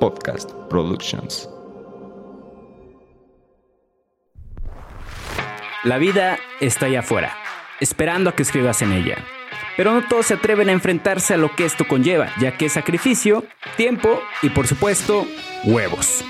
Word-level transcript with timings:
Podcast 0.00 0.50
Productions. 0.70 1.48
La 5.84 5.98
vida 5.98 6.38
está 6.60 6.86
allá 6.86 7.00
afuera, 7.00 7.36
esperando 7.80 8.30
a 8.30 8.34
que 8.34 8.42
escribas 8.42 8.82
en 8.82 8.92
ella. 8.92 9.16
Pero 9.76 9.92
no 9.92 10.08
todos 10.08 10.26
se 10.26 10.34
atreven 10.34 10.70
a 10.70 10.72
enfrentarse 10.72 11.34
a 11.34 11.36
lo 11.36 11.54
que 11.54 11.64
esto 11.64 11.86
conlleva, 11.86 12.30
ya 12.40 12.56
que 12.56 12.66
es 12.66 12.72
sacrificio, 12.72 13.44
tiempo 13.76 14.20
y 14.42 14.50
por 14.50 14.66
supuesto, 14.66 15.26
huevos. 15.64 16.24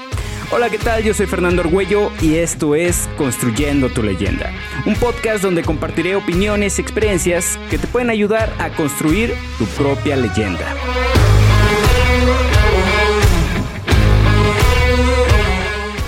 Hola, 0.50 0.68
¿qué 0.68 0.78
tal? 0.78 1.02
Yo 1.02 1.14
soy 1.14 1.26
Fernando 1.26 1.62
Argüello 1.62 2.10
y 2.20 2.36
esto 2.36 2.74
es 2.74 3.08
Construyendo 3.16 3.88
tu 3.88 4.02
leyenda, 4.02 4.52
un 4.84 4.94
podcast 4.96 5.42
donde 5.42 5.62
compartiré 5.62 6.16
opiniones 6.16 6.78
y 6.78 6.82
experiencias 6.82 7.58
que 7.70 7.78
te 7.78 7.86
pueden 7.86 8.10
ayudar 8.10 8.52
a 8.58 8.70
construir 8.70 9.34
tu 9.58 9.66
propia 9.66 10.16
leyenda. 10.16 10.74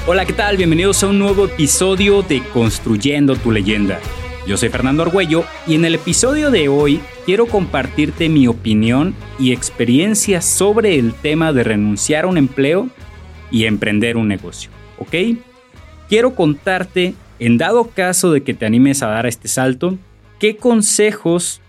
Hola, 0.06 0.24
¿qué 0.24 0.32
tal? 0.32 0.56
Bienvenidos 0.56 1.02
a 1.02 1.08
un 1.08 1.18
nuevo 1.18 1.44
episodio 1.44 2.22
de 2.22 2.42
Construyendo 2.54 3.36
tu 3.36 3.52
leyenda. 3.52 4.00
Yo 4.46 4.56
soy 4.56 4.70
Fernando 4.70 5.02
Argüello 5.02 5.44
y 5.66 5.74
en 5.74 5.84
el 5.84 5.94
episodio 5.94 6.50
de 6.50 6.68
hoy 6.68 7.00
quiero 7.26 7.46
compartirte 7.46 8.30
mi 8.30 8.48
opinión 8.48 9.14
y 9.38 9.52
experiencia 9.52 10.40
sobre 10.40 10.98
el 10.98 11.12
tema 11.12 11.52
de 11.52 11.64
renunciar 11.64 12.24
a 12.24 12.28
un 12.28 12.38
empleo 12.38 12.88
y 13.50 13.66
emprender 13.66 14.16
un 14.16 14.26
negocio, 14.26 14.70
¿ok? 14.98 15.38
Quiero 16.08 16.34
contarte, 16.34 17.12
en 17.38 17.58
dado 17.58 17.90
caso 17.90 18.32
de 18.32 18.42
que 18.42 18.54
te 18.54 18.64
animes 18.64 19.02
a 19.02 19.08
dar 19.08 19.26
este 19.26 19.48
salto, 19.48 19.98
qué 20.38 20.56
consejos 20.56 21.60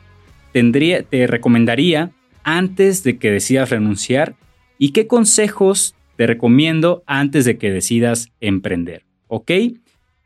tendría, 0.53 1.03
te 1.03 1.27
recomendaría 1.27 2.11
antes 2.43 3.03
de 3.03 3.17
que 3.17 3.29
decidas 3.29 3.69
renunciar 3.69 4.35
y 4.77 4.93
qué 4.93 5.05
consejos 5.05 5.95
te 6.15 6.27
recomiendo 6.27 7.03
antes 7.05 7.45
de 7.45 7.57
que 7.57 7.71
decidas 7.71 8.31
emprender, 8.39 9.05
¿ok? 9.27 9.51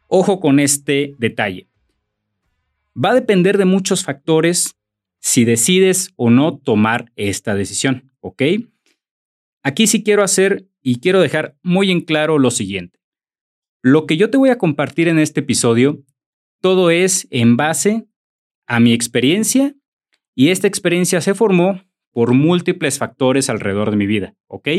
Ojo 0.08 0.40
con 0.40 0.59
este 0.59 1.16
detalle. 1.18 1.68
Va 2.96 3.12
a 3.12 3.16
depender 3.16 3.58
de 3.58 3.66
muchos 3.66 4.04
factores 4.04 4.76
si 5.20 5.44
decides 5.44 6.12
o 6.16 6.30
no 6.30 6.58
tomar 6.58 7.12
esta 7.16 7.56
decisión, 7.56 8.12
¿ok? 8.20 8.44
Aquí 9.64 9.88
sí 9.88 10.04
quiero 10.04 10.24
hacer 10.24 10.68
y 10.82 11.00
quiero 11.00 11.20
dejar 11.20 11.58
muy 11.64 11.90
en 11.92 12.02
claro 12.02 12.38
lo 12.38 12.52
siguiente. 12.52 13.00
Lo 13.81 14.06
que 14.06 14.18
yo 14.18 14.30
te 14.30 14.38
voy 14.38 14.50
a 14.50 14.58
compartir 14.58 15.08
en 15.08 15.20
este 15.20 15.40
episodio, 15.40 16.04
todo 16.62 16.92
es 16.92 17.28
en 17.31 17.58
base 17.58 18.08
a 18.68 18.80
mi 18.80 18.94
experiencia 18.94 19.76
y 20.36 20.50
esta 20.50 20.68
experiencia 20.68 21.22
se 21.22 21.34
formó 21.34 21.81
por 22.12 22.34
múltiples 22.34 22.98
factores 22.98 23.50
alrededor 23.50 23.92
de 23.92 23.98
mi 23.98 24.06
vida, 24.06 24.36
¿ok? 24.48 24.70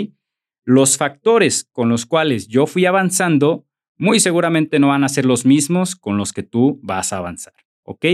Los 0.66 0.98
factores 0.98 1.64
con 1.72 1.88
los 1.88 2.06
cuales 2.06 2.48
yo 2.48 2.66
fui 2.66 2.86
avanzando 2.86 3.66
muy 3.96 4.20
seguramente 4.20 4.78
no 4.78 4.88
van 4.88 5.04
a 5.04 5.08
ser 5.08 5.24
los 5.24 5.46
mismos 5.46 5.96
con 5.96 6.18
los 6.18 6.32
que 6.32 6.42
tú 6.42 6.80
vas 6.82 7.12
a 7.12 7.18
avanzar, 7.18 7.54
¿ok? 7.84 8.04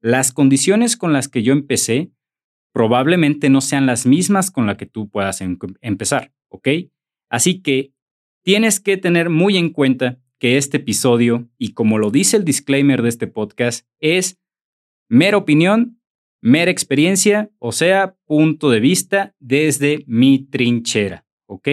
Las 0.00 0.32
condiciones 0.32 0.96
con 0.96 1.12
las 1.12 1.28
que 1.28 1.42
yo 1.42 1.52
empecé 1.52 2.12
probablemente 2.72 3.50
no 3.50 3.60
sean 3.60 3.86
las 3.86 4.06
mismas 4.06 4.50
con 4.52 4.66
las 4.66 4.76
que 4.76 4.86
tú 4.86 5.10
puedas 5.10 5.40
em 5.40 5.58
empezar, 5.80 6.32
¿ok? 6.48 6.68
Así 7.28 7.60
que 7.60 7.92
tienes 8.44 8.78
que 8.78 8.96
tener 8.96 9.28
muy 9.28 9.56
en 9.56 9.70
cuenta 9.70 10.20
que 10.38 10.58
este 10.58 10.76
episodio, 10.76 11.48
y 11.58 11.72
como 11.72 11.98
lo 11.98 12.10
dice 12.10 12.36
el 12.36 12.44
disclaimer 12.44 13.02
de 13.02 13.08
este 13.08 13.26
podcast, 13.26 13.84
es 13.98 14.38
mera 15.08 15.38
opinión, 15.38 16.00
mera 16.40 16.70
experiencia, 16.70 17.50
o 17.58 17.72
sea, 17.72 18.16
punto 18.26 18.70
de 18.70 18.78
vista 18.80 19.34
desde 19.40 20.04
mi 20.06 20.38
trinchera, 20.38 21.25
¿ok? 21.46 21.68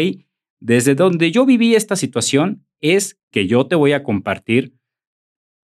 Desde 0.59 0.95
donde 0.95 1.31
yo 1.31 1.45
viví 1.45 1.75
esta 1.75 1.95
situación 1.95 2.65
es 2.79 3.19
que 3.31 3.47
yo 3.47 3.67
te 3.67 3.75
voy 3.75 3.93
a 3.93 4.03
compartir 4.03 4.75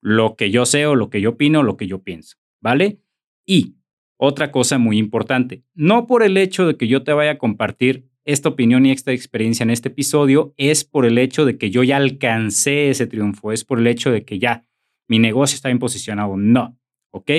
lo 0.01 0.35
que 0.35 0.51
yo 0.51 0.65
sé 0.65 0.85
o 0.85 0.95
lo 0.95 1.09
que 1.09 1.21
yo 1.21 1.31
opino, 1.31 1.63
lo 1.63 1.77
que 1.77 1.87
yo 1.87 2.03
pienso, 2.03 2.37
¿vale? 2.61 2.99
Y 3.45 3.75
otra 4.17 4.51
cosa 4.51 4.77
muy 4.77 4.97
importante, 4.97 5.63
no 5.73 6.07
por 6.07 6.23
el 6.23 6.37
hecho 6.37 6.67
de 6.67 6.77
que 6.77 6.87
yo 6.87 7.03
te 7.03 7.11
vaya 7.11 7.31
a 7.31 7.37
compartir 7.37 8.07
esta 8.23 8.49
opinión 8.49 8.85
y 8.85 8.91
esta 8.91 9.11
experiencia 9.11 9.63
en 9.63 9.69
este 9.69 9.89
episodio 9.89 10.53
es 10.57 10.83
por 10.83 11.05
el 11.05 11.17
hecho 11.17 11.45
de 11.45 11.57
que 11.57 11.69
yo 11.69 11.83
ya 11.83 11.97
alcancé 11.97 12.89
ese 12.89 13.07
triunfo, 13.07 13.51
es 13.51 13.63
por 13.63 13.79
el 13.79 13.87
hecho 13.87 14.11
de 14.11 14.25
que 14.25 14.39
ya 14.39 14.65
mi 15.07 15.19
negocio 15.19 15.55
está 15.55 15.69
bien 15.69 15.79
posicionado. 15.79 16.35
No, 16.35 16.77
¿ok? 17.11 17.31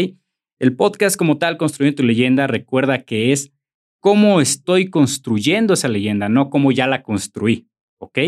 El 0.59 0.76
podcast 0.76 1.16
como 1.16 1.38
tal, 1.38 1.56
Construyendo 1.56 2.03
tu 2.03 2.03
leyenda, 2.06 2.47
recuerda 2.47 3.05
que 3.05 3.32
es 3.32 3.53
cómo 4.06 4.41
estoy 4.41 4.89
construyendo 4.89 5.75
esa 5.75 5.89
leyenda, 5.89 6.28
no 6.28 6.49
cómo 6.49 6.71
ya 6.71 6.87
la 6.87 7.03
construí, 7.03 7.69
¿ok? 7.99 8.19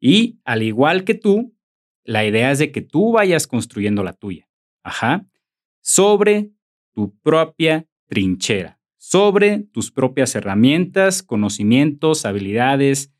Y 0.00 0.40
al 0.42 0.62
igual 0.62 1.04
que 1.04 1.12
tú, 1.12 1.54
la 2.02 2.24
idea 2.24 2.50
es 2.50 2.60
de 2.60 2.72
que 2.72 2.80
tú 2.80 3.12
vayas 3.12 3.46
construyendo 3.46 4.02
la 4.02 4.14
tuya, 4.14 4.48
ajá, 4.82 5.26
sobre 5.82 6.52
tu 6.94 7.14
propia 7.20 7.86
trinchera 8.06 8.80
sobre 8.96 9.58
tus 9.58 9.90
propias 9.90 10.34
herramientas, 10.34 11.22
conocimientos, 11.22 12.24
habilidades, 12.24 13.12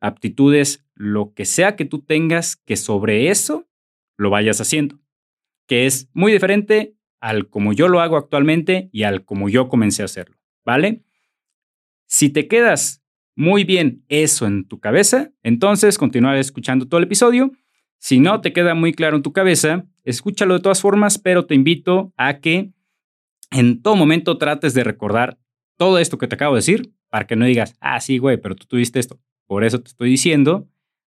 aptitudes, 0.00 0.86
lo 0.94 1.34
que 1.34 1.44
sea 1.44 1.76
que 1.76 1.84
tú 1.84 1.98
tengas, 2.00 2.56
que 2.56 2.76
sobre 2.76 3.28
eso 3.28 3.68
lo 4.16 4.30
vayas 4.30 4.62
haciendo, 4.62 4.98
que 5.66 5.84
es 5.84 6.08
muy 6.14 6.32
diferente 6.32 6.96
al 7.20 7.50
como 7.50 7.74
yo 7.74 7.88
lo 7.88 8.00
hago 8.00 8.16
actualmente 8.16 8.88
y 8.92 9.02
al 9.02 9.26
como 9.26 9.50
yo 9.50 9.68
comencé 9.68 10.00
a 10.00 10.06
hacerlo, 10.06 10.38
¿vale? 10.64 11.03
Si 12.06 12.30
te 12.30 12.48
quedas 12.48 13.02
muy 13.36 13.64
bien 13.64 14.04
eso 14.08 14.46
en 14.46 14.66
tu 14.66 14.78
cabeza, 14.78 15.32
entonces 15.42 15.98
continuar 15.98 16.36
escuchando 16.36 16.86
todo 16.86 16.98
el 16.98 17.04
episodio. 17.04 17.52
Si 17.98 18.20
no 18.20 18.40
te 18.40 18.52
queda 18.52 18.74
muy 18.74 18.92
claro 18.92 19.16
en 19.16 19.22
tu 19.22 19.32
cabeza, 19.32 19.86
escúchalo 20.04 20.54
de 20.54 20.60
todas 20.60 20.80
formas, 20.80 21.18
pero 21.18 21.46
te 21.46 21.54
invito 21.54 22.12
a 22.16 22.38
que 22.38 22.72
en 23.50 23.82
todo 23.82 23.96
momento 23.96 24.38
trates 24.38 24.74
de 24.74 24.84
recordar 24.84 25.38
todo 25.76 25.98
esto 25.98 26.18
que 26.18 26.28
te 26.28 26.34
acabo 26.34 26.54
de 26.54 26.58
decir 26.58 26.92
para 27.08 27.26
que 27.26 27.36
no 27.36 27.44
digas, 27.44 27.76
ah, 27.80 28.00
sí, 28.00 28.18
güey, 28.18 28.36
pero 28.36 28.56
tú 28.56 28.66
tuviste 28.66 28.98
esto. 29.00 29.20
Por 29.46 29.64
eso 29.64 29.80
te 29.80 29.88
estoy 29.88 30.10
diciendo 30.10 30.68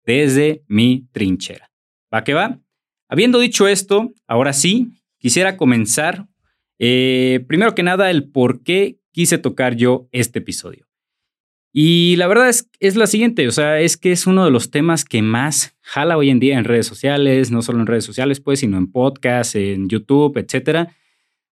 desde 0.05 0.63
mi 0.67 1.07
trinchera. 1.11 1.71
¿Va 2.13 2.23
que 2.23 2.33
va? 2.33 2.59
Habiendo 3.07 3.39
dicho 3.39 3.67
esto, 3.67 4.13
ahora 4.27 4.53
sí, 4.53 4.91
quisiera 5.17 5.57
comenzar. 5.57 6.27
Eh, 6.79 7.43
primero 7.47 7.75
que 7.75 7.83
nada, 7.83 8.09
el 8.09 8.29
por 8.29 8.63
qué 8.63 8.98
quise 9.11 9.37
tocar 9.37 9.75
yo 9.75 10.07
este 10.11 10.39
episodio. 10.39 10.89
Y 11.71 12.15
la 12.15 12.27
verdad 12.27 12.49
es, 12.49 12.67
es 12.79 12.95
la 12.95 13.05
siguiente, 13.05 13.47
o 13.47 13.51
sea, 13.51 13.79
es 13.79 13.95
que 13.95 14.11
es 14.11 14.25
uno 14.25 14.43
de 14.43 14.51
los 14.51 14.71
temas 14.71 15.05
que 15.05 15.21
más 15.21 15.75
jala 15.81 16.17
hoy 16.17 16.31
en 16.31 16.39
día 16.39 16.57
en 16.57 16.65
redes 16.65 16.87
sociales, 16.87 17.51
no 17.51 17.61
solo 17.61 17.79
en 17.79 17.85
redes 17.85 18.05
sociales, 18.05 18.39
pues, 18.39 18.59
sino 18.61 18.77
en 18.77 18.91
podcasts, 18.91 19.55
en 19.55 19.87
YouTube, 19.87 20.37
etcétera. 20.37 20.95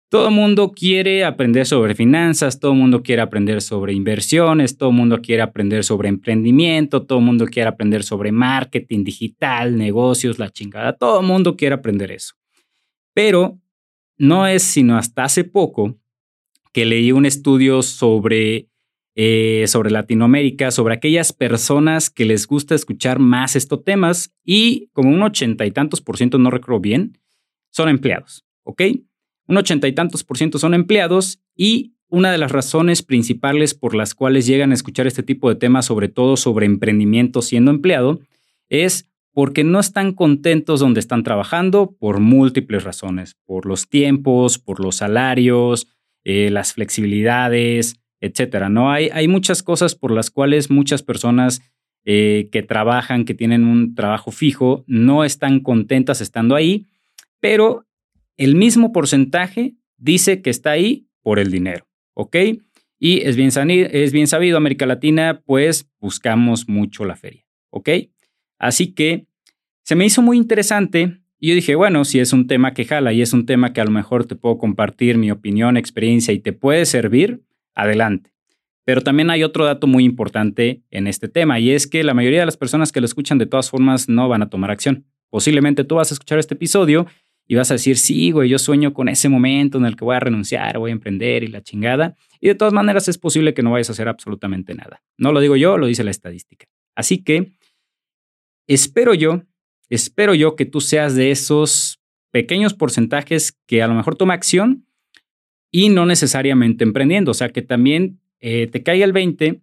Todo 0.10 0.30
el 0.30 0.34
mundo 0.34 0.72
quiere 0.72 1.26
aprender 1.26 1.66
sobre 1.66 1.94
finanzas, 1.94 2.62
todo 2.62 2.72
el 2.72 2.78
mundo 2.78 3.04
quiere 3.04 3.22
aprender 3.22 3.62
sobre 3.62 3.92
inversiones, 3.92 4.78
todo 4.78 4.90
el 4.90 4.96
mundo 4.96 5.22
quiere 5.22 5.42
aprender 5.42 5.84
sobre 5.84 6.08
emprendimiento, 6.08 7.06
todo 7.06 7.20
el 7.20 7.26
mundo 7.26 7.46
quiere 7.46 7.68
aprender 7.68 8.04
sobre 8.04 8.32
marketing 8.32 9.04
digital, 9.04 9.78
negocios, 9.78 10.40
la 10.40 10.50
chingada, 10.50 10.94
todo 10.94 11.20
el 11.20 11.28
mundo 11.28 11.58
quiere 11.58 11.76
aprender 11.76 12.12
eso. 12.12 12.36
Pero 13.14 13.60
no 14.18 14.48
es 14.48 14.64
sino 14.64 14.98
hasta 14.98 15.26
hace 15.26 15.44
poco 15.44 16.00
que 16.78 16.86
leí 16.86 17.12
un 17.12 17.26
estudio 17.26 17.82
sobre, 17.82 18.70
eh, 19.16 19.64
sobre 19.66 19.90
Latinoamérica, 19.90 20.70
sobre 20.70 20.94
aquellas 20.94 21.34
personas 21.34 22.12
que 22.12 22.24
les 22.24 22.46
gusta 22.46 22.76
escuchar 22.76 23.18
más 23.18 23.56
estos 23.56 23.84
temas 23.84 24.32
y 24.44 24.92
como 24.94 25.10
un 25.10 25.24
ochenta 25.24 25.66
y 25.66 25.72
tantos 25.72 26.02
por 26.02 26.18
ciento, 26.18 26.38
no 26.38 26.52
recuerdo 26.52 26.80
bien, 26.80 27.18
son 27.72 27.90
empleados, 27.90 28.46
¿ok? 28.62 28.84
un 29.48 29.58
ochenta 29.58 29.88
y 29.88 29.94
tantos 29.94 30.24
por 30.24 30.38
ciento 30.38 30.60
son 30.60 30.76
empleados 30.76 31.40
y 31.56 31.96
una 32.10 32.32
de 32.32 32.38
las 32.38 32.52
razones 32.52 33.02
principales 33.02 33.74
por 33.74 33.96
las 33.96 34.14
cuales 34.14 34.46
llegan 34.46 34.70
a 34.70 34.76
escuchar 34.76 35.08
este 35.08 35.24
tipo 35.24 35.50
de 35.50 35.56
temas, 35.56 35.88
sobre 35.88 36.10
todo 36.10 36.38
sobre 36.38 36.68
emprendimiento 36.68 37.42
siendo 37.42 37.72
empleado, 37.72 38.20
es 38.70 39.10
porque 39.34 39.64
no 39.64 39.80
están 39.80 40.14
contentos 40.14 40.80
donde 40.80 41.00
están 41.00 41.24
trabajando 41.24 41.96
por 42.00 42.20
múltiples 42.20 42.84
razones, 42.84 43.36
por 43.46 43.66
los 43.66 43.90
tiempos, 43.90 44.60
por 44.60 44.80
los 44.80 44.98
salarios, 44.98 45.88
eh, 46.30 46.50
las 46.50 46.74
flexibilidades, 46.74 48.02
etcétera. 48.20 48.68
No 48.68 48.92
hay, 48.92 49.10
hay 49.14 49.30
muchas 49.30 49.64
cosas 49.64 49.96
por 49.96 50.12
las 50.12 50.30
cuales 50.30 50.70
muchas 50.70 51.02
personas 51.02 51.62
eh, 52.04 52.50
que 52.52 52.64
trabajan, 52.64 53.24
que 53.24 53.34
tienen 53.34 53.64
un 53.64 53.96
trabajo 53.96 54.32
fijo, 54.32 54.84
no 54.88 55.24
están 55.24 55.62
contentas 55.62 56.20
estando 56.20 56.56
ahí, 56.56 56.86
pero 57.40 57.86
el 58.36 58.56
mismo 58.56 58.92
porcentaje 58.92 59.76
dice 59.96 60.42
que 60.42 60.50
está 60.50 60.72
ahí 60.72 61.08
por 61.22 61.40
el 61.40 61.50
dinero, 61.50 61.88
¿ok? 62.14 62.36
Y 63.00 63.22
es 63.22 63.38
bien, 63.38 63.50
es 63.70 64.12
bien 64.12 64.28
sabido, 64.28 64.58
América 64.58 64.86
Latina, 64.86 65.42
pues 65.46 65.90
buscamos 65.98 66.68
mucho 66.68 67.06
la 67.06 67.16
feria, 67.16 67.46
¿ok? 67.70 67.90
Así 68.60 68.94
que 68.94 69.28
se 69.84 69.96
me 69.96 70.06
hizo 70.06 70.22
muy 70.22 70.36
interesante 70.36 71.22
y 71.40 71.50
yo 71.50 71.56
dije, 71.56 71.76
bueno, 71.76 72.04
si 72.06 72.20
es 72.20 72.34
un 72.34 72.48
tema 72.48 72.74
que 72.74 72.86
jala 72.86 73.14
y 73.14 73.22
es 73.22 73.34
un 73.34 73.46
tema 73.46 73.74
que 73.74 73.82
a 73.82 73.86
lo 73.86 73.92
mejor 73.92 74.26
te 74.26 74.36
puedo 74.36 74.58
compartir 74.58 75.18
mi 75.18 75.30
opinión, 75.30 75.78
experiencia 75.78 76.34
y 76.34 76.40
te 76.40 76.54
puede 76.54 76.86
servir, 76.86 77.44
adelante. 77.76 78.32
Pero 78.86 79.02
también 79.02 79.30
hay 79.30 79.44
otro 79.44 79.66
dato 79.66 79.86
muy 79.86 80.04
importante 80.04 80.82
en 80.92 81.08
este 81.08 81.28
tema 81.28 81.60
y 81.60 81.72
es 81.72 81.88
que 81.88 82.04
la 82.04 82.14
mayoría 82.14 82.40
de 82.40 82.46
las 82.46 82.58
personas 82.58 82.92
que 82.92 83.02
lo 83.02 83.06
escuchan 83.06 83.38
de 83.38 83.46
todas 83.46 83.70
formas 83.70 84.10
no 84.10 84.30
van 84.30 84.42
a 84.42 84.50
tomar 84.50 84.72
acción. 84.72 85.06
Posiblemente 85.30 85.84
tú 85.84 85.96
vas 85.96 86.12
a 86.12 86.16
escuchar 86.16 86.40
este 86.40 86.56
episodio 86.56 87.06
y 87.48 87.56
vas 87.56 87.70
a 87.70 87.76
decir, 87.76 87.98
sí, 87.98 88.32
güey, 88.32 88.50
yo 88.50 88.58
sueño 88.58 88.94
con 88.94 89.08
ese 89.08 89.30
momento 89.30 89.78
en 89.78 89.86
el 89.86 89.96
que 89.96 90.06
voy 90.06 90.16
a 90.16 90.20
renunciar, 90.20 90.80
voy 90.80 90.92
a 90.92 90.94
emprender 90.94 91.44
y 91.44 91.48
la 91.48 91.62
chingada. 91.62 92.16
Y 92.42 92.48
de 92.48 92.56
todas 92.56 92.74
maneras 92.74 93.08
es 93.08 93.18
posible 93.18 93.54
que 93.54 93.64
no 93.64 93.72
vayas 93.72 93.90
a 93.90 93.94
hacer 93.94 94.08
absolutamente 94.08 94.74
nada. 94.74 95.02
No 95.18 95.32
lo 95.32 95.40
digo 95.40 95.56
yo, 95.56 95.78
lo 95.78 95.88
dice 95.88 96.04
la 96.04 96.12
estadística. 96.12 96.66
Así 96.96 97.24
que 97.24 97.52
espero 98.68 99.14
yo, 99.14 99.44
espero 99.90 100.34
yo 100.34 100.56
que 100.56 100.66
tú 100.66 100.82
seas 100.82 101.16
de 101.16 101.32
esos 101.32 102.00
pequeños 102.32 102.74
porcentajes 102.74 103.58
que 103.66 103.82
a 103.82 103.88
lo 103.88 103.94
mejor 103.94 104.16
toma 104.16 104.34
acción 104.34 104.86
y 105.72 105.90
no 105.90 106.06
necesariamente 106.06 106.84
emprendiendo. 106.84 107.32
O 107.32 107.34
sea, 107.34 107.50
que 107.50 107.62
también 107.62 108.20
eh, 108.40 108.68
te 108.68 108.84
caiga 108.84 109.06
el 109.06 109.14
20 109.14 109.62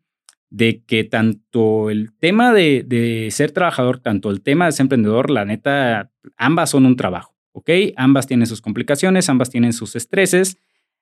de 0.51 0.85
que 0.85 1.05
tanto 1.05 1.91
el 1.91 2.13
tema 2.17 2.53
de, 2.53 3.29
ser 3.33 3.51
trabajador, 3.51 3.99
tanto 3.99 4.31
el 4.31 4.41
tema 4.41 4.67
de 4.67 4.73
ser 4.73 4.85
emprendedor, 4.85 5.31
la 5.31 5.45
neta, 5.45 6.13
ambas 6.37 6.71
son 6.71 6.87
un 6.87 6.95
trabajo, 6.95 7.35
¿ok? 7.53 7.71
Ambas 7.97 8.29
tienen 8.29 8.47
sus 8.47 8.61
complicaciones, 8.61 9.29
ambas 9.29 9.51
tienen 9.51 9.73
sus 9.73 9.97
estreses, 9.97 10.59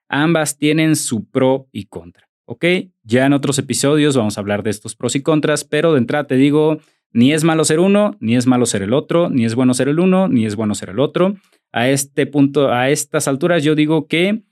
ambas 0.08 0.56
tienen 0.56 0.96
su 0.96 1.26
pro 1.26 1.68
y 1.70 1.84
contra, 1.84 2.30
¿ok? 2.46 2.64
Ya 3.02 3.26
en 3.26 3.34
otros 3.34 3.58
episodios 3.58 4.16
vamos 4.16 4.38
a 4.38 4.40
hablar 4.40 4.62
de 4.62 4.70
estos 4.70 4.96
pros 4.96 5.16
y 5.16 5.22
contras, 5.22 5.64
pero 5.64 5.92
de 5.92 5.98
entrada 5.98 6.26
te 6.26 6.36
digo, 6.36 6.80
ni 7.12 7.32
es 7.32 7.44
malo 7.44 7.64
ser 7.64 7.80
uno, 7.80 8.16
ni 8.20 8.36
es 8.36 8.46
malo 8.46 8.66
ser 8.66 8.82
el 8.82 8.94
otro, 8.94 9.28
ni 9.28 9.44
es 9.44 9.54
bueno 9.54 9.74
ser 9.74 9.88
el 9.88 10.00
uno, 10.00 10.28
ni 10.28 10.46
es 10.46 10.56
bueno 10.56 10.74
ser 10.74 10.90
el 10.90 11.00
otro. 11.00 11.36
A 11.72 11.88
este 11.88 12.26
punto, 12.26 12.72
a 12.72 12.90
estas 12.90 13.28
alturas, 13.28 13.62
yo 13.62 13.74
digo 13.74 14.06
que 14.06 14.42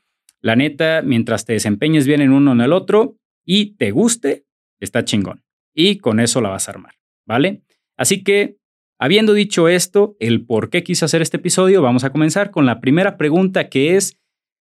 la 0.41 0.57
neta, 0.57 1.03
mientras 1.03 1.45
te 1.45 1.55
desempeñes 1.55 2.07
bien 2.07 2.21
en 2.21 2.33
uno 2.33 2.51
o 2.51 2.55
en 2.55 2.61
el 2.61 2.73
otro 2.73 3.17
y 3.45 3.77
te 3.77 3.91
guste, 3.91 4.45
está 4.79 5.05
chingón. 5.05 5.43
Y 5.75 5.99
con 5.99 6.21
eso 6.21 6.41
la 6.41 6.51
vas 6.51 6.69
a 6.69 6.73
armar, 6.73 6.95
¿vale? 7.27 7.63
Así 7.97 8.23
que, 8.23 8.57
habiendo 8.99 9.35
dicho 9.35 9.69
esto, 9.69 10.17
el 10.19 10.45
por 10.45 10.71
qué 10.71 10.83
quise 10.83 11.05
hacer 11.05 11.23
este 11.23 11.37
episodio, 11.37 11.83
vamos 11.83 12.05
a 12.05 12.11
comenzar 12.11 12.51
con 12.51 12.67
la 12.67 12.81
primera 12.81 13.17
pregunta 13.17 13.69
que 13.69 13.97
es, 13.97 14.19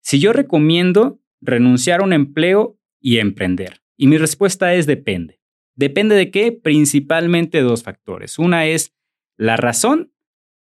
si 0.02 0.20
yo 0.20 0.34
recomiendo 0.34 1.20
renunciar 1.42 2.02
a 2.02 2.04
un 2.04 2.14
empleo 2.14 2.78
y 3.00 3.18
emprender. 3.18 3.82
Y 3.98 4.08
mi 4.08 4.18
respuesta 4.18 4.74
es 4.74 4.86
depende. 4.86 5.41
¿Depende 5.76 6.16
de 6.16 6.32
qué? 6.32 6.52
Principalmente 6.52 7.62
dos 7.62 7.84
factores. 7.84 8.40
Una 8.40 8.66
es 8.66 8.94
la 9.38 9.58
razón 9.58 10.12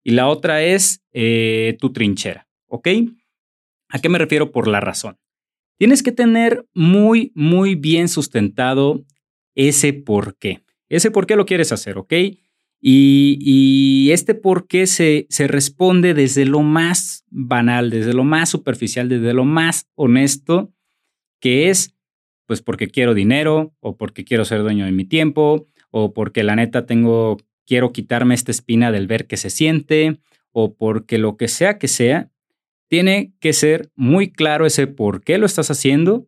y 0.03 0.13
la 0.13 0.29
otra 0.29 0.63
es 0.63 1.03
eh, 1.13 1.77
tu 1.81 1.93
trinchera, 1.93 2.49
¿ok? 2.67 2.89
¿A 3.89 3.99
qué 3.99 4.09
me 4.09 4.19
refiero 4.19 4.53
por 4.53 4.69
la 4.69 4.81
razón? 4.81 5.19
Tienes 5.79 6.03
que 6.03 6.13
tener 6.13 6.67
muy, 6.75 7.33
muy 7.35 7.75
bien 7.75 8.09
sustentado 8.09 9.05
ese 9.55 9.93
por 9.93 10.37
qué. 10.37 10.63
Ese 10.89 11.11
por 11.11 11.27
qué 11.27 11.37
lo 11.37 11.47
quieres 11.47 11.73
hacer, 11.73 11.99
¿ok? 11.99 12.13
Y, 12.83 14.11
este 14.13 14.35
por 14.35 14.67
qué 14.67 14.87
se, 14.87 15.27
se 15.29 15.47
responde 15.47 16.15
desde 16.15 16.47
lo 16.47 16.61
más 16.63 17.25
banal, 17.29 17.91
desde 17.91 18.15
lo 18.15 18.25
más 18.25 18.49
superficial, 18.49 19.09
desde 19.09 19.35
lo 19.35 19.45
más 19.45 19.89
honesto, 19.95 20.73
que 21.41 21.69
es, 21.69 21.95
pues 22.51 22.63
porque 22.63 22.89
quiero 22.89 23.15
dinero, 23.15 23.77
o 23.79 23.97
porque 23.97 24.25
quiero 24.25 24.45
ser 24.45 24.63
dueño 24.63 24.85
de 24.85 24.91
mi 24.91 25.05
tiempo, 25.05 25.69
o 25.93 26.13
porque 26.13 26.43
la 26.43 26.57
neta 26.57 26.85
tengo, 26.85 27.37
quiero 27.65 27.93
quitarme 27.93 28.35
esta 28.35 28.51
espina 28.51 28.91
del 28.91 29.07
ver 29.07 29.29
que 29.29 29.37
se 29.37 29.51
siente, 29.51 30.19
o 30.51 30.75
porque 30.75 31.19
lo 31.19 31.37
que 31.37 31.47
sea 31.47 31.79
que 31.79 31.87
sea, 31.87 32.29
tiene 32.89 33.35
que 33.39 33.53
ser 33.53 33.93
muy 33.95 34.33
claro 34.33 34.67
ese 34.67 34.89
por 34.89 35.23
qué 35.23 35.39
lo 35.39 35.47
estás 35.47 35.71
haciendo 35.71 36.27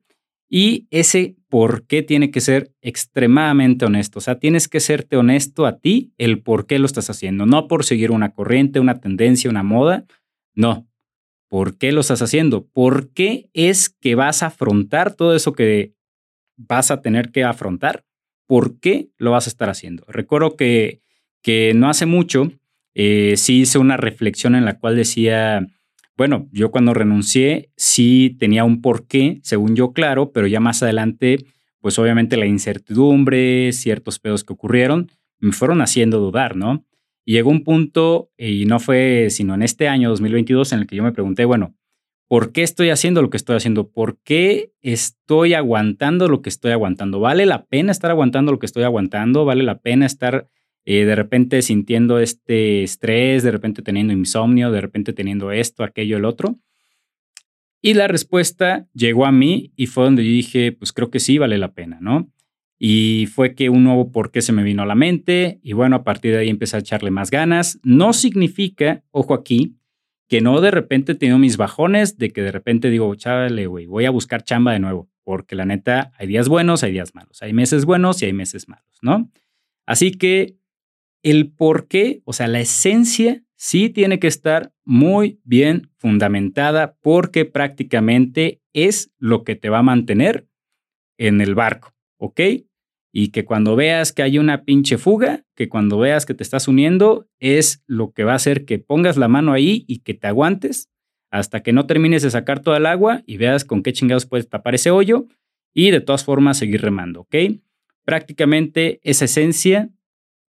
y 0.48 0.86
ese 0.92 1.34
por 1.48 1.88
qué 1.88 2.02
tiene 2.02 2.30
que 2.30 2.40
ser 2.40 2.72
extremadamente 2.82 3.84
honesto. 3.84 4.20
O 4.20 4.22
sea, 4.22 4.38
tienes 4.38 4.68
que 4.68 4.78
serte 4.78 5.16
honesto 5.16 5.66
a 5.66 5.80
ti 5.80 6.12
el 6.18 6.40
por 6.40 6.68
qué 6.68 6.78
lo 6.78 6.86
estás 6.86 7.10
haciendo, 7.10 7.46
no 7.46 7.66
por 7.66 7.84
seguir 7.84 8.12
una 8.12 8.32
corriente, 8.32 8.78
una 8.78 9.00
tendencia, 9.00 9.50
una 9.50 9.64
moda. 9.64 10.06
No. 10.54 10.86
¿Por 11.48 11.78
qué 11.78 11.90
lo 11.90 12.00
estás 12.00 12.22
haciendo? 12.22 12.64
¿Por 12.68 13.12
qué 13.12 13.50
es 13.54 13.90
que 13.90 14.14
vas 14.14 14.44
a 14.44 14.46
afrontar 14.46 15.16
todo 15.16 15.34
eso 15.34 15.52
que 15.52 15.96
vas 16.68 16.90
a 16.90 17.00
tener 17.00 17.30
que 17.30 17.44
afrontar? 17.44 18.04
¿Por 18.46 18.78
qué 18.80 19.10
lo 19.18 19.30
vas 19.30 19.46
a 19.46 19.50
estar 19.50 19.70
haciendo? 19.70 20.04
Recuerdo 20.08 20.56
que, 20.56 21.00
que 21.42 21.72
no 21.74 21.88
hace 21.88 22.06
mucho 22.06 22.52
eh, 22.94 23.34
sí 23.36 23.60
hice 23.60 23.78
una 23.78 23.96
reflexión 23.96 24.54
en 24.54 24.64
la 24.64 24.78
cual 24.78 24.96
decía, 24.96 25.66
bueno, 26.16 26.48
yo 26.52 26.70
cuando 26.70 26.94
renuncié 26.94 27.70
sí 27.76 28.36
tenía 28.38 28.64
un 28.64 28.82
porqué, 28.82 29.40
según 29.42 29.74
yo 29.76 29.92
claro, 29.92 30.32
pero 30.32 30.46
ya 30.46 30.60
más 30.60 30.82
adelante, 30.82 31.38
pues 31.80 31.98
obviamente 31.98 32.36
la 32.36 32.46
incertidumbre, 32.46 33.72
ciertos 33.72 34.18
pedos 34.18 34.44
que 34.44 34.52
ocurrieron, 34.52 35.10
me 35.38 35.52
fueron 35.52 35.80
haciendo 35.80 36.20
dudar, 36.20 36.54
¿no? 36.56 36.84
Y 37.24 37.34
llegó 37.34 37.50
un 37.50 37.64
punto, 37.64 38.30
y 38.36 38.66
no 38.66 38.80
fue 38.80 39.28
sino 39.30 39.54
en 39.54 39.62
este 39.62 39.88
año 39.88 40.10
2022, 40.10 40.72
en 40.72 40.80
el 40.80 40.86
que 40.86 40.96
yo 40.96 41.02
me 41.02 41.12
pregunté, 41.12 41.44
bueno, 41.44 41.74
¿por 42.32 42.50
qué 42.50 42.62
estoy 42.62 42.88
haciendo 42.88 43.20
lo 43.20 43.28
que 43.28 43.36
estoy 43.36 43.56
haciendo? 43.56 43.90
¿Por 43.90 44.16
qué 44.24 44.72
estoy 44.80 45.52
aguantando 45.52 46.28
lo 46.28 46.40
que 46.40 46.48
estoy 46.48 46.72
aguantando? 46.72 47.20
¿Vale 47.20 47.44
la 47.44 47.66
pena 47.66 47.92
estar 47.92 48.10
aguantando 48.10 48.52
lo 48.52 48.58
que 48.58 48.64
estoy 48.64 48.84
aguantando? 48.84 49.44
¿Vale 49.44 49.62
la 49.64 49.80
pena 49.80 50.06
estar 50.06 50.48
eh, 50.86 51.04
de 51.04 51.14
repente 51.14 51.60
sintiendo 51.60 52.18
este 52.20 52.84
estrés, 52.84 53.42
de 53.42 53.50
repente 53.50 53.82
teniendo 53.82 54.14
insomnio, 54.14 54.70
de 54.72 54.80
repente 54.80 55.12
teniendo 55.12 55.52
esto, 55.52 55.84
aquello, 55.84 56.16
el 56.16 56.24
otro. 56.24 56.58
Y 57.82 57.92
la 57.92 58.08
respuesta 58.08 58.88
llegó 58.94 59.26
a 59.26 59.30
mí 59.30 59.74
y 59.76 59.86
fue 59.88 60.04
donde 60.04 60.24
yo 60.24 60.30
dije, 60.30 60.72
pues 60.72 60.94
creo 60.94 61.10
que 61.10 61.20
sí, 61.20 61.36
vale 61.36 61.58
la 61.58 61.74
pena, 61.74 61.98
¿no? 62.00 62.32
Y 62.78 63.28
fue 63.30 63.54
que 63.54 63.68
un 63.68 63.84
nuevo 63.84 64.10
por 64.10 64.30
qué 64.30 64.40
se 64.40 64.54
me 64.54 64.62
vino 64.62 64.82
a 64.82 64.86
la 64.86 64.94
mente 64.94 65.60
y 65.62 65.74
bueno, 65.74 65.96
a 65.96 66.02
partir 66.02 66.32
de 66.32 66.38
ahí 66.38 66.48
empecé 66.48 66.76
a 66.76 66.80
echarle 66.80 67.10
más 67.10 67.30
ganas. 67.30 67.78
No 67.82 68.14
significa, 68.14 69.04
ojo 69.10 69.34
aquí, 69.34 69.76
que 70.32 70.40
no 70.40 70.62
de 70.62 70.70
repente 70.70 71.12
he 71.12 71.14
tenido 71.14 71.36
mis 71.36 71.58
bajones 71.58 72.16
de 72.16 72.30
que 72.30 72.40
de 72.40 72.50
repente 72.50 72.88
digo, 72.88 73.14
chávale, 73.14 73.66
güey, 73.66 73.84
voy 73.84 74.06
a 74.06 74.10
buscar 74.10 74.42
chamba 74.42 74.72
de 74.72 74.78
nuevo, 74.78 75.10
porque 75.24 75.54
la 75.54 75.66
neta 75.66 76.10
hay 76.16 76.26
días 76.26 76.48
buenos, 76.48 76.82
hay 76.82 76.92
días 76.92 77.14
malos, 77.14 77.42
hay 77.42 77.52
meses 77.52 77.84
buenos 77.84 78.22
y 78.22 78.24
hay 78.24 78.32
meses 78.32 78.66
malos, 78.66 78.98
¿no? 79.02 79.30
Así 79.84 80.10
que 80.12 80.56
el 81.22 81.52
por 81.52 81.86
qué, 81.86 82.22
o 82.24 82.32
sea, 82.32 82.48
la 82.48 82.60
esencia 82.60 83.44
sí 83.56 83.90
tiene 83.90 84.18
que 84.18 84.26
estar 84.26 84.72
muy 84.84 85.38
bien 85.44 85.90
fundamentada 85.98 86.96
porque 87.02 87.44
prácticamente 87.44 88.62
es 88.72 89.12
lo 89.18 89.44
que 89.44 89.54
te 89.54 89.68
va 89.68 89.80
a 89.80 89.82
mantener 89.82 90.48
en 91.18 91.42
el 91.42 91.54
barco, 91.54 91.92
¿ok? 92.16 92.40
Y 93.12 93.28
que 93.28 93.44
cuando 93.44 93.76
veas 93.76 94.12
que 94.12 94.22
hay 94.22 94.38
una 94.38 94.64
pinche 94.64 94.96
fuga, 94.96 95.44
que 95.54 95.68
cuando 95.68 95.98
veas 95.98 96.24
que 96.24 96.34
te 96.34 96.42
estás 96.42 96.66
uniendo, 96.66 97.28
es 97.38 97.82
lo 97.86 98.12
que 98.12 98.24
va 98.24 98.32
a 98.32 98.36
hacer 98.36 98.64
que 98.64 98.78
pongas 98.78 99.18
la 99.18 99.28
mano 99.28 99.52
ahí 99.52 99.84
y 99.86 99.98
que 99.98 100.14
te 100.14 100.26
aguantes 100.26 100.88
hasta 101.30 101.62
que 101.62 101.72
no 101.72 101.86
termines 101.86 102.22
de 102.22 102.30
sacar 102.30 102.60
toda 102.60 102.76
el 102.76 102.86
agua 102.86 103.22
y 103.26 103.38
veas 103.38 103.64
con 103.64 103.82
qué 103.82 103.92
chingados 103.92 104.26
puedes 104.26 104.48
tapar 104.48 104.74
ese 104.74 104.90
hoyo 104.90 105.26
y 105.74 105.90
de 105.90 106.00
todas 106.00 106.24
formas 106.24 106.58
seguir 106.58 106.82
remando, 106.82 107.22
¿ok? 107.22 107.34
Prácticamente 108.04 109.00
esa 109.02 109.24
esencia 109.24 109.90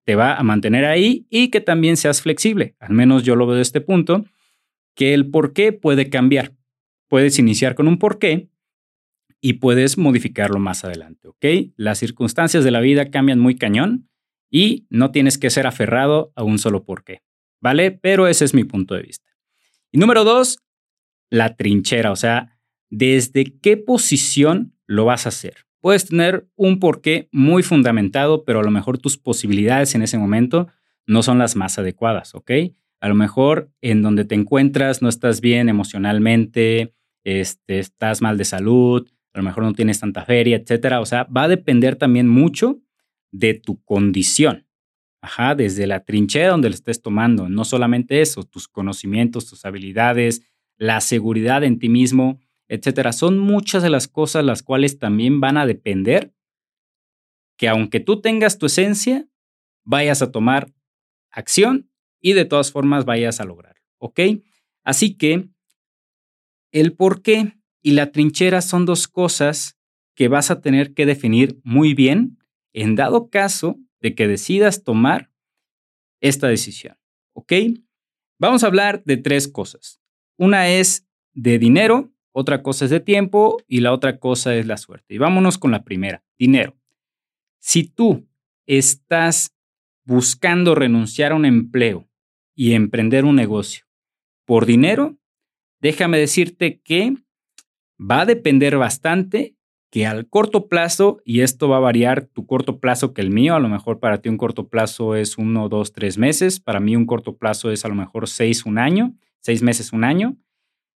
te 0.05 0.17
va 0.17 0.35
a 0.35 0.43
mantener 0.43 0.85
ahí 0.85 1.27
y 1.31 1.49
que 1.49 1.61
también 1.61 1.97
seas 1.97 2.21
flexible. 2.23 2.75
Al 2.81 2.93
menos 2.93 3.23
yo 3.23 3.37
lo 3.37 3.47
veo 3.47 3.57
de 3.57 3.63
este 3.63 3.81
punto, 3.81 4.25
que 4.95 5.15
el 5.15 5.31
por 5.31 5.53
qué 5.53 5.73
puede 5.73 6.11
cambiar. 6.11 6.53
Puedes 7.09 7.39
iniciar 7.39 7.75
con 7.75 7.87
un 7.87 7.99
por 7.99 8.19
qué 8.19 8.49
y 9.45 9.55
puedes 9.55 9.99
modificarlo 9.99 10.61
más 10.61 10.85
adelante, 10.85 11.29
¿ok? 11.29 11.73
Las 11.77 11.99
circunstancias 11.99 12.63
de 12.63 12.71
la 12.71 12.81
vida 12.81 13.11
cambian 13.11 13.41
muy 13.41 13.57
cañón 13.57 14.09
y 14.49 14.87
no 14.89 15.11
tienes 15.11 15.37
que 15.37 15.51
ser 15.51 15.67
aferrado 15.67 16.33
a 16.37 16.45
un 16.45 16.61
solo 16.61 16.85
por 16.85 17.03
qué, 17.03 17.23
¿vale? 17.61 17.91
Pero 17.91 18.29
ese 18.29 18.45
es 18.45 18.55
mi 18.55 18.63
punto 18.63 18.95
de 18.95 19.03
vista. 19.03 19.29
Y 19.91 19.99
número 19.99 20.23
dos, 20.23 20.59
la 21.29 21.57
trinchera, 21.57 22.13
o 22.13 22.17
sea, 22.17 22.61
desde 22.89 23.59
qué 23.59 23.77
posición 23.77 24.77
lo 24.87 25.07
vas 25.07 25.27
a 25.27 25.31
hacer. 25.31 25.67
Puedes 25.81 26.07
tener 26.07 26.47
un 26.55 26.79
porqué 26.79 27.29
muy 27.33 27.65
fundamentado, 27.65 28.45
pero 28.45 28.61
a 28.61 28.63
lo 28.63 28.71
mejor 28.71 28.99
tus 28.99 29.19
posibilidades 29.19 29.97
en 29.97 30.03
ese 30.03 30.19
momento 30.19 30.69
no 31.05 31.25
son 31.25 31.39
las 31.39 31.57
más 31.57 31.79
adecuadas, 31.81 32.37
¿ok? 32.37 32.53
A 33.01 33.09
lo 33.09 33.17
mejor 33.17 33.73
en 33.81 34.03
donde 34.03 34.25
te 34.25 34.37
encuentras 34.37 35.03
no 35.03 35.09
estás 35.09 35.41
bien 35.41 35.69
emocionalmente, 35.69 36.95
este, 37.25 37.81
estás 37.81 38.23
mal 38.23 38.39
de 38.39 38.45
salud, 38.45 39.09
a 39.33 39.39
lo 39.39 39.45
mejor 39.45 39.65
no 39.65 39.73
tienes 39.73 40.01
tanta 40.01 40.25
feria, 40.25 40.57
etcétera. 40.57 41.01
O 41.01 41.07
sea, 41.07 41.25
va 41.25 41.45
a 41.45 41.49
depender 41.49 41.97
también 41.97 42.29
mucho 42.29 42.81
de 43.31 43.55
tu 43.55 43.83
condición. 43.83 44.67
Ajá, 45.23 45.55
desde 45.55 45.87
la 45.87 46.05
trinchera 46.05 46.51
donde 46.51 46.69
le 46.69 46.75
estés 46.75 47.01
tomando, 47.01 47.49
no 47.49 47.65
solamente 47.65 48.21
eso, 48.21 48.43
tus 48.43 48.67
conocimientos, 48.67 49.49
tus 49.49 49.65
habilidades, 49.65 50.43
la 50.77 51.01
seguridad 51.01 51.63
en 51.63 51.79
ti 51.79 51.89
mismo, 51.89 52.41
etcétera. 52.67 53.13
Son 53.13 53.39
muchas 53.39 53.83
de 53.83 53.91
las 53.91 54.09
cosas 54.09 54.45
las 54.45 54.63
cuales 54.63 54.99
también 54.99 55.41
van 55.41 55.57
a 55.57 55.67
depender 55.67 56.35
que 57.57 57.69
aunque 57.69 58.01
tú 58.01 58.21
tengas 58.21 58.59
tu 58.59 58.67
esencia, 58.67 59.29
vayas 59.85 60.23
a 60.23 60.33
tomar 60.33 60.73
acción 61.31 61.89
y 62.21 62.33
de 62.33 62.45
todas 62.45 62.73
formas 62.73 63.05
vayas 63.05 63.41
a 63.41 63.45
lograrlo, 63.45 63.83
¿ok? 63.99 64.21
Así 64.83 65.17
que 65.17 65.49
el 66.73 66.95
por 66.95 67.23
qué 67.23 67.62
y 67.83 67.93
la 67.93 68.13
trinchera 68.13 68.63
son 68.63 68.87
dos 68.87 69.09
cosas 69.09 69.77
que 70.15 70.29
vas 70.29 70.51
a 70.51 70.61
tener 70.61 70.95
que 70.95 71.07
definir 71.07 71.61
muy 71.65 71.95
bien 71.95 72.39
en 72.73 72.95
dado 72.97 73.29
caso 73.29 73.79
de 74.01 74.15
que 74.15 74.29
decidas 74.29 74.85
tomar 74.85 75.31
esta 76.21 76.49
decisión. 76.49 76.97
¿Ok? 77.35 77.53
Vamos 78.39 78.63
a 78.63 78.67
hablar 78.67 79.03
de 79.05 79.17
tres 79.17 79.49
cosas. 79.49 80.01
Una 80.37 80.69
es 80.69 81.07
de 81.33 81.59
dinero, 81.59 82.13
otra 82.33 82.63
cosa 82.63 82.85
es 82.85 82.91
de 82.91 83.01
tiempo 83.01 83.63
y 83.67 83.81
la 83.81 83.93
otra 83.93 84.19
cosa 84.19 84.55
es 84.55 84.67
la 84.67 84.77
suerte. 84.77 85.15
Y 85.15 85.19
vámonos 85.19 85.59
con 85.59 85.71
la 85.71 85.85
primera, 85.85 86.25
dinero. 86.39 86.77
Si 87.59 87.85
tú 87.85 88.29
estás 88.67 89.55
buscando 90.05 90.75
renunciar 90.75 91.33
a 91.33 91.37
un 91.37 91.45
empleo 91.45 92.09
y 92.55 92.73
emprender 92.73 93.25
un 93.25 93.37
negocio 93.37 93.87
por 94.45 94.67
dinero, 94.67 95.17
déjame 95.81 96.19
decirte 96.19 96.81
que 96.81 97.17
va 98.03 98.23
a 98.23 98.27
depender 98.27 98.77
bastante 98.77 99.57
que 99.91 100.07
al 100.07 100.27
corto 100.27 100.69
plazo, 100.69 101.21
y 101.23 101.41
esto 101.41 101.69
va 101.69 101.77
a 101.77 101.81
variar 101.81 102.25
tu 102.25 102.47
corto 102.47 102.81
plazo 102.81 103.13
que 103.13 103.21
el 103.21 103.31
mío, 103.31 103.55
a 103.55 103.61
lo 103.61 103.69
mejor 103.69 104.01
para 104.01 104.23
ti 104.23 104.31
un 104.31 104.39
corto 104.39 104.69
plazo 104.69 105.17
es 105.17 105.37
uno, 105.37 105.69
dos, 105.69 105.93
tres 105.93 106.17
meses, 106.17 106.61
para 106.61 106.81
mí 106.81 106.97
un 106.97 107.05
corto 107.05 107.37
plazo 107.37 107.71
es 107.71 107.85
a 107.85 107.89
lo 107.89 107.95
mejor 107.95 108.27
seis, 108.27 108.65
un 108.65 108.79
año, 108.79 109.15
seis 109.41 109.63
meses, 109.63 109.93
un 109.93 110.05
año, 110.05 110.39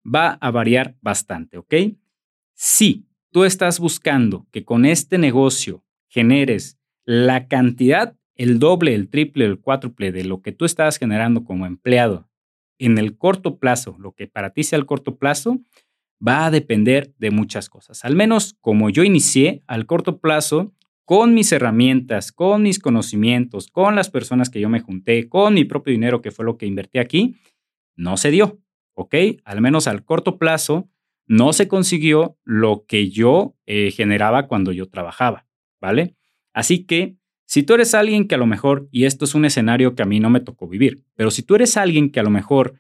va 0.06 0.38
a 0.40 0.50
variar 0.50 0.96
bastante, 1.02 1.58
¿ok? 1.58 1.74
Si 2.54 3.06
tú 3.32 3.44
estás 3.44 3.82
buscando 3.82 4.48
que 4.52 4.64
con 4.64 4.86
este 4.86 5.18
negocio 5.18 5.84
generes 6.08 6.80
la 7.04 7.50
cantidad, 7.50 8.16
el 8.36 8.60
doble, 8.60 8.96
el 8.96 9.10
triple, 9.10 9.44
el 9.44 9.60
cuádruple 9.60 10.14
de 10.14 10.24
lo 10.24 10.42
que 10.42 10.54
tú 10.54 10.64
estás 10.64 10.98
generando 10.98 11.44
como 11.44 11.66
empleado 11.66 12.30
en 12.78 12.98
el 12.98 13.18
corto 13.18 13.58
plazo, 13.58 13.98
lo 14.00 14.14
que 14.14 14.28
para 14.28 14.52
ti 14.52 14.64
sea 14.64 14.80
el 14.80 14.86
corto 14.86 15.18
plazo, 15.18 15.60
va 16.26 16.46
a 16.46 16.52
depender 16.52 17.14
de 17.18 17.32
muchas 17.32 17.70
cosas. 17.70 18.06
Al 18.06 18.16
menos 18.16 18.56
como 18.62 18.90
yo 18.90 19.04
inicié 19.04 19.64
al 19.68 19.86
corto 19.86 20.20
plazo, 20.20 20.74
con 21.06 21.36
mis 21.36 21.52
herramientas, 21.52 22.32
con 22.32 22.64
mis 22.64 22.80
conocimientos, 22.80 23.68
con 23.68 23.96
las 23.96 24.10
personas 24.10 24.50
que 24.50 24.60
yo 24.60 24.70
me 24.70 24.80
junté, 24.80 25.30
con 25.30 25.54
mi 25.54 25.64
propio 25.64 25.92
dinero, 25.92 26.22
que 26.22 26.32
fue 26.32 26.46
lo 26.46 26.58
que 26.58 26.66
invertí 26.66 26.98
aquí, 26.98 27.36
no 27.96 28.18
se 28.18 28.32
dio, 28.32 28.60
¿ok? 28.96 29.16
Al 29.46 29.62
menos 29.62 29.88
al 29.88 30.04
corto 30.04 30.40
plazo, 30.40 30.90
no 31.28 31.54
se 31.54 31.68
consiguió 31.68 32.38
lo 32.44 32.86
que 32.88 33.10
yo 33.10 33.56
eh, 33.66 33.92
generaba 33.92 34.48
cuando 34.48 34.72
yo 34.72 34.90
trabajaba, 34.90 35.48
¿vale? 35.80 36.16
Así 36.54 36.86
que 36.86 37.18
si 37.46 37.62
tú 37.62 37.76
eres 37.76 37.94
alguien 37.94 38.28
que 38.28 38.36
a 38.36 38.40
lo 38.40 38.48
mejor, 38.48 38.88
y 38.92 39.06
esto 39.06 39.26
es 39.26 39.36
un 39.36 39.46
escenario 39.46 39.94
que 39.94 40.02
a 40.02 40.08
mí 40.08 40.20
no 40.20 40.32
me 40.32 40.40
tocó 40.40 40.68
vivir, 40.68 41.04
pero 41.16 41.30
si 41.30 41.44
tú 41.44 41.56
eres 41.56 41.78
alguien 41.78 42.12
que 42.12 42.20
a 42.20 42.24
lo 42.24 42.32
mejor 42.32 42.80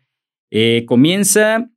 eh, 0.49 0.85
comienza 0.87 1.69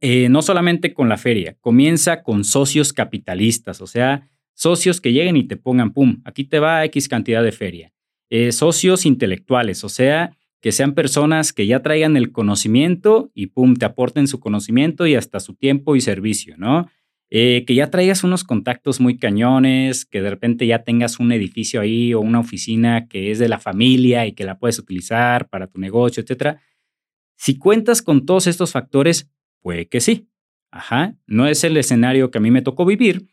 eh, 0.00 0.28
no 0.28 0.42
solamente 0.42 0.94
con 0.94 1.08
la 1.08 1.16
feria, 1.16 1.56
comienza 1.60 2.22
con 2.22 2.44
socios 2.44 2.92
capitalistas, 2.92 3.80
o 3.80 3.86
sea, 3.86 4.28
socios 4.54 5.00
que 5.00 5.12
lleguen 5.12 5.36
y 5.36 5.44
te 5.44 5.56
pongan, 5.56 5.92
pum, 5.92 6.20
aquí 6.24 6.44
te 6.44 6.58
va 6.58 6.84
X 6.84 7.08
cantidad 7.08 7.42
de 7.42 7.52
feria. 7.52 7.92
Eh, 8.30 8.52
socios 8.52 9.06
intelectuales, 9.06 9.84
o 9.84 9.88
sea, 9.88 10.36
que 10.60 10.72
sean 10.72 10.94
personas 10.94 11.52
que 11.52 11.66
ya 11.66 11.82
traigan 11.82 12.16
el 12.16 12.32
conocimiento 12.32 13.30
y 13.34 13.46
pum, 13.46 13.76
te 13.76 13.86
aporten 13.86 14.26
su 14.26 14.40
conocimiento 14.40 15.06
y 15.06 15.14
hasta 15.14 15.40
su 15.40 15.54
tiempo 15.54 15.96
y 15.96 16.00
servicio, 16.00 16.56
¿no? 16.58 16.88
Eh, 17.30 17.64
que 17.66 17.74
ya 17.74 17.90
traigas 17.90 18.24
unos 18.24 18.42
contactos 18.42 19.00
muy 19.00 19.18
cañones, 19.18 20.06
que 20.06 20.22
de 20.22 20.30
repente 20.30 20.66
ya 20.66 20.82
tengas 20.82 21.20
un 21.20 21.30
edificio 21.30 21.80
ahí 21.80 22.14
o 22.14 22.20
una 22.20 22.40
oficina 22.40 23.06
que 23.06 23.30
es 23.30 23.38
de 23.38 23.48
la 23.48 23.58
familia 23.58 24.26
y 24.26 24.32
que 24.32 24.44
la 24.44 24.58
puedes 24.58 24.78
utilizar 24.78 25.48
para 25.48 25.66
tu 25.66 25.78
negocio, 25.78 26.22
etcétera. 26.22 26.62
Si 27.36 27.58
cuentas 27.58 28.00
con 28.02 28.24
todos 28.24 28.46
estos 28.46 28.72
factores, 28.72 29.30
Puede 29.60 29.88
que 29.88 30.00
sí. 30.00 30.28
Ajá, 30.70 31.16
no 31.26 31.46
es 31.46 31.64
el 31.64 31.76
escenario 31.76 32.30
que 32.30 32.38
a 32.38 32.40
mí 32.40 32.50
me 32.50 32.62
tocó 32.62 32.84
vivir. 32.84 33.28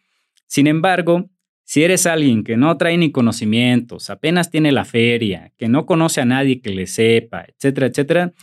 Sin 0.47 0.67
embargo, 0.67 1.29
si 1.63 1.83
eres 1.83 2.05
alguien 2.05 2.43
que 2.43 2.57
no 2.57 2.77
trae 2.77 2.97
ni 2.97 3.11
conocimientos, 3.11 4.09
apenas 4.09 4.51
tiene 4.51 4.71
la 4.71 4.85
feria, 4.85 5.51
que 5.57 5.67
no 5.67 5.85
conoce 5.85 6.21
a 6.21 6.25
nadie 6.25 6.61
que 6.61 6.69
le 6.69 6.87
sepa, 6.87 7.45
etcétera, 7.47 7.87
etcétera, 7.87 8.33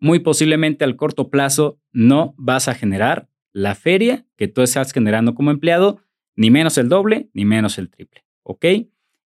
muy 0.00 0.18
posiblemente 0.18 0.84
al 0.84 0.96
corto 0.96 1.30
plazo 1.30 1.78
no 1.92 2.34
vas 2.36 2.68
a 2.68 2.74
generar 2.74 3.28
la 3.52 3.74
feria 3.74 4.24
que 4.36 4.48
tú 4.48 4.62
estás 4.62 4.92
generando 4.92 5.34
como 5.34 5.50
empleado, 5.50 6.00
ni 6.34 6.50
menos 6.50 6.78
el 6.78 6.88
doble, 6.88 7.28
ni 7.34 7.44
menos 7.44 7.78
el 7.78 7.90
triple. 7.90 8.24
¿Ok? 8.42 8.64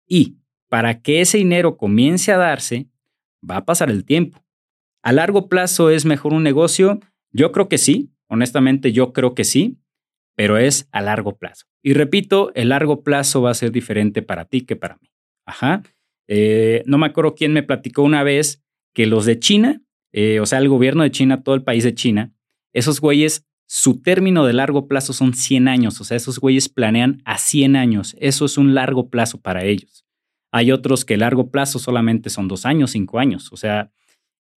Y 0.07 0.37
para 0.67 1.01
que 1.01 1.21
ese 1.21 1.37
dinero 1.37 1.77
comience 1.77 2.31
a 2.31 2.37
darse, 2.37 2.89
va 3.47 3.57
a 3.57 3.65
pasar 3.65 3.89
el 3.89 4.03
tiempo. 4.03 4.43
A 5.03 5.11
largo 5.11 5.47
plazo 5.47 5.91
es 5.91 6.03
mejor 6.03 6.33
un 6.33 6.43
negocio 6.43 6.99
yo 7.35 7.51
creo 7.51 7.67
que 7.67 7.77
sí, 7.77 8.11
honestamente 8.27 8.93
yo 8.93 9.11
creo 9.11 9.35
que 9.35 9.43
sí, 9.43 9.77
pero 10.35 10.57
es 10.57 10.87
a 10.91 11.01
largo 11.01 11.37
plazo. 11.37 11.65
Y 11.83 11.93
repito, 11.93 12.53
el 12.55 12.69
largo 12.69 13.03
plazo 13.03 13.41
va 13.41 13.51
a 13.51 13.55
ser 13.55 13.71
diferente 13.71 14.21
para 14.21 14.45
ti 14.45 14.61
que 14.61 14.75
para 14.75 14.97
mí. 15.01 15.11
Ajá. 15.45 15.83
Eh, 16.27 16.81
no 16.85 16.97
me 16.97 17.05
acuerdo 17.05 17.35
quién 17.35 17.53
me 17.53 17.63
platicó 17.63 18.03
una 18.03 18.23
vez 18.23 18.63
que 18.93 19.05
los 19.05 19.25
de 19.25 19.37
China, 19.39 19.81
eh, 20.13 20.39
o 20.39 20.45
sea, 20.45 20.59
el 20.59 20.69
gobierno 20.69 21.03
de 21.03 21.11
China, 21.11 21.43
todo 21.43 21.55
el 21.55 21.63
país 21.63 21.83
de 21.83 21.93
China, 21.93 22.33
esos 22.73 23.01
güeyes, 23.01 23.45
su 23.67 24.01
término 24.01 24.45
de 24.45 24.53
largo 24.53 24.87
plazo 24.87 25.11
son 25.11 25.33
100 25.33 25.67
años, 25.67 25.99
o 25.99 26.03
sea, 26.03 26.17
esos 26.17 26.39
güeyes 26.39 26.69
planean 26.69 27.21
a 27.25 27.37
100 27.37 27.75
años, 27.75 28.15
eso 28.19 28.45
es 28.45 28.57
un 28.57 28.73
largo 28.75 29.09
plazo 29.09 29.41
para 29.41 29.65
ellos. 29.65 30.05
Hay 30.51 30.71
otros 30.71 31.03
que 31.03 31.17
largo 31.17 31.51
plazo 31.51 31.79
solamente 31.79 32.29
son 32.29 32.47
dos 32.47 32.65
años, 32.65 32.91
cinco 32.91 33.19
años, 33.19 33.51
o 33.51 33.57
sea, 33.57 33.91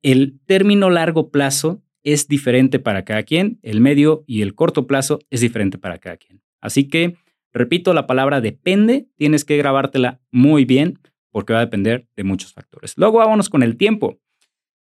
el 0.03 0.39
término 0.47 0.91
largo 0.91 1.31
plazo 1.31 1.83
es 2.13 2.29
diferente 2.29 2.79
para 2.79 3.05
cada 3.05 3.23
quien, 3.23 3.59
el 3.63 3.81
medio 3.81 4.25
y 4.27 4.43
el 4.43 4.55
corto 4.55 4.87
plazo 4.87 5.19
es 5.31 5.41
diferente 5.41 5.79
para 5.79 5.99
cada 5.99 6.17
quien. 6.17 6.43
Así 6.61 6.89
que, 6.89 7.17
repito, 7.53 7.93
la 7.95 8.07
palabra 8.07 8.41
depende, 8.41 9.09
tienes 9.17 9.45
que 9.45 9.57
grabártela 9.57 10.21
muy 10.31 10.65
bien 10.65 10.99
porque 11.31 11.53
va 11.53 11.61
a 11.61 11.65
depender 11.65 12.09
de 12.17 12.25
muchos 12.25 12.53
factores. 12.53 12.95
Luego 12.97 13.19
vámonos 13.19 13.49
con 13.49 13.63
el 13.63 13.77
tiempo. 13.77 14.19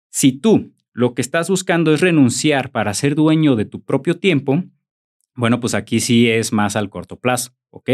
Si 0.09 0.31
tú 0.31 0.73
lo 0.93 1.13
que 1.13 1.21
estás 1.21 1.49
buscando 1.49 1.93
es 1.93 2.01
renunciar 2.01 2.71
para 2.71 2.93
ser 2.93 3.13
dueño 3.13 3.55
de 3.55 3.65
tu 3.65 3.83
propio 3.83 4.17
tiempo, 4.17 4.63
bueno, 5.35 5.59
pues 5.59 5.75
aquí 5.75 5.99
sí 5.99 6.29
es 6.29 6.51
más 6.51 6.75
al 6.75 6.89
corto 6.89 7.19
plazo, 7.19 7.51
¿ok? 7.69 7.89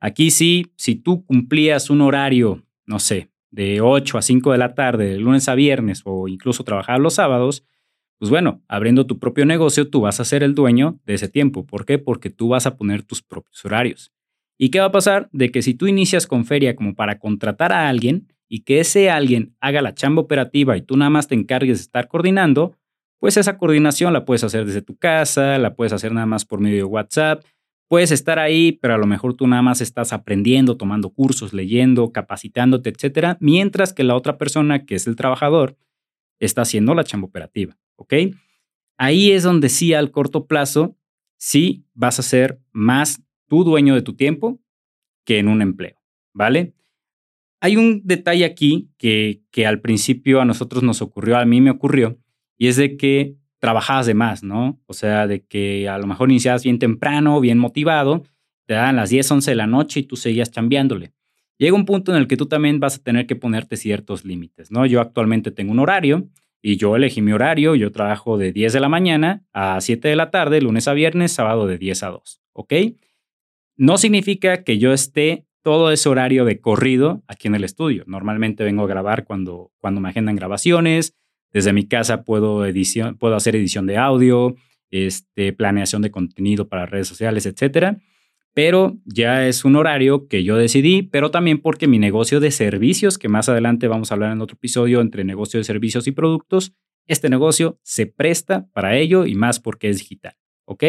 Aquí 0.00 0.32
sí, 0.32 0.72
si 0.76 0.96
tú 0.96 1.24
cumplías 1.24 1.90
un 1.90 2.00
horario, 2.00 2.64
no 2.86 2.98
sé, 2.98 3.30
de 3.50 3.80
8 3.80 4.18
a 4.18 4.22
5 4.22 4.50
de 4.50 4.58
la 4.58 4.74
tarde, 4.74 5.10
de 5.10 5.18
lunes 5.18 5.48
a 5.48 5.54
viernes 5.54 6.02
o 6.04 6.26
incluso 6.26 6.64
trabajar 6.64 6.98
los 6.98 7.14
sábados, 7.14 7.64
pues 8.22 8.30
bueno, 8.30 8.62
abriendo 8.68 9.04
tu 9.04 9.18
propio 9.18 9.44
negocio, 9.44 9.90
tú 9.90 10.02
vas 10.02 10.20
a 10.20 10.24
ser 10.24 10.44
el 10.44 10.54
dueño 10.54 11.00
de 11.06 11.14
ese 11.14 11.28
tiempo. 11.28 11.66
¿Por 11.66 11.84
qué? 11.84 11.98
Porque 11.98 12.30
tú 12.30 12.50
vas 12.50 12.66
a 12.66 12.76
poner 12.76 13.02
tus 13.02 13.20
propios 13.20 13.64
horarios. 13.64 14.12
¿Y 14.56 14.68
qué 14.68 14.78
va 14.78 14.86
a 14.86 14.92
pasar? 14.92 15.28
De 15.32 15.50
que 15.50 15.60
si 15.60 15.74
tú 15.74 15.88
inicias 15.88 16.28
con 16.28 16.44
feria 16.44 16.76
como 16.76 16.94
para 16.94 17.18
contratar 17.18 17.72
a 17.72 17.88
alguien 17.88 18.28
y 18.48 18.60
que 18.60 18.78
ese 18.78 19.10
alguien 19.10 19.56
haga 19.58 19.82
la 19.82 19.92
chamba 19.92 20.22
operativa 20.22 20.76
y 20.76 20.82
tú 20.82 20.96
nada 20.96 21.10
más 21.10 21.26
te 21.26 21.34
encargues 21.34 21.78
de 21.78 21.82
estar 21.82 22.06
coordinando, 22.06 22.76
pues 23.18 23.36
esa 23.36 23.58
coordinación 23.58 24.12
la 24.12 24.24
puedes 24.24 24.44
hacer 24.44 24.66
desde 24.66 24.82
tu 24.82 24.96
casa, 24.96 25.58
la 25.58 25.74
puedes 25.74 25.92
hacer 25.92 26.12
nada 26.12 26.26
más 26.26 26.44
por 26.44 26.60
medio 26.60 26.76
de 26.76 26.84
WhatsApp, 26.84 27.44
puedes 27.88 28.12
estar 28.12 28.38
ahí, 28.38 28.78
pero 28.80 28.94
a 28.94 28.98
lo 28.98 29.06
mejor 29.08 29.34
tú 29.34 29.48
nada 29.48 29.62
más 29.62 29.80
estás 29.80 30.12
aprendiendo, 30.12 30.76
tomando 30.76 31.10
cursos, 31.10 31.52
leyendo, 31.52 32.12
capacitándote, 32.12 32.90
etcétera, 32.90 33.36
mientras 33.40 33.92
que 33.92 34.04
la 34.04 34.14
otra 34.14 34.38
persona, 34.38 34.86
que 34.86 34.94
es 34.94 35.08
el 35.08 35.16
trabajador, 35.16 35.76
está 36.38 36.62
haciendo 36.62 36.94
la 36.94 37.02
chamba 37.02 37.26
operativa. 37.26 37.76
Ahí 38.96 39.32
es 39.32 39.42
donde 39.42 39.68
sí 39.68 39.94
al 39.94 40.10
corto 40.10 40.46
plazo, 40.46 40.96
sí 41.36 41.84
vas 41.94 42.18
a 42.18 42.22
ser 42.22 42.60
más 42.72 43.22
tu 43.48 43.64
dueño 43.64 43.94
de 43.94 44.02
tu 44.02 44.14
tiempo 44.14 44.60
que 45.24 45.38
en 45.38 45.48
un 45.48 45.62
empleo, 45.62 46.00
¿vale? 46.32 46.74
Hay 47.60 47.76
un 47.76 48.02
detalle 48.04 48.44
aquí 48.44 48.90
que, 48.98 49.42
que 49.50 49.66
al 49.66 49.80
principio 49.80 50.40
a 50.40 50.44
nosotros 50.44 50.82
nos 50.82 51.02
ocurrió, 51.02 51.36
a 51.36 51.44
mí 51.44 51.60
me 51.60 51.70
ocurrió, 51.70 52.18
y 52.56 52.68
es 52.68 52.76
de 52.76 52.96
que 52.96 53.36
trabajabas 53.58 54.06
de 54.06 54.14
más, 54.14 54.42
¿no? 54.42 54.80
O 54.86 54.92
sea, 54.94 55.26
de 55.26 55.44
que 55.44 55.88
a 55.88 55.96
lo 55.98 56.06
mejor 56.06 56.30
iniciabas 56.30 56.64
bien 56.64 56.80
temprano, 56.80 57.40
bien 57.40 57.58
motivado, 57.58 58.24
te 58.66 58.74
dan 58.74 58.96
las 58.96 59.10
10, 59.10 59.30
11 59.30 59.50
de 59.52 59.54
la 59.56 59.66
noche 59.66 60.00
y 60.00 60.02
tú 60.04 60.16
seguías 60.16 60.50
chambeándole. 60.50 61.12
Llega 61.58 61.76
un 61.76 61.84
punto 61.84 62.12
en 62.12 62.18
el 62.18 62.26
que 62.26 62.36
tú 62.36 62.46
también 62.46 62.80
vas 62.80 62.96
a 62.96 63.02
tener 63.02 63.26
que 63.26 63.36
ponerte 63.36 63.76
ciertos 63.76 64.24
límites, 64.24 64.72
¿no? 64.72 64.84
Yo 64.86 65.00
actualmente 65.00 65.52
tengo 65.52 65.70
un 65.70 65.78
horario 65.78 66.28
y 66.62 66.76
yo 66.76 66.94
elegí 66.96 67.20
mi 67.20 67.32
horario, 67.32 67.74
yo 67.74 67.90
trabajo 67.90 68.38
de 68.38 68.52
10 68.52 68.72
de 68.72 68.80
la 68.80 68.88
mañana 68.88 69.44
a 69.52 69.80
7 69.80 70.08
de 70.08 70.16
la 70.16 70.30
tarde, 70.30 70.62
lunes 70.62 70.86
a 70.88 70.94
viernes, 70.94 71.32
sábado 71.32 71.66
de 71.66 71.76
10 71.76 72.02
a 72.04 72.08
2, 72.10 72.40
¿ok? 72.52 72.72
No 73.76 73.98
significa 73.98 74.62
que 74.62 74.78
yo 74.78 74.92
esté 74.92 75.46
todo 75.62 75.90
ese 75.90 76.08
horario 76.08 76.44
de 76.44 76.60
corrido 76.60 77.22
aquí 77.26 77.48
en 77.48 77.56
el 77.56 77.64
estudio. 77.64 78.04
Normalmente 78.06 78.64
vengo 78.64 78.84
a 78.84 78.86
grabar 78.86 79.24
cuando, 79.24 79.72
cuando 79.78 80.00
me 80.00 80.08
agendan 80.08 80.36
grabaciones. 80.36 81.14
Desde 81.52 81.72
mi 81.72 81.86
casa 81.86 82.24
puedo, 82.24 82.64
edición, 82.64 83.16
puedo 83.16 83.36
hacer 83.36 83.56
edición 83.56 83.86
de 83.86 83.96
audio, 83.96 84.56
este, 84.90 85.52
planeación 85.52 86.02
de 86.02 86.10
contenido 86.10 86.68
para 86.68 86.86
redes 86.86 87.08
sociales, 87.08 87.46
etcétera 87.46 87.98
pero 88.54 88.98
ya 89.04 89.46
es 89.46 89.64
un 89.64 89.76
horario 89.76 90.28
que 90.28 90.44
yo 90.44 90.56
decidí, 90.56 91.02
pero 91.02 91.30
también 91.30 91.60
porque 91.60 91.88
mi 91.88 91.98
negocio 91.98 92.40
de 92.40 92.50
servicios, 92.50 93.18
que 93.18 93.28
más 93.28 93.48
adelante 93.48 93.88
vamos 93.88 94.10
a 94.10 94.14
hablar 94.14 94.32
en 94.32 94.40
otro 94.40 94.56
episodio 94.56 95.00
entre 95.00 95.24
negocio 95.24 95.58
de 95.58 95.64
servicios 95.64 96.06
y 96.06 96.12
productos, 96.12 96.74
este 97.06 97.28
negocio 97.28 97.78
se 97.82 98.06
presta 98.06 98.68
para 98.72 98.96
ello 98.96 99.26
y 99.26 99.34
más 99.34 99.58
porque 99.58 99.88
es 99.88 99.98
digital, 99.98 100.36
¿ok? 100.66 100.84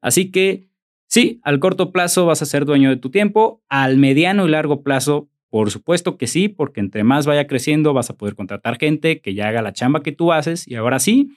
Así 0.00 0.30
que 0.30 0.68
Sí, 1.08 1.40
al 1.42 1.58
corto 1.58 1.90
plazo 1.90 2.26
vas 2.26 2.42
a 2.42 2.46
ser 2.46 2.66
dueño 2.66 2.90
de 2.90 2.96
tu 2.96 3.10
tiempo, 3.10 3.62
al 3.70 3.96
mediano 3.96 4.46
y 4.46 4.50
largo 4.50 4.82
plazo, 4.82 5.30
por 5.48 5.70
supuesto 5.70 6.18
que 6.18 6.26
sí, 6.26 6.48
porque 6.50 6.80
entre 6.80 7.02
más 7.02 7.24
vaya 7.24 7.46
creciendo 7.46 7.94
vas 7.94 8.10
a 8.10 8.16
poder 8.18 8.34
contratar 8.34 8.78
gente 8.78 9.22
que 9.22 9.32
ya 9.32 9.48
haga 9.48 9.62
la 9.62 9.72
chamba 9.72 10.02
que 10.02 10.12
tú 10.12 10.32
haces 10.32 10.68
y 10.68 10.74
ahora 10.74 10.98
sí, 10.98 11.30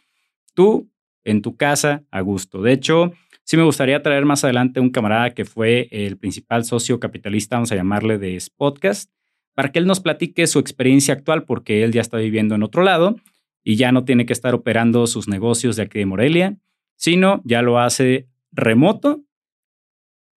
tú 0.54 0.92
en 1.24 1.42
tu 1.42 1.56
casa 1.56 2.04
a 2.12 2.20
gusto. 2.20 2.62
De 2.62 2.74
hecho, 2.74 3.14
sí 3.44 3.58
me 3.58 3.64
gustaría 3.64 4.02
traer 4.02 4.26
más 4.26 4.44
adelante 4.44 4.80
un 4.80 4.90
camarada 4.90 5.34
que 5.34 5.46
fue 5.46 5.88
el 5.92 6.18
principal 6.18 6.64
socio 6.66 7.00
capitalista, 7.00 7.56
vamos 7.56 7.72
a 7.72 7.76
llamarle 7.76 8.18
de 8.18 8.40
Spotcast, 8.40 9.12
para 9.54 9.72
que 9.72 9.80
él 9.80 9.86
nos 9.86 10.00
platique 10.00 10.48
su 10.48 10.60
experiencia 10.60 11.14
actual 11.14 11.44
porque 11.44 11.84
él 11.84 11.92
ya 11.92 12.02
está 12.02 12.18
viviendo 12.18 12.56
en 12.56 12.64
otro 12.64 12.84
lado 12.84 13.16
y 13.64 13.76
ya 13.76 13.92
no 13.92 14.06
tiene 14.06 14.26
que 14.26 14.34
estar 14.34 14.54
operando 14.54 15.06
sus 15.08 15.28
negocios 15.28 15.76
de 15.76 15.84
aquí 15.84 16.00
de 16.00 16.06
Morelia, 16.06 16.58
sino 16.96 17.42
ya 17.44 17.62
lo 17.62 17.80
hace 17.80 18.28
remoto 18.52 19.24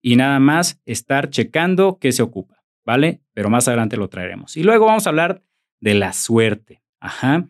y 0.01 0.15
nada 0.15 0.39
más 0.39 0.79
estar 0.85 1.29
checando 1.29 1.97
qué 1.99 2.11
se 2.11 2.21
ocupa, 2.21 2.63
¿vale? 2.85 3.21
Pero 3.33 3.49
más 3.49 3.67
adelante 3.67 3.97
lo 3.97 4.09
traeremos. 4.09 4.55
Y 4.57 4.63
luego 4.63 4.85
vamos 4.85 5.07
a 5.07 5.09
hablar 5.09 5.41
de 5.79 5.95
la 5.95 6.13
suerte. 6.13 6.83
Ajá. 6.99 7.47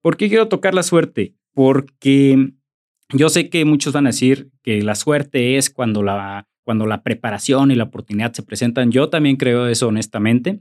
¿Por 0.00 0.16
qué 0.16 0.28
quiero 0.28 0.48
tocar 0.48 0.74
la 0.74 0.84
suerte? 0.84 1.34
Porque 1.52 2.52
yo 3.12 3.28
sé 3.28 3.48
que 3.48 3.64
muchos 3.64 3.92
van 3.92 4.06
a 4.06 4.10
decir 4.10 4.50
que 4.62 4.82
la 4.82 4.94
suerte 4.94 5.56
es 5.56 5.70
cuando 5.70 6.02
la, 6.02 6.48
cuando 6.64 6.86
la 6.86 7.02
preparación 7.02 7.70
y 7.70 7.74
la 7.74 7.84
oportunidad 7.84 8.32
se 8.32 8.42
presentan. 8.42 8.90
Yo 8.90 9.08
también 9.08 9.36
creo 9.36 9.66
eso 9.66 9.88
honestamente. 9.88 10.60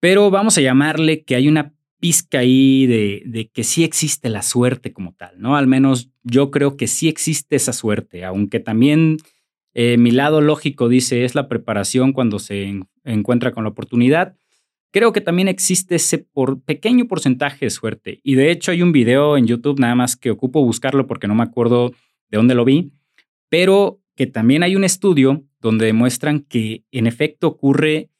Pero 0.00 0.30
vamos 0.30 0.58
a 0.58 0.60
llamarle 0.60 1.24
que 1.24 1.36
hay 1.36 1.48
una 1.48 1.74
pizca 2.00 2.40
ahí 2.40 2.86
de, 2.86 3.22
de, 3.24 3.48
que 3.48 3.62
sí 3.62 3.84
existe 3.84 4.28
la 4.28 4.42
suerte 4.42 4.92
como 4.92 5.14
tal, 5.14 5.40
¿no? 5.40 5.56
Al 5.56 5.68
menos 5.68 6.10
yo 6.24 6.50
creo 6.50 6.76
que 6.76 6.88
sí 6.88 7.08
existe 7.08 7.54
esa 7.54 7.72
suerte, 7.72 8.24
aunque 8.24 8.58
también 8.58 9.18
eh, 9.74 9.96
mi 9.96 10.10
lado 10.10 10.40
lógico 10.40 10.88
dice 10.88 11.24
es 11.24 11.34
la 11.34 11.48
preparación 11.48 12.12
cuando 12.12 12.38
se 12.38 12.80
encuentra 13.04 13.52
con 13.52 13.64
la 13.64 13.70
oportunidad. 13.70 14.36
Creo 14.92 15.12
que 15.12 15.22
también 15.22 15.48
existe 15.48 15.94
ese 15.96 16.26
pequeño 16.66 17.08
porcentaje 17.08 17.64
de 17.66 17.70
suerte. 17.70 18.20
Y 18.22 18.34
de 18.34 18.50
hecho 18.50 18.70
hay 18.70 18.82
un 18.82 18.92
video 18.92 19.38
en 19.38 19.46
YouTube, 19.46 19.80
nada 19.80 19.94
más 19.94 20.16
que 20.16 20.30
ocupo 20.30 20.62
buscarlo 20.62 21.06
porque 21.06 21.26
no 21.26 21.34
me 21.34 21.42
acuerdo 21.42 21.92
de 22.28 22.36
dónde 22.36 22.54
lo 22.54 22.64
vi, 22.64 22.92
pero 23.48 24.02
que 24.14 24.26
también 24.26 24.62
hay 24.62 24.76
un 24.76 24.84
estudio 24.84 25.44
donde 25.60 25.86
demuestran 25.86 26.40
que 26.40 26.84
en 26.92 27.06
efecto 27.06 27.48
ocurre 27.48 28.10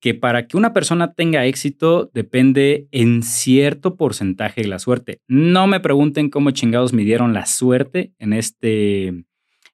que 0.00 0.14
para 0.14 0.46
que 0.46 0.56
una 0.56 0.72
persona 0.72 1.14
tenga 1.14 1.46
éxito 1.46 2.10
depende 2.12 2.88
en 2.90 3.22
cierto 3.22 3.96
porcentaje 3.96 4.62
de 4.62 4.68
la 4.68 4.78
suerte. 4.78 5.20
No 5.28 5.66
me 5.66 5.80
pregunten 5.80 6.28
cómo 6.28 6.50
chingados 6.50 6.92
midieron 6.92 7.34
la 7.34 7.46
suerte 7.46 8.12
en 8.18 8.32
este, 8.32 9.06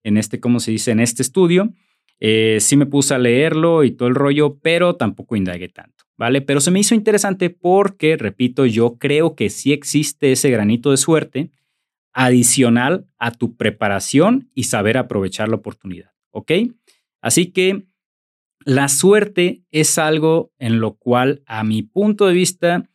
en 0.02 0.16
este, 0.16 0.38
¿cómo 0.38 0.61
se 0.61 0.71
dice? 0.71 0.90
En 0.90 1.00
este 1.00 1.23
estudio. 1.23 1.73
Eh, 2.25 2.59
sí 2.61 2.76
me 2.76 2.87
puse 2.87 3.14
a 3.14 3.18
leerlo 3.18 3.82
y 3.82 3.90
todo 3.90 4.09
el 4.09 4.14
rollo, 4.14 4.59
pero 4.62 4.94
tampoco 4.94 5.35
indagué 5.35 5.68
tanto, 5.68 5.91
¿vale? 6.23 6.41
Pero 6.41 6.61
se 6.61 6.71
me 6.71 6.79
hizo 6.79 6.95
interesante 6.95 7.50
porque, 7.50 8.17
repito, 8.17 8.64
yo 8.64 8.97
creo 8.97 9.35
que 9.35 9.50
sí 9.50 9.73
existe 9.73 10.31
ese 10.31 10.50
granito 10.50 10.93
de 10.93 10.97
suerte 10.97 11.50
adicional 12.12 13.09
a 13.19 13.33
tu 13.33 13.57
preparación 13.57 14.49
y 14.55 14.64
saber 14.64 14.99
aprovechar 14.99 15.49
la 15.49 15.57
oportunidad, 15.57 16.12
¿ok? 16.31 16.52
Así 17.23 17.47
que 17.47 17.88
la 18.64 18.87
suerte 18.87 19.64
es 19.73 19.99
algo 19.99 20.52
en 20.61 20.79
lo 20.79 20.95
cual, 20.95 21.43
a 21.45 21.64
mi 21.64 21.83
punto 21.83 22.29
de 22.29 22.35
vista, 22.35 22.88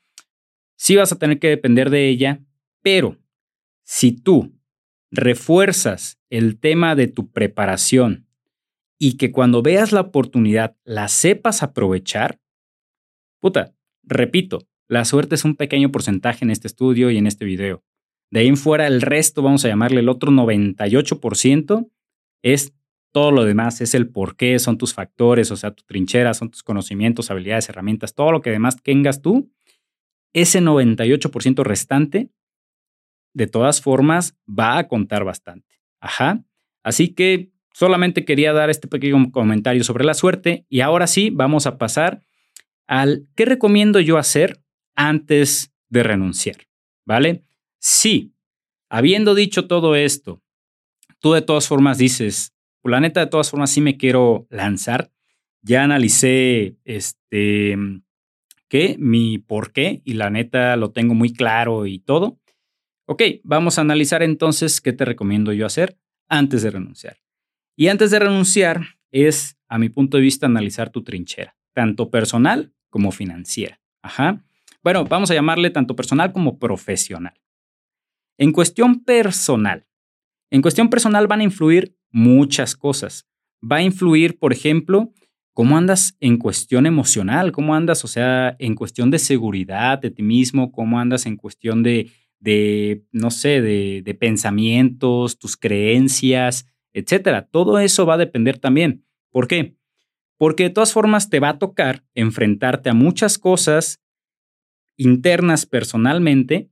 sí 0.78 0.96
vas 0.96 1.12
a 1.12 1.20
tener 1.20 1.38
que 1.40 1.50
depender 1.50 1.90
de 1.90 2.08
ella, 2.08 2.40
pero 2.82 3.18
si 3.84 4.14
tú 4.14 4.58
refuerzas 5.12 6.18
el 6.30 6.62
tema 6.62 6.96
de 6.96 7.08
tu 7.08 7.30
preparación 7.30 8.26
y 8.98 9.18
que 9.18 9.34
cuando 9.34 9.62
veas 9.62 9.92
la 9.92 10.00
oportunidad 10.00 10.78
la 10.86 11.10
sepas 11.10 11.62
aprovechar, 11.62 12.40
puta, 13.40 13.74
repito, 14.04 14.68
la 14.88 15.06
suerte 15.06 15.36
es 15.36 15.46
un 15.46 15.56
pequeño 15.56 15.92
porcentaje 15.92 16.46
en 16.46 16.52
este 16.52 16.68
estudio 16.68 17.12
y 17.12 17.18
en 17.18 17.28
este 17.28 17.46
video. 17.46 17.84
De 18.32 18.42
ahí 18.42 18.48
en 18.48 18.58
fuera, 18.58 18.88
el 18.88 19.02
resto, 19.02 19.42
vamos 19.42 19.64
a 19.66 19.68
llamarle 19.68 20.00
el 20.02 20.10
otro 20.10 20.32
98%, 20.32 21.90
es 22.44 22.74
todo 23.12 23.32
lo 23.32 23.46
demás, 23.46 23.82
es 23.82 23.96
el 23.96 24.10
por 24.10 24.36
qué, 24.36 24.60
son 24.60 24.78
tus 24.78 24.94
factores, 24.94 25.50
o 25.52 25.56
sea, 25.56 25.72
tu 25.72 25.84
trinchera, 25.86 26.34
son 26.34 26.52
tus 26.52 26.64
conocimientos, 26.64 27.32
habilidades, 27.32 27.70
herramientas, 27.70 28.14
todo 28.14 28.32
lo 28.32 28.42
que 28.42 28.52
demás 28.52 28.82
tengas 28.84 29.22
tú. 29.22 29.52
Ese 30.34 30.62
98% 30.62 31.64
restante 31.64 32.30
de 33.38 33.46
todas 33.46 33.82
formas, 33.82 34.36
va 34.48 34.80
a 34.80 34.88
contar 34.88 35.24
bastante. 35.24 35.76
Ajá. 36.02 36.44
Así 36.84 37.10
que 37.10 37.52
solamente 37.72 38.26
quería 38.26 38.52
dar 38.52 38.72
este 38.72 38.88
pequeño 38.88 39.32
comentario 39.32 39.84
sobre 39.84 40.06
la 40.06 40.16
suerte 40.16 40.66
y 40.70 40.82
ahora 40.82 41.06
sí 41.06 41.30
vamos 41.30 41.68
a 41.68 41.78
pasar 41.78 42.24
al 42.88 43.28
qué 43.36 43.46
recomiendo 43.46 44.00
yo 44.00 44.18
hacer 44.18 44.62
antes 44.96 45.74
de 45.90 46.04
renunciar. 46.04 46.68
¿Vale? 47.06 47.44
Sí, 47.80 48.34
habiendo 48.90 49.36
dicho 49.36 49.68
todo 49.68 49.96
esto, 49.96 50.42
tú 51.20 51.34
de 51.34 51.42
todas 51.42 51.68
formas 51.68 51.98
dices, 51.98 52.54
la 52.84 53.00
neta 53.00 53.20
de 53.20 53.28
todas 53.28 53.50
formas 53.50 53.72
sí 53.72 53.82
me 53.82 53.98
quiero 53.98 54.48
lanzar. 54.50 55.12
Ya 55.62 55.84
analicé 55.84 56.78
este, 56.86 57.78
¿qué? 58.68 58.96
Mi 59.00 59.38
por 59.38 59.74
qué 59.74 60.02
y 60.06 60.14
la 60.14 60.30
neta 60.30 60.76
lo 60.78 60.92
tengo 60.92 61.14
muy 61.14 61.34
claro 61.34 61.86
y 61.86 62.00
todo. 62.00 62.40
Ok, 63.06 63.24
vamos 63.44 63.78
a 63.78 63.82
analizar 63.82 64.24
entonces 64.24 64.82
qué 64.82 64.94
te 64.94 65.06
recomiendo 65.06 65.54
yo 65.54 65.66
hacer 65.66 65.98
antes 66.28 66.62
de 66.62 66.72
renunciar. 66.72 67.18
Y 67.76 67.88
antes 67.88 68.12
de 68.12 68.20
renunciar 68.20 68.98
es, 69.12 69.58
a 69.68 69.78
mi 69.78 69.90
punto 69.90 70.18
de 70.18 70.24
vista, 70.24 70.46
analizar 70.46 70.90
tu 70.90 71.04
trinchera, 71.04 71.56
tanto 71.74 72.10
personal 72.10 72.74
como 72.90 73.12
financiera. 73.12 73.80
Ajá. 74.02 74.44
Bueno, 74.84 75.04
vamos 75.06 75.32
a 75.32 75.34
llamarle 75.34 75.70
tanto 75.70 75.96
personal 75.96 76.32
como 76.32 76.60
profesional. 76.60 77.34
En 78.38 78.52
cuestión 78.52 79.04
personal, 79.04 79.88
en 80.52 80.62
cuestión 80.62 80.90
personal 80.90 81.28
van 81.28 81.42
a 81.42 81.44
influir 81.44 81.98
muchas 82.12 82.76
cosas. 82.76 83.28
Va 83.60 83.78
a 83.78 83.82
influir, 83.82 84.38
por 84.38 84.54
ejemplo, 84.54 85.14
cómo 85.54 85.78
andas 85.78 86.16
en 86.20 86.38
cuestión 86.38 86.86
emocional, 86.86 87.52
cómo 87.52 87.74
andas, 87.74 88.06
o 88.06 88.08
sea, 88.08 88.56
en 88.60 88.76
cuestión 88.76 89.10
de 89.10 89.20
seguridad 89.20 90.00
de 90.00 90.12
ti 90.12 90.22
mismo, 90.22 90.72
cómo 90.72 91.00
andas 91.00 91.26
en 91.26 91.36
cuestión 91.36 91.82
de 91.82 92.12
de, 92.40 93.04
no 93.12 93.32
sé, 93.32 93.62
de, 93.62 94.18
pensamientos, 94.20 95.40
tus 95.40 95.58
creencias, 95.58 96.68
etcétera. 96.94 97.48
Todo 97.50 97.80
eso 97.80 98.06
va 98.06 98.16
a 98.16 98.20
depender 98.20 98.58
también. 98.60 99.06
¿Por 99.32 99.48
qué? 99.48 99.77
Porque 100.38 100.64
de 100.64 100.70
todas 100.70 100.94
formas 100.94 101.30
te 101.30 101.40
va 101.40 101.50
a 101.50 101.60
tocar 101.60 102.04
enfrentarte 102.14 102.90
a 102.90 102.94
muchas 102.94 103.38
cosas 103.38 104.00
internas 104.96 105.66
personalmente 105.66 106.70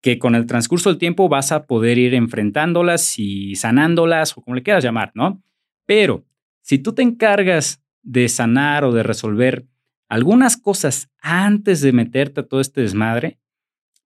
que 0.00 0.18
con 0.18 0.34
el 0.34 0.46
transcurso 0.46 0.90
del 0.90 0.98
tiempo 0.98 1.28
vas 1.28 1.52
a 1.52 1.66
poder 1.66 1.98
ir 1.98 2.14
enfrentándolas 2.14 3.18
y 3.18 3.56
sanándolas 3.56 4.36
o 4.36 4.42
como 4.42 4.54
le 4.54 4.62
quieras 4.62 4.84
llamar, 4.84 5.10
¿no? 5.14 5.42
Pero 5.86 6.24
si 6.62 6.78
tú 6.78 6.92
te 6.92 7.02
encargas 7.02 7.82
de 8.02 8.28
sanar 8.28 8.84
o 8.84 8.92
de 8.92 9.02
resolver 9.02 9.66
algunas 10.08 10.56
cosas 10.56 11.10
antes 11.20 11.80
de 11.80 11.92
meterte 11.92 12.40
a 12.40 12.46
todo 12.46 12.60
este 12.60 12.80
desmadre, 12.80 13.38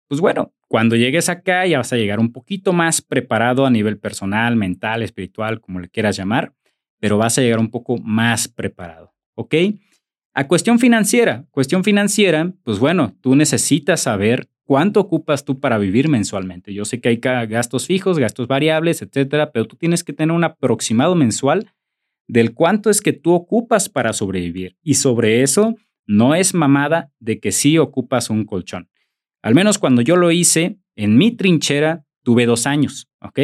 pues 0.08 0.20
bueno, 0.20 0.52
cuando 0.68 0.96
llegues 0.96 1.28
acá 1.28 1.66
ya 1.66 1.78
vas 1.78 1.92
a 1.92 1.96
llegar 1.96 2.18
un 2.18 2.32
poquito 2.32 2.72
más 2.72 3.02
preparado 3.02 3.66
a 3.66 3.70
nivel 3.70 3.98
personal, 3.98 4.56
mental, 4.56 5.02
espiritual, 5.02 5.60
como 5.60 5.80
le 5.80 5.88
quieras 5.88 6.16
llamar, 6.16 6.54
pero 7.02 7.18
vas 7.18 7.36
a 7.36 7.40
llegar 7.40 7.58
un 7.58 7.68
poco 7.68 7.98
más 7.98 8.46
preparado, 8.46 9.12
¿ok? 9.34 9.56
A 10.34 10.46
cuestión 10.46 10.78
financiera, 10.78 11.44
cuestión 11.50 11.82
financiera, 11.82 12.52
pues 12.62 12.78
bueno, 12.78 13.12
tú 13.20 13.34
necesitas 13.34 14.02
saber 14.02 14.48
cuánto 14.62 15.00
ocupas 15.00 15.44
tú 15.44 15.58
para 15.58 15.78
vivir 15.78 16.08
mensualmente. 16.08 16.72
Yo 16.72 16.84
sé 16.84 17.00
que 17.00 17.08
hay 17.08 17.16
gastos 17.16 17.88
fijos, 17.88 18.20
gastos 18.20 18.46
variables, 18.46 19.02
etcétera, 19.02 19.50
pero 19.50 19.66
tú 19.66 19.74
tienes 19.74 20.04
que 20.04 20.12
tener 20.12 20.32
un 20.32 20.44
aproximado 20.44 21.16
mensual 21.16 21.72
del 22.28 22.54
cuánto 22.54 22.88
es 22.88 23.00
que 23.00 23.12
tú 23.12 23.32
ocupas 23.32 23.88
para 23.88 24.12
sobrevivir. 24.12 24.76
Y 24.80 24.94
sobre 24.94 25.42
eso 25.42 25.74
no 26.06 26.36
es 26.36 26.54
mamada 26.54 27.10
de 27.18 27.40
que 27.40 27.50
sí 27.50 27.78
ocupas 27.78 28.30
un 28.30 28.44
colchón. 28.44 28.88
Al 29.42 29.56
menos 29.56 29.80
cuando 29.80 30.02
yo 30.02 30.14
lo 30.14 30.30
hice, 30.30 30.78
en 30.94 31.16
mi 31.16 31.32
trinchera 31.32 32.06
tuve 32.22 32.46
dos 32.46 32.68
años, 32.68 33.08
¿ok? 33.20 33.40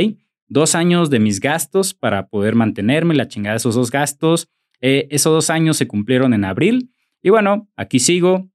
Dos 0.48 0.74
años 0.74 1.10
de 1.10 1.18
mis 1.18 1.40
gastos 1.40 1.94
para 1.94 2.28
poder 2.28 2.54
mantenerme, 2.54 3.14
la 3.14 3.28
chingada 3.28 3.54
de 3.54 3.58
esos 3.58 3.74
dos 3.74 3.90
gastos. 3.90 4.48
Eh, 4.80 5.06
esos 5.10 5.32
dos 5.32 5.50
años 5.50 5.76
se 5.76 5.86
cumplieron 5.86 6.32
en 6.34 6.44
abril. 6.44 6.90
Y 7.22 7.30
bueno, 7.30 7.68
aquí 7.76 7.98
sigo, 7.98 8.48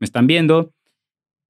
me 0.00 0.04
están 0.04 0.26
viendo. 0.26 0.72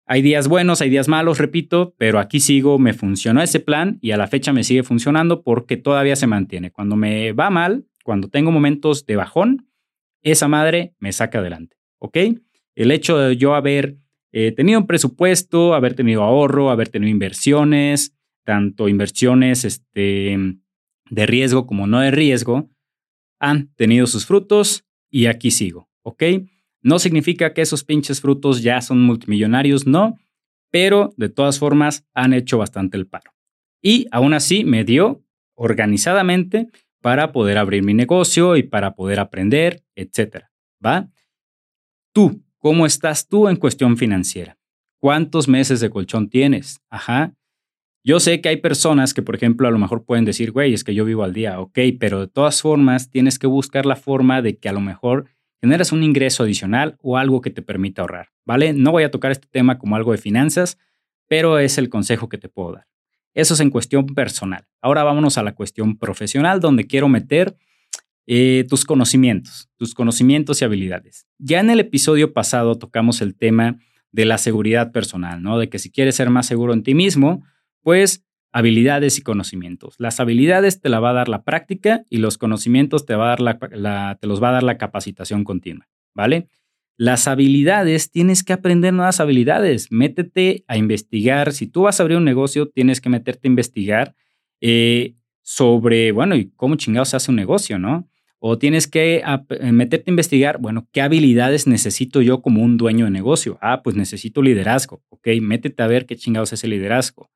Hay 0.06 0.20
días 0.20 0.48
buenos, 0.48 0.82
hay 0.82 0.90
días 0.90 1.08
malos, 1.08 1.38
repito, 1.38 1.94
pero 1.96 2.18
aquí 2.18 2.38
sigo, 2.38 2.78
me 2.78 2.92
funcionó 2.92 3.40
ese 3.40 3.58
plan 3.58 3.98
y 4.02 4.10
a 4.10 4.18
la 4.18 4.26
fecha 4.26 4.52
me 4.52 4.62
sigue 4.62 4.82
funcionando 4.82 5.42
porque 5.42 5.78
todavía 5.78 6.14
se 6.14 6.26
mantiene. 6.26 6.70
Cuando 6.70 6.94
me 6.94 7.32
va 7.32 7.48
mal, 7.48 7.86
cuando 8.04 8.28
tengo 8.28 8.50
momentos 8.50 9.06
de 9.06 9.16
bajón, 9.16 9.66
esa 10.22 10.46
madre 10.46 10.94
me 10.98 11.10
saca 11.12 11.38
adelante, 11.38 11.76
¿ok? 11.98 12.18
El 12.74 12.90
hecho 12.90 13.16
de 13.16 13.36
yo 13.38 13.54
haber 13.54 13.96
eh, 14.32 14.52
tenido 14.52 14.78
un 14.78 14.86
presupuesto, 14.86 15.74
haber 15.74 15.94
tenido 15.94 16.22
ahorro, 16.22 16.70
haber 16.70 16.88
tenido 16.88 17.10
inversiones, 17.10 18.14
tanto 18.44 18.88
inversiones 18.88 19.64
este, 19.64 20.36
de 21.10 21.26
riesgo 21.26 21.66
como 21.66 21.86
no 21.86 22.00
de 22.00 22.10
riesgo, 22.10 22.70
han 23.40 23.74
tenido 23.74 24.06
sus 24.06 24.26
frutos 24.26 24.84
y 25.10 25.26
aquí 25.26 25.50
sigo, 25.50 25.88
¿ok? 26.02 26.22
No 26.82 26.98
significa 26.98 27.54
que 27.54 27.62
esos 27.62 27.84
pinches 27.84 28.20
frutos 28.20 28.62
ya 28.62 28.80
son 28.80 29.02
multimillonarios, 29.02 29.86
no, 29.86 30.18
pero 30.70 31.14
de 31.16 31.28
todas 31.28 31.58
formas 31.58 32.06
han 32.14 32.32
hecho 32.32 32.58
bastante 32.58 32.96
el 32.96 33.06
paro. 33.06 33.32
Y 33.80 34.06
aún 34.10 34.34
así 34.34 34.64
me 34.64 34.84
dio 34.84 35.22
organizadamente 35.54 36.68
para 37.00 37.32
poder 37.32 37.58
abrir 37.58 37.82
mi 37.82 37.94
negocio 37.94 38.56
y 38.56 38.62
para 38.62 38.94
poder 38.94 39.20
aprender, 39.20 39.84
etcétera, 39.94 40.50
¿va? 40.84 41.10
Tú, 42.12 42.42
¿cómo 42.58 42.86
estás 42.86 43.28
tú 43.28 43.48
en 43.48 43.56
cuestión 43.56 43.96
financiera? 43.96 44.58
¿Cuántos 45.00 45.48
meses 45.48 45.80
de 45.80 45.90
colchón 45.90 46.30
tienes? 46.30 46.80
Ajá. 46.88 47.34
Yo 48.06 48.20
sé 48.20 48.42
que 48.42 48.50
hay 48.50 48.58
personas 48.58 49.14
que, 49.14 49.22
por 49.22 49.34
ejemplo, 49.34 49.66
a 49.66 49.70
lo 49.70 49.78
mejor 49.78 50.04
pueden 50.04 50.26
decir, 50.26 50.52
güey, 50.52 50.74
es 50.74 50.84
que 50.84 50.94
yo 50.94 51.06
vivo 51.06 51.24
al 51.24 51.32
día, 51.32 51.58
ok, 51.58 51.78
pero 51.98 52.20
de 52.20 52.28
todas 52.28 52.60
formas 52.60 53.08
tienes 53.08 53.38
que 53.38 53.46
buscar 53.46 53.86
la 53.86 53.96
forma 53.96 54.42
de 54.42 54.58
que 54.58 54.68
a 54.68 54.74
lo 54.74 54.80
mejor 54.80 55.30
generes 55.62 55.90
un 55.90 56.02
ingreso 56.02 56.42
adicional 56.42 56.98
o 57.00 57.16
algo 57.16 57.40
que 57.40 57.48
te 57.48 57.62
permita 57.62 58.02
ahorrar, 58.02 58.28
¿vale? 58.44 58.74
No 58.74 58.92
voy 58.92 59.04
a 59.04 59.10
tocar 59.10 59.32
este 59.32 59.48
tema 59.50 59.78
como 59.78 59.96
algo 59.96 60.12
de 60.12 60.18
finanzas, 60.18 60.76
pero 61.28 61.58
es 61.58 61.78
el 61.78 61.88
consejo 61.88 62.28
que 62.28 62.36
te 62.36 62.50
puedo 62.50 62.74
dar. 62.74 62.86
Eso 63.32 63.54
es 63.54 63.60
en 63.60 63.70
cuestión 63.70 64.04
personal. 64.04 64.66
Ahora 64.82 65.02
vámonos 65.02 65.38
a 65.38 65.42
la 65.42 65.54
cuestión 65.54 65.96
profesional, 65.96 66.60
donde 66.60 66.86
quiero 66.86 67.08
meter 67.08 67.56
eh, 68.26 68.66
tus 68.68 68.84
conocimientos, 68.84 69.70
tus 69.76 69.94
conocimientos 69.94 70.60
y 70.60 70.66
habilidades. 70.66 71.26
Ya 71.38 71.60
en 71.60 71.70
el 71.70 71.80
episodio 71.80 72.34
pasado 72.34 72.76
tocamos 72.76 73.22
el 73.22 73.34
tema 73.34 73.78
de 74.12 74.26
la 74.26 74.36
seguridad 74.36 74.92
personal, 74.92 75.42
¿no? 75.42 75.58
De 75.58 75.70
que 75.70 75.78
si 75.78 75.90
quieres 75.90 76.16
ser 76.16 76.28
más 76.28 76.44
seguro 76.44 76.74
en 76.74 76.82
ti 76.82 76.94
mismo, 76.94 77.44
pues 77.84 78.24
habilidades 78.50 79.18
y 79.18 79.22
conocimientos. 79.22 79.94
Las 79.98 80.18
habilidades 80.18 80.80
te 80.80 80.88
la 80.88 80.98
va 80.98 81.10
a 81.10 81.14
dar 81.14 81.28
la 81.28 81.44
práctica 81.44 82.04
y 82.08 82.18
los 82.18 82.38
conocimientos 82.38 83.04
te, 83.04 83.14
va 83.14 83.26
a 83.26 83.36
dar 83.36 83.40
la, 83.40 84.18
te 84.20 84.26
los 84.26 84.42
va 84.42 84.48
a 84.48 84.52
dar 84.52 84.62
la 84.62 84.78
capacitación 84.78 85.44
continua, 85.44 85.88
¿vale? 86.14 86.48
Las 86.96 87.26
habilidades, 87.26 88.12
tienes 88.12 88.44
que 88.44 88.52
aprender 88.52 88.94
nuevas 88.94 89.18
habilidades. 89.18 89.90
Métete 89.90 90.64
a 90.68 90.76
investigar. 90.76 91.52
Si 91.52 91.66
tú 91.66 91.82
vas 91.82 91.98
a 91.98 92.04
abrir 92.04 92.16
un 92.16 92.24
negocio, 92.24 92.68
tienes 92.68 93.00
que 93.00 93.08
meterte 93.08 93.48
a 93.48 93.50
investigar 93.50 94.14
eh, 94.60 95.16
sobre, 95.42 96.12
bueno, 96.12 96.36
y 96.36 96.52
cómo 96.54 96.76
chingados 96.76 97.08
se 97.08 97.16
hace 97.16 97.32
un 97.32 97.36
negocio, 97.36 97.80
¿no? 97.80 98.08
O 98.38 98.58
tienes 98.58 98.86
que 98.86 99.24
eh, 99.24 99.72
meterte 99.72 100.10
a 100.10 100.12
investigar, 100.12 100.58
bueno, 100.58 100.86
¿qué 100.92 101.00
habilidades 101.00 101.66
necesito 101.66 102.22
yo 102.22 102.40
como 102.40 102.62
un 102.62 102.76
dueño 102.76 103.06
de 103.06 103.10
negocio? 103.10 103.58
Ah, 103.60 103.82
pues 103.82 103.96
necesito 103.96 104.42
liderazgo. 104.42 105.02
Ok, 105.08 105.26
métete 105.42 105.82
a 105.82 105.88
ver 105.88 106.06
qué 106.06 106.14
chingados 106.14 106.52
es 106.52 106.62
el 106.62 106.70
liderazgo. 106.70 107.30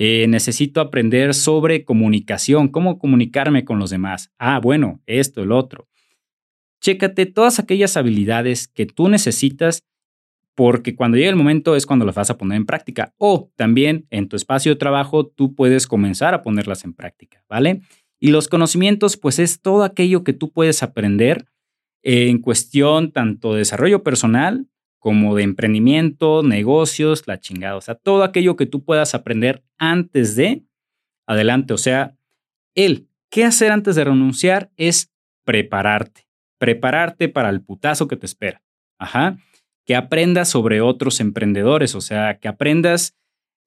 Eh, 0.00 0.28
necesito 0.28 0.80
aprender 0.80 1.34
sobre 1.34 1.84
comunicación, 1.84 2.68
cómo 2.68 3.00
comunicarme 3.00 3.64
con 3.64 3.80
los 3.80 3.90
demás. 3.90 4.30
Ah, 4.38 4.60
bueno, 4.60 5.02
esto, 5.06 5.42
el 5.42 5.50
otro. 5.50 5.88
Chécate 6.80 7.26
todas 7.26 7.58
aquellas 7.58 7.96
habilidades 7.96 8.68
que 8.68 8.86
tú 8.86 9.08
necesitas 9.08 9.82
porque 10.54 10.94
cuando 10.94 11.16
llegue 11.16 11.30
el 11.30 11.34
momento 11.34 11.74
es 11.74 11.84
cuando 11.84 12.04
las 12.06 12.14
vas 12.14 12.30
a 12.30 12.38
poner 12.38 12.58
en 12.58 12.64
práctica. 12.66 13.12
O 13.18 13.50
también 13.56 14.06
en 14.10 14.28
tu 14.28 14.36
espacio 14.36 14.70
de 14.70 14.78
trabajo 14.78 15.26
tú 15.26 15.56
puedes 15.56 15.88
comenzar 15.88 16.32
a 16.32 16.44
ponerlas 16.44 16.84
en 16.84 16.92
práctica, 16.94 17.42
¿vale? 17.48 17.80
Y 18.20 18.30
los 18.30 18.46
conocimientos, 18.46 19.16
pues 19.16 19.40
es 19.40 19.60
todo 19.60 19.82
aquello 19.82 20.22
que 20.22 20.32
tú 20.32 20.52
puedes 20.52 20.84
aprender 20.84 21.46
en 22.04 22.38
cuestión 22.38 23.10
tanto 23.10 23.54
de 23.54 23.58
desarrollo 23.58 24.04
personal 24.04 24.68
como 24.98 25.36
de 25.36 25.44
emprendimiento, 25.44 26.42
negocios, 26.42 27.26
la 27.26 27.38
chingada. 27.38 27.76
O 27.76 27.80
sea, 27.80 27.94
todo 27.94 28.24
aquello 28.24 28.56
que 28.56 28.66
tú 28.66 28.84
puedas 28.84 29.14
aprender 29.14 29.62
antes 29.78 30.36
de, 30.36 30.64
adelante. 31.26 31.74
O 31.74 31.78
sea, 31.78 32.16
el 32.74 33.08
qué 33.30 33.44
hacer 33.44 33.70
antes 33.70 33.94
de 33.96 34.04
renunciar 34.04 34.70
es 34.76 35.12
prepararte. 35.44 36.26
Prepararte 36.58 37.28
para 37.28 37.50
el 37.50 37.62
putazo 37.62 38.08
que 38.08 38.16
te 38.16 38.26
espera. 38.26 38.62
Ajá. 38.98 39.38
Que 39.84 39.94
aprendas 39.94 40.48
sobre 40.48 40.80
otros 40.80 41.20
emprendedores. 41.20 41.94
O 41.94 42.00
sea, 42.00 42.38
que 42.38 42.48
aprendas. 42.48 43.14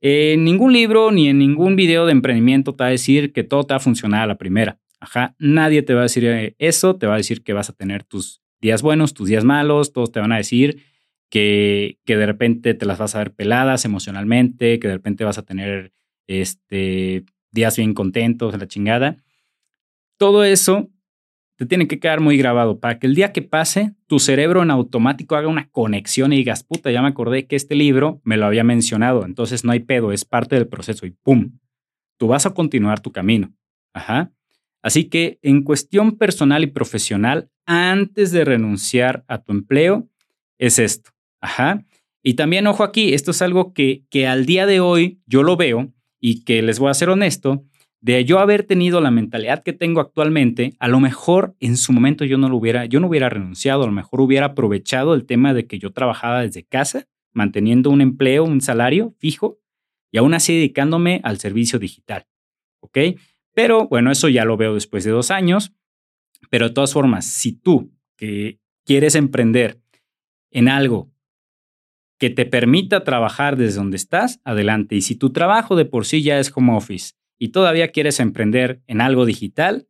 En 0.03 0.43
ningún 0.43 0.73
libro 0.73 1.11
ni 1.11 1.29
en 1.29 1.37
ningún 1.37 1.75
video 1.75 2.07
de 2.07 2.11
emprendimiento 2.11 2.73
te 2.73 2.83
va 2.83 2.87
a 2.87 2.91
decir 2.91 3.33
que 3.33 3.43
todo 3.43 3.65
te 3.65 3.75
va 3.75 3.77
a 3.77 3.81
funcionar 3.81 4.23
a 4.23 4.27
la 4.27 4.39
primera. 4.39 4.79
Ajá. 4.99 5.35
Nadie 5.37 5.83
te 5.83 5.93
va 5.93 6.01
a 6.01 6.03
decir 6.03 6.25
eh, 6.25 6.55
eso. 6.57 6.95
Te 6.95 7.05
va 7.05 7.13
a 7.13 7.17
decir 7.17 7.43
que 7.43 7.53
vas 7.53 7.69
a 7.69 7.73
tener 7.73 8.03
tus 8.03 8.41
días 8.59 8.81
buenos, 8.81 9.13
tus 9.13 9.29
días 9.29 9.43
malos. 9.43 9.93
Todos 9.93 10.11
te 10.11 10.19
van 10.19 10.31
a 10.31 10.37
decir 10.37 10.83
que, 11.31 11.97
de 12.05 12.25
repente 12.25 12.75
te 12.75 12.85
las 12.85 12.99
vas 12.99 13.15
a 13.15 13.19
ver 13.19 13.33
peladas 13.33 13.85
emocionalmente, 13.85 14.77
que 14.79 14.87
de 14.87 14.95
repente 14.95 15.23
vas 15.23 15.37
a 15.37 15.45
tener 15.45 15.93
este, 16.27 17.25
días 17.51 17.77
bien 17.77 17.93
contentos, 17.95 18.55
la 18.59 18.67
chingada. 18.67 19.17
Todo 20.17 20.43
eso 20.43 20.91
te 21.55 21.65
tiene 21.65 21.87
que 21.87 21.99
quedar 21.99 22.19
muy 22.19 22.37
grabado 22.37 22.79
para 22.79 22.99
que 22.99 23.07
el 23.07 23.15
día 23.15 23.31
que 23.31 23.41
pase, 23.41 23.95
tu 24.07 24.19
cerebro 24.19 24.61
en 24.61 24.71
automático 24.71 25.35
haga 25.35 25.47
una 25.47 25.69
conexión 25.69 26.33
y 26.33 26.37
digas, 26.37 26.63
puta, 26.63 26.91
ya 26.91 27.01
me 27.01 27.07
acordé 27.07 27.47
que 27.47 27.55
este 27.55 27.75
libro 27.75 28.21
me 28.23 28.35
lo 28.35 28.45
había 28.45 28.63
mencionado, 28.63 29.25
entonces 29.25 29.63
no 29.63 29.71
hay 29.71 29.79
pedo, 29.79 30.11
es 30.11 30.25
parte 30.25 30.55
del 30.55 30.67
proceso 30.67 31.05
y 31.05 31.11
¡pum! 31.11 31.57
Tú 32.17 32.27
vas 32.27 32.45
a 32.45 32.53
continuar 32.53 32.99
tu 32.99 33.11
camino. 33.11 33.53
Ajá. 33.93 34.31
Así 34.83 35.05
que 35.05 35.39
en 35.43 35.63
cuestión 35.63 36.17
personal 36.17 36.63
y 36.63 36.67
profesional, 36.67 37.49
antes 37.65 38.31
de 38.31 38.43
renunciar 38.43 39.23
a 39.27 39.41
tu 39.41 39.53
empleo, 39.53 40.09
es 40.57 40.77
esto. 40.77 41.10
Ajá. 41.41 41.83
Y 42.23 42.35
también, 42.35 42.67
ojo 42.67 42.83
aquí, 42.83 43.13
esto 43.13 43.31
es 43.31 43.41
algo 43.41 43.73
que, 43.73 44.05
que 44.09 44.27
al 44.27 44.45
día 44.45 44.65
de 44.65 44.79
hoy 44.79 45.19
yo 45.25 45.43
lo 45.43 45.57
veo 45.57 45.91
y 46.19 46.43
que 46.43 46.61
les 46.61 46.79
voy 46.79 46.91
a 46.91 46.93
ser 46.93 47.09
honesto, 47.09 47.65
de 47.99 48.25
yo 48.25 48.39
haber 48.39 48.63
tenido 48.63 48.99
la 49.01 49.11
mentalidad 49.11 49.63
que 49.63 49.73
tengo 49.73 50.01
actualmente, 50.01 50.73
a 50.79 50.87
lo 50.87 50.99
mejor 50.99 51.55
en 51.59 51.77
su 51.77 51.93
momento 51.93 52.25
yo 52.25 52.37
no 52.37 52.49
lo 52.49 52.57
hubiera, 52.57 52.85
yo 52.85 52.99
no 52.99 53.07
hubiera 53.07 53.29
renunciado, 53.29 53.83
a 53.83 53.85
lo 53.87 53.91
mejor 53.91 54.21
hubiera 54.21 54.47
aprovechado 54.47 55.13
el 55.13 55.25
tema 55.25 55.53
de 55.53 55.67
que 55.67 55.77
yo 55.79 55.91
trabajaba 55.91 56.41
desde 56.41 56.63
casa, 56.63 57.07
manteniendo 57.33 57.89
un 57.89 58.01
empleo, 58.01 58.43
un 58.43 58.61
salario 58.61 59.15
fijo 59.19 59.59
y 60.11 60.17
aún 60.17 60.33
así 60.33 60.53
dedicándome 60.55 61.21
al 61.23 61.39
servicio 61.39 61.79
digital. 61.79 62.27
¿Ok? 62.81 62.97
Pero 63.53 63.87
bueno, 63.87 64.11
eso 64.11 64.29
ya 64.29 64.45
lo 64.45 64.57
veo 64.57 64.73
después 64.73 65.03
de 65.03 65.11
dos 65.11 65.31
años. 65.31 65.73
Pero 66.49 66.69
de 66.69 66.73
todas 66.73 66.93
formas, 66.93 67.25
si 67.25 67.53
tú 67.53 67.93
que 68.17 68.59
quieres 68.85 69.15
emprender 69.15 69.79
en 70.49 70.67
algo 70.67 71.11
que 72.21 72.29
te 72.29 72.45
permita 72.45 73.03
trabajar 73.03 73.57
desde 73.57 73.77
donde 73.77 73.97
estás, 73.97 74.41
adelante. 74.43 74.95
Y 74.95 75.01
si 75.01 75.15
tu 75.15 75.31
trabajo 75.31 75.75
de 75.75 75.85
por 75.85 76.05
sí 76.05 76.21
ya 76.21 76.37
es 76.37 76.51
como 76.51 76.77
office 76.77 77.15
y 77.39 77.47
todavía 77.47 77.87
quieres 77.87 78.19
emprender 78.19 78.83
en 78.85 79.01
algo 79.01 79.25
digital, 79.25 79.87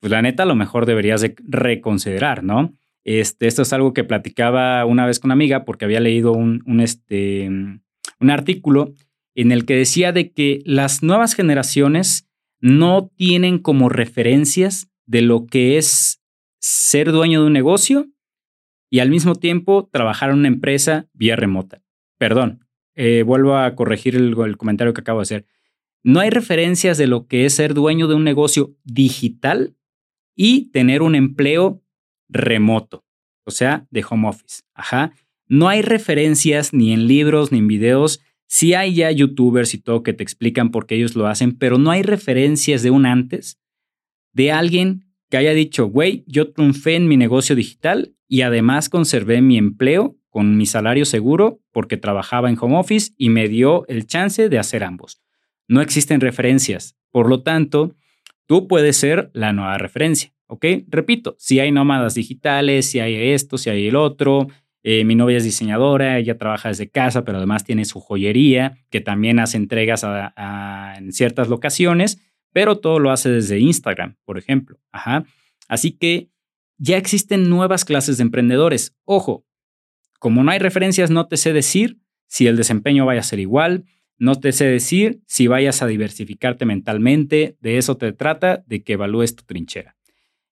pues 0.00 0.10
la 0.10 0.20
neta 0.20 0.42
a 0.42 0.46
lo 0.46 0.56
mejor 0.56 0.84
deberías 0.84 1.20
de 1.20 1.36
reconsiderar, 1.44 2.42
¿no? 2.42 2.74
Este, 3.04 3.46
esto 3.46 3.62
es 3.62 3.72
algo 3.72 3.92
que 3.92 4.02
platicaba 4.02 4.84
una 4.84 5.06
vez 5.06 5.20
con 5.20 5.28
una 5.28 5.34
amiga 5.34 5.64
porque 5.64 5.84
había 5.84 6.00
leído 6.00 6.32
un, 6.32 6.64
un, 6.66 6.80
este, 6.80 7.46
un 7.46 8.30
artículo 8.30 8.92
en 9.36 9.52
el 9.52 9.64
que 9.64 9.76
decía 9.76 10.10
de 10.10 10.32
que 10.32 10.60
las 10.64 11.04
nuevas 11.04 11.34
generaciones 11.34 12.28
no 12.58 13.12
tienen 13.14 13.60
como 13.60 13.88
referencias 13.88 14.90
de 15.06 15.22
lo 15.22 15.46
que 15.46 15.78
es 15.78 16.20
ser 16.58 17.12
dueño 17.12 17.42
de 17.42 17.46
un 17.46 17.52
negocio 17.52 18.08
y 18.94 19.00
al 19.00 19.10
mismo 19.10 19.34
tiempo 19.34 19.88
trabajar 19.90 20.30
en 20.30 20.36
una 20.36 20.46
empresa 20.46 21.08
vía 21.14 21.34
remota. 21.34 21.82
Perdón, 22.16 22.64
eh, 22.94 23.24
vuelvo 23.26 23.56
a 23.56 23.74
corregir 23.74 24.14
el, 24.14 24.56
comentario 24.56 24.94
que 24.94 25.00
acabo 25.00 25.18
de 25.18 25.24
hacer. 25.24 25.46
No 26.04 26.20
hay 26.20 26.30
referencias 26.30 26.96
de 26.96 27.08
lo 27.08 27.26
que 27.26 27.44
es 27.44 27.54
ser 27.54 27.74
dueño 27.74 28.06
de 28.06 28.14
un 28.14 28.22
negocio 28.22 28.76
digital 28.84 29.74
y 30.36 30.70
tener 30.70 31.02
un 31.02 31.16
empleo 31.16 31.82
remoto, 32.28 33.04
o 33.42 33.50
sea, 33.50 33.84
de 33.90 34.04
home 34.08 34.28
office. 34.28 34.62
Ajá. 34.74 35.12
No 35.48 35.68
hay 35.68 35.82
referencias 35.82 36.72
ni 36.72 36.92
en 36.92 37.08
libros 37.08 37.50
ni 37.50 37.58
en 37.58 37.66
videos. 37.66 38.20
Sí 38.46 38.74
hay 38.74 38.94
ya 38.94 39.10
youtubers 39.10 39.74
y 39.74 39.78
todo 39.78 40.04
que 40.04 40.12
te 40.12 40.22
explican 40.22 40.70
por 40.70 40.86
qué 40.86 40.94
ellos 40.94 41.16
lo 41.16 41.26
hacen, 41.26 41.58
pero 41.58 41.78
no 41.78 41.90
hay 41.90 42.02
referencias 42.04 42.84
de 42.84 42.92
un 42.92 43.06
antes 43.06 43.58
de 44.32 44.52
alguien 44.52 45.13
que 45.34 45.38
haya 45.38 45.52
dicho, 45.52 45.86
güey, 45.86 46.22
yo 46.28 46.52
triunfé 46.52 46.94
en 46.94 47.08
mi 47.08 47.16
negocio 47.16 47.56
digital 47.56 48.14
y 48.28 48.42
además 48.42 48.88
conservé 48.88 49.42
mi 49.42 49.58
empleo 49.58 50.16
con 50.30 50.56
mi 50.56 50.64
salario 50.64 51.04
seguro 51.04 51.60
porque 51.72 51.96
trabajaba 51.96 52.48
en 52.48 52.56
home 52.56 52.78
office 52.78 53.10
y 53.18 53.30
me 53.30 53.48
dio 53.48 53.84
el 53.88 54.06
chance 54.06 54.48
de 54.48 54.58
hacer 54.60 54.84
ambos. 54.84 55.20
No 55.66 55.80
existen 55.80 56.20
referencias, 56.20 56.96
por 57.10 57.28
lo 57.28 57.42
tanto, 57.42 57.96
tú 58.46 58.68
puedes 58.68 58.96
ser 58.96 59.32
la 59.34 59.52
nueva 59.52 59.76
referencia, 59.76 60.32
¿ok? 60.46 60.66
Repito, 60.86 61.34
si 61.40 61.58
hay 61.58 61.72
nómadas 61.72 62.14
digitales, 62.14 62.88
si 62.88 63.00
hay 63.00 63.32
esto, 63.32 63.58
si 63.58 63.70
hay 63.70 63.88
el 63.88 63.96
otro, 63.96 64.46
eh, 64.84 65.04
mi 65.04 65.16
novia 65.16 65.38
es 65.38 65.42
diseñadora, 65.42 66.16
ella 66.16 66.38
trabaja 66.38 66.68
desde 66.68 66.90
casa, 66.90 67.24
pero 67.24 67.38
además 67.38 67.64
tiene 67.64 67.84
su 67.86 67.98
joyería, 67.98 68.78
que 68.88 69.00
también 69.00 69.40
hace 69.40 69.56
entregas 69.56 70.06
en 70.96 71.12
ciertas 71.12 71.48
locaciones, 71.48 72.20
pero 72.54 72.78
todo 72.78 73.00
lo 73.00 73.10
hace 73.10 73.30
desde 73.30 73.58
Instagram, 73.58 74.16
por 74.24 74.38
ejemplo. 74.38 74.78
Ajá. 74.92 75.26
Así 75.68 75.90
que 75.90 76.30
ya 76.78 76.96
existen 76.96 77.50
nuevas 77.50 77.84
clases 77.84 78.16
de 78.16 78.22
emprendedores. 78.22 78.96
Ojo, 79.04 79.44
como 80.20 80.44
no 80.44 80.52
hay 80.52 80.60
referencias, 80.60 81.10
no 81.10 81.26
te 81.26 81.36
sé 81.36 81.52
decir 81.52 81.98
si 82.28 82.46
el 82.46 82.56
desempeño 82.56 83.06
vaya 83.06 83.20
a 83.20 83.24
ser 83.24 83.40
igual, 83.40 83.84
no 84.18 84.36
te 84.36 84.52
sé 84.52 84.66
decir 84.66 85.20
si 85.26 85.48
vayas 85.48 85.82
a 85.82 85.88
diversificarte 85.88 86.64
mentalmente, 86.64 87.56
de 87.60 87.76
eso 87.76 87.96
te 87.96 88.12
trata, 88.12 88.62
de 88.66 88.84
que 88.84 88.92
evalúes 88.92 89.34
tu 89.34 89.44
trinchera. 89.44 89.96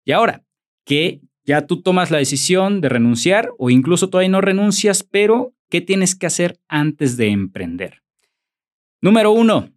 Y 0.05 0.11
ahora, 0.11 0.45
que 0.85 1.21
ya 1.45 1.67
tú 1.69 1.83
tomas 1.83 2.11
la 2.11 2.19
decisión 2.19 2.81
de 2.81 2.89
renunciar 2.89 3.51
o 3.59 3.71
incluso 3.71 4.11
todavía 4.11 4.31
no 4.31 4.41
renuncias, 4.41 5.05
pero 5.05 5.55
¿qué 5.71 5.81
tienes 5.81 6.17
que 6.17 6.27
hacer 6.27 6.59
antes 6.67 7.17
de 7.17 7.29
emprender? 7.29 8.03
Número 9.01 9.31
uno, 9.31 9.71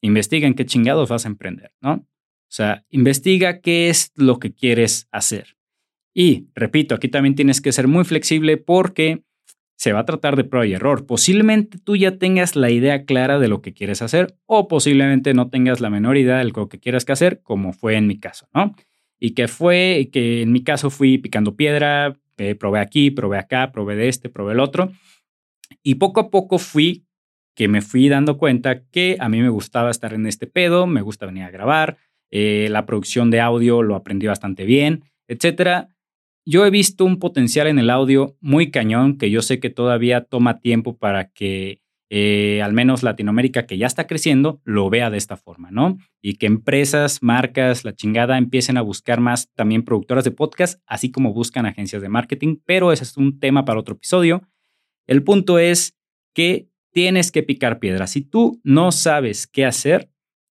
investiga 0.00 0.46
en 0.46 0.54
qué 0.54 0.66
chingados 0.66 1.08
vas 1.08 1.24
a 1.24 1.28
emprender, 1.28 1.72
¿no? 1.80 1.92
O 1.92 2.52
sea, 2.52 2.84
investiga 2.90 3.60
qué 3.60 3.90
es 3.90 4.12
lo 4.16 4.38
que 4.38 4.52
quieres 4.52 5.08
hacer. 5.12 5.56
Y 6.12 6.48
repito, 6.54 6.94
aquí 6.94 7.08
también 7.08 7.36
tienes 7.36 7.60
que 7.60 7.72
ser 7.72 7.86
muy 7.86 8.04
flexible 8.04 8.56
porque 8.56 9.22
se 9.76 9.92
va 9.92 10.00
a 10.00 10.04
tratar 10.04 10.36
de 10.36 10.44
prueba 10.44 10.66
y 10.66 10.74
error. 10.74 11.06
Posiblemente 11.06 11.78
tú 11.78 11.96
ya 11.96 12.18
tengas 12.18 12.56
la 12.56 12.70
idea 12.70 13.04
clara 13.04 13.38
de 13.38 13.48
lo 13.48 13.62
que 13.62 13.72
quieres 13.72 14.02
hacer 14.02 14.36
o 14.46 14.68
posiblemente 14.68 15.32
no 15.32 15.48
tengas 15.48 15.80
la 15.80 15.90
menor 15.90 16.16
idea 16.16 16.38
de 16.38 16.44
lo 16.44 16.68
que 16.68 16.80
quieras 16.80 17.08
hacer, 17.08 17.40
como 17.42 17.72
fue 17.72 17.96
en 17.96 18.06
mi 18.06 18.18
caso, 18.18 18.48
¿no? 18.52 18.74
Y 19.18 19.30
que 19.30 19.48
fue 19.48 20.10
que 20.12 20.42
en 20.42 20.52
mi 20.52 20.64
caso 20.64 20.90
fui 20.90 21.18
picando 21.18 21.56
piedra, 21.56 22.14
eh, 22.36 22.56
probé 22.56 22.80
aquí, 22.80 23.10
probé 23.10 23.38
acá, 23.38 23.70
probé 23.72 23.96
de 23.96 24.08
este, 24.08 24.28
probé 24.28 24.52
el 24.52 24.60
otro. 24.60 24.92
Y 25.82 25.94
poco 25.94 26.20
a 26.20 26.30
poco 26.30 26.58
fui 26.58 27.06
que 27.60 27.68
me 27.68 27.82
fui 27.82 28.08
dando 28.08 28.38
cuenta 28.38 28.84
que 28.84 29.18
a 29.20 29.28
mí 29.28 29.38
me 29.42 29.50
gustaba 29.50 29.90
estar 29.90 30.14
en 30.14 30.26
este 30.26 30.46
pedo, 30.46 30.86
me 30.86 31.02
gusta 31.02 31.26
venir 31.26 31.42
a 31.42 31.50
grabar, 31.50 31.98
eh, 32.30 32.68
la 32.70 32.86
producción 32.86 33.30
de 33.30 33.42
audio 33.42 33.82
lo 33.82 33.96
aprendí 33.96 34.26
bastante 34.26 34.64
bien, 34.64 35.04
etcétera 35.28 35.90
yo 36.46 36.64
he 36.64 36.70
visto 36.70 37.04
un 37.04 37.18
potencial 37.18 37.66
en 37.66 37.78
el 37.78 37.90
audio 37.90 38.34
muy 38.40 38.70
cañón 38.70 39.18
que 39.18 39.30
yo 39.30 39.42
sé 39.42 39.60
que 39.60 39.68
todavía 39.68 40.24
toma 40.24 40.60
tiempo 40.60 40.96
para 40.96 41.28
que 41.32 41.82
eh, 42.08 42.62
al 42.64 42.72
menos 42.72 43.02
Latinoamérica, 43.02 43.66
que 43.66 43.76
ya 43.76 43.86
está 43.86 44.06
creciendo, 44.06 44.62
lo 44.64 44.88
vea 44.88 45.10
de 45.10 45.18
esta 45.18 45.36
forma, 45.36 45.70
¿no? 45.70 45.98
Y 46.22 46.36
que 46.36 46.46
empresas, 46.46 47.22
marcas, 47.22 47.84
la 47.84 47.94
chingada 47.94 48.38
empiecen 48.38 48.78
a 48.78 48.80
buscar 48.80 49.20
más 49.20 49.52
también 49.52 49.84
productoras 49.84 50.24
de 50.24 50.30
podcast, 50.30 50.80
así 50.86 51.10
como 51.10 51.34
buscan 51.34 51.66
agencias 51.66 52.00
de 52.00 52.08
marketing, 52.08 52.56
pero 52.64 52.90
ese 52.90 53.04
es 53.04 53.18
un 53.18 53.38
tema 53.38 53.66
para 53.66 53.80
otro 53.80 53.96
episodio. 53.96 54.42
El 55.06 55.22
punto 55.22 55.58
es 55.58 55.94
que 56.34 56.69
tienes 56.92 57.32
que 57.32 57.42
picar 57.42 57.78
piedra. 57.78 58.06
Si 58.06 58.22
tú 58.22 58.60
no 58.62 58.92
sabes 58.92 59.46
qué 59.46 59.64
hacer, 59.64 60.10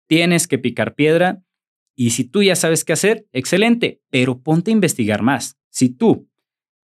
tienes 0.07 0.47
que 0.47 0.57
picar 0.57 0.95
piedra. 0.95 1.43
Y 1.95 2.11
si 2.11 2.25
tú 2.25 2.43
ya 2.43 2.55
sabes 2.55 2.83
qué 2.83 2.93
hacer, 2.93 3.25
excelente, 3.31 4.01
pero 4.09 4.41
ponte 4.41 4.71
a 4.71 4.73
investigar 4.73 5.21
más. 5.21 5.57
Si 5.69 5.89
tú 5.89 6.27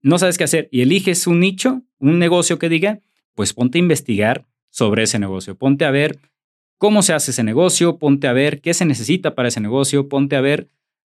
no 0.02 0.18
sabes 0.20 0.38
qué 0.38 0.44
hacer 0.44 0.70
y 0.72 0.82
eliges 0.82 1.28
un 1.28 1.40
nicho, 1.40 1.84
un 2.00 2.20
negocio 2.20 2.60
que 2.60 2.70
diga, 2.70 3.00
pues 3.36 3.54
ponte 3.54 3.78
a 3.78 3.80
investigar 3.80 4.46
sobre 4.70 5.04
ese 5.04 5.20
negocio. 5.20 5.58
Ponte 5.58 5.86
a 5.86 5.92
ver 5.92 6.20
cómo 6.78 7.02
se 7.02 7.14
hace 7.14 7.32
ese 7.32 7.44
negocio, 7.44 7.98
ponte 7.98 8.28
a 8.28 8.34
ver 8.34 8.62
qué 8.62 8.74
se 8.74 8.86
necesita 8.86 9.36
para 9.36 9.48
ese 9.48 9.62
negocio, 9.62 10.08
ponte 10.10 10.36
a 10.36 10.42
ver 10.42 10.70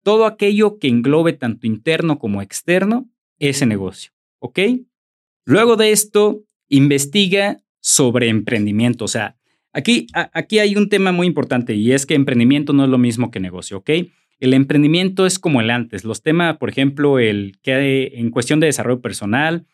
todo 0.04 0.26
aquello 0.26 0.80
que 0.80 0.90
englobe 0.90 1.34
tanto 1.34 1.68
interno 1.68 2.20
como 2.20 2.42
externo 2.42 3.10
ese 3.40 3.66
negocio. 3.66 4.12
¿Ok? 4.40 4.60
Luego 5.46 5.76
de 5.76 5.92
esto, 5.92 6.44
investiga 6.68 7.62
sobre 7.84 8.30
emprendimiento. 8.30 9.06
O 9.06 9.10
sea, 9.10 9.36
aquí, 9.74 10.08
aquí 10.14 10.58
hay 10.58 10.76
un 10.78 10.88
tema 10.88 11.12
muy 11.12 11.28
importante 11.28 11.76
y 11.76 11.92
es 11.92 12.06
que 12.06 12.16
emprendimiento 12.16 12.74
no 12.74 12.86
es 12.86 12.90
lo 12.90 12.98
mismo 12.98 13.30
que 13.30 13.40
negocio. 13.40 13.78
¿Ok? 13.78 13.92
el 14.44 14.54
emprendimiento 14.54 15.26
es 15.26 15.40
como 15.40 15.62
el 15.62 15.70
antes. 15.70 16.04
Los 16.04 16.22
temas, 16.22 16.58
por 16.58 16.70
ejemplo, 16.70 17.18
el 17.18 17.58
que 17.62 18.12
en 18.16 18.30
cuestión 18.30 18.60
de 18.60 18.68
desarrollo 18.68 19.00
personal, 19.00 19.66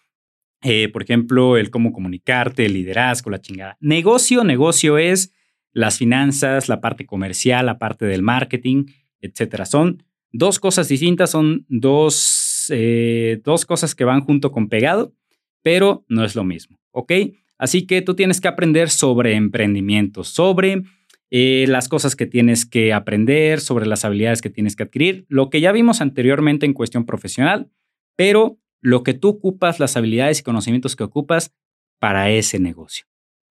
eh, 0.62 0.90
por 0.90 1.02
ejemplo, 1.02 1.58
el 1.58 1.72
cómo 1.72 1.92
comunicarte, 1.92 2.68
el 2.68 2.74
liderazgo, 2.74 3.32
la 3.32 3.42
chingada. 3.42 3.78
Negocio, 3.80 4.44
negocio 4.44 5.00
es 5.00 5.34
las 5.72 5.98
finanzas, 5.98 6.70
la 6.70 6.82
parte 6.82 7.08
comercial, 7.08 7.66
la 7.66 7.80
parte 7.80 8.06
del 8.06 8.22
marketing, 8.22 8.86
etcétera. 9.22 9.66
Son 9.66 10.04
dos 10.32 10.60
cosas 10.60 10.88
distintas, 10.88 11.32
son 11.32 11.66
dos, 11.68 12.68
eh, 12.70 13.42
dos 13.44 13.66
cosas 13.66 13.96
que 13.96 14.04
van 14.04 14.22
junto 14.22 14.52
con 14.52 14.70
pegado, 14.70 15.16
pero 15.64 16.06
no 16.10 16.24
es 16.24 16.36
lo 16.36 16.44
mismo, 16.44 16.80
¿ok? 16.92 17.12
Así 17.60 17.86
que 17.86 18.02
tú 18.02 18.16
tienes 18.16 18.40
que 18.42 18.48
aprender 18.48 18.90
sobre 18.90 19.36
emprendimiento, 19.36 20.24
sobre 20.24 20.82
eh, 21.30 21.66
las 21.68 21.90
cosas 21.90 22.16
que 22.16 22.26
tienes 22.26 22.66
que 22.66 22.94
aprender, 22.94 23.60
sobre 23.60 23.86
las 23.86 24.06
habilidades 24.06 24.42
que 24.42 24.50
tienes 24.50 24.76
que 24.76 24.84
adquirir, 24.84 25.26
lo 25.28 25.50
que 25.50 25.62
ya 25.62 25.72
vimos 25.72 26.02
anteriormente 26.02 26.66
en 26.66 26.74
cuestión 26.74 27.06
profesional, 27.06 27.70
pero 28.16 28.58
lo 28.82 29.04
que 29.04 29.14
tú 29.14 29.28
ocupas, 29.28 29.80
las 29.80 29.98
habilidades 29.98 30.40
y 30.40 30.44
conocimientos 30.44 30.96
que 30.96 31.04
ocupas 31.04 31.54
para 32.00 32.32
ese 32.32 32.60
negocio, 32.60 33.06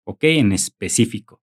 ¿ok? 0.05 0.23
En 0.23 0.53
específico. 0.53 1.41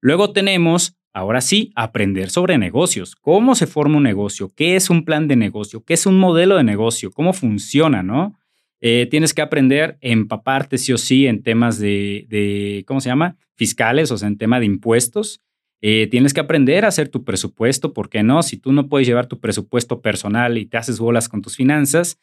Luego 0.00 0.32
tenemos, 0.32 0.98
ahora 1.14 1.40
sí, 1.40 1.72
aprender 1.76 2.30
sobre 2.30 2.58
negocios, 2.58 3.14
cómo 3.14 3.54
se 3.54 3.68
forma 3.68 3.98
un 3.98 4.02
negocio, 4.02 4.52
qué 4.56 4.74
es 4.74 4.90
un 4.90 5.04
plan 5.04 5.28
de 5.28 5.36
negocio, 5.36 5.84
qué 5.84 5.94
es 5.94 6.04
un 6.04 6.18
modelo 6.18 6.56
de 6.56 6.64
negocio, 6.64 7.12
cómo 7.12 7.32
funciona, 7.32 8.02
¿no? 8.02 8.36
Eh, 8.84 9.06
tienes 9.08 9.32
que 9.32 9.42
aprender, 9.42 9.96
empaparte 10.00 10.76
sí 10.76 10.92
o 10.92 10.98
sí 10.98 11.28
en 11.28 11.44
temas 11.44 11.78
de, 11.78 12.26
de, 12.28 12.84
¿cómo 12.84 13.00
se 13.00 13.08
llama? 13.08 13.36
Fiscales, 13.54 14.10
o 14.10 14.18
sea, 14.18 14.26
en 14.26 14.36
tema 14.36 14.58
de 14.58 14.66
impuestos. 14.66 15.40
Eh, 15.80 16.08
tienes 16.10 16.34
que 16.34 16.40
aprender 16.40 16.84
a 16.84 16.88
hacer 16.88 17.08
tu 17.08 17.24
presupuesto, 17.24 17.92
¿por 17.92 18.08
qué 18.08 18.24
no? 18.24 18.42
Si 18.42 18.56
tú 18.56 18.72
no 18.72 18.88
puedes 18.88 19.06
llevar 19.06 19.26
tu 19.28 19.38
presupuesto 19.38 20.02
personal 20.02 20.58
y 20.58 20.66
te 20.66 20.78
haces 20.78 20.98
bolas 20.98 21.28
con 21.28 21.42
tus 21.42 21.56
finanzas, 21.56 22.18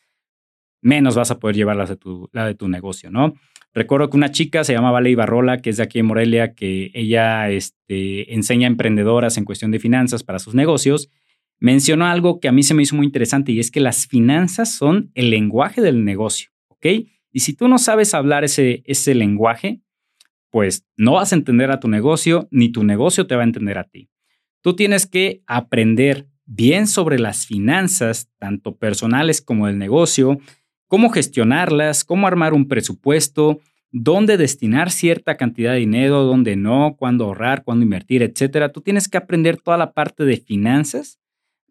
menos 0.82 1.16
vas 1.16 1.32
a 1.32 1.40
poder 1.40 1.56
llevar 1.56 1.78
la 1.78 1.86
de 1.86 1.96
tu, 1.96 2.30
la 2.34 2.46
de 2.46 2.56
tu 2.56 2.68
negocio, 2.68 3.10
¿no? 3.10 3.36
Recuerdo 3.74 4.10
que 4.10 4.18
una 4.18 4.32
chica 4.32 4.66
se 4.66 4.74
llama 4.74 4.92
Vale 4.92 5.16
Barrola, 5.16 5.60
que 5.60 5.70
es 5.70 5.78
de 5.78 5.84
aquí 5.84 6.00
en 6.00 6.08
Morelia, 6.08 6.56
que 6.56 6.92
ella 6.94 7.50
este, 7.50 8.34
enseña 8.34 8.68
a 8.68 8.72
emprendedoras 8.72 9.38
en 9.38 9.46
cuestión 9.46 9.72
de 9.72 9.80
finanzas 9.80 10.24
para 10.24 10.40
sus 10.40 10.56
negocios. 10.56 11.10
Mencionó 11.60 12.06
algo 12.06 12.40
que 12.40 12.48
a 12.48 12.52
mí 12.52 12.64
se 12.64 12.74
me 12.74 12.84
hizo 12.84 12.96
muy 12.96 13.06
interesante 13.06 13.52
y 13.52 13.60
es 13.60 13.70
que 13.70 13.82
las 13.82 14.08
finanzas 14.08 14.74
son 14.74 15.12
el 15.14 15.30
lenguaje 15.30 15.82
del 15.82 16.06
negocio, 16.06 16.50
¿ok? 16.70 16.86
Y 17.32 17.42
si 17.42 17.54
tú 17.54 17.68
no 17.68 17.78
sabes 17.78 18.14
hablar 18.14 18.44
ese, 18.44 18.82
ese 18.86 19.14
lenguaje, 19.14 19.82
pues 20.50 20.86
no 20.96 21.14
vas 21.14 21.32
a 21.34 21.36
entender 21.36 21.70
a 21.72 21.80
tu 21.80 21.88
negocio 21.88 22.48
ni 22.50 22.70
tu 22.70 22.84
negocio 22.84 23.28
te 23.28 23.36
va 23.36 23.42
a 23.42 23.46
entender 23.46 23.78
a 23.78 23.84
ti. 23.84 24.10
Tú 24.62 24.76
tienes 24.76 25.06
que 25.06 25.44
aprender 25.48 26.28
bien 26.46 26.88
sobre 26.88 27.20
las 27.20 27.46
finanzas, 27.46 28.30
tanto 28.40 28.76
personales 28.76 29.42
como 29.42 29.68
del 29.68 29.78
negocio, 29.78 30.40
cómo 30.88 31.10
gestionarlas, 31.10 32.04
cómo 32.04 32.26
armar 32.26 32.54
un 32.54 32.68
presupuesto, 32.68 33.60
dónde 33.92 34.38
destinar 34.38 34.92
cierta 34.92 35.38
cantidad 35.38 35.74
de 35.74 35.80
dinero, 35.80 36.24
dónde 36.24 36.56
no, 36.56 36.96
cuándo 36.98 37.26
ahorrar, 37.26 37.64
cuándo 37.64 37.84
invertir, 37.84 38.24
etcétera. 38.24 38.72
Tú 38.72 38.82
tienes 38.82 39.08
que 39.08 39.18
aprender 39.18 39.58
toda 39.58 39.78
la 39.78 39.94
parte 39.94 40.26
de 40.26 40.38
finanzas 40.38 41.19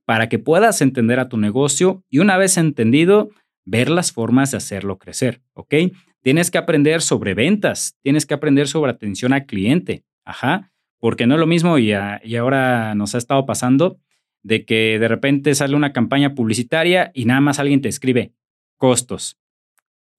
para 0.08 0.30
que 0.30 0.38
puedas 0.38 0.80
entender 0.80 1.20
a 1.20 1.28
tu 1.28 1.36
negocio 1.36 2.02
y 2.08 2.20
una 2.20 2.38
vez 2.38 2.56
entendido, 2.56 3.28
ver 3.66 3.90
las 3.90 4.10
formas 4.10 4.50
de 4.50 4.56
hacerlo 4.56 4.96
crecer, 4.96 5.42
¿ok? 5.52 5.74
Tienes 6.22 6.50
que 6.50 6.56
aprender 6.56 7.02
sobre 7.02 7.34
ventas, 7.34 7.94
tienes 8.00 8.24
que 8.24 8.32
aprender 8.32 8.68
sobre 8.68 8.90
atención 8.90 9.34
al 9.34 9.44
cliente, 9.44 10.06
ajá, 10.24 10.72
porque 10.98 11.26
no 11.26 11.34
es 11.34 11.40
lo 11.40 11.46
mismo 11.46 11.76
y, 11.76 11.92
y 12.22 12.36
ahora 12.36 12.94
nos 12.94 13.14
ha 13.14 13.18
estado 13.18 13.44
pasando 13.44 13.98
de 14.42 14.64
que 14.64 14.98
de 14.98 15.08
repente 15.08 15.54
sale 15.54 15.76
una 15.76 15.92
campaña 15.92 16.34
publicitaria 16.34 17.10
y 17.12 17.26
nada 17.26 17.42
más 17.42 17.58
alguien 17.58 17.82
te 17.82 17.90
escribe 17.90 18.32
costos, 18.78 19.36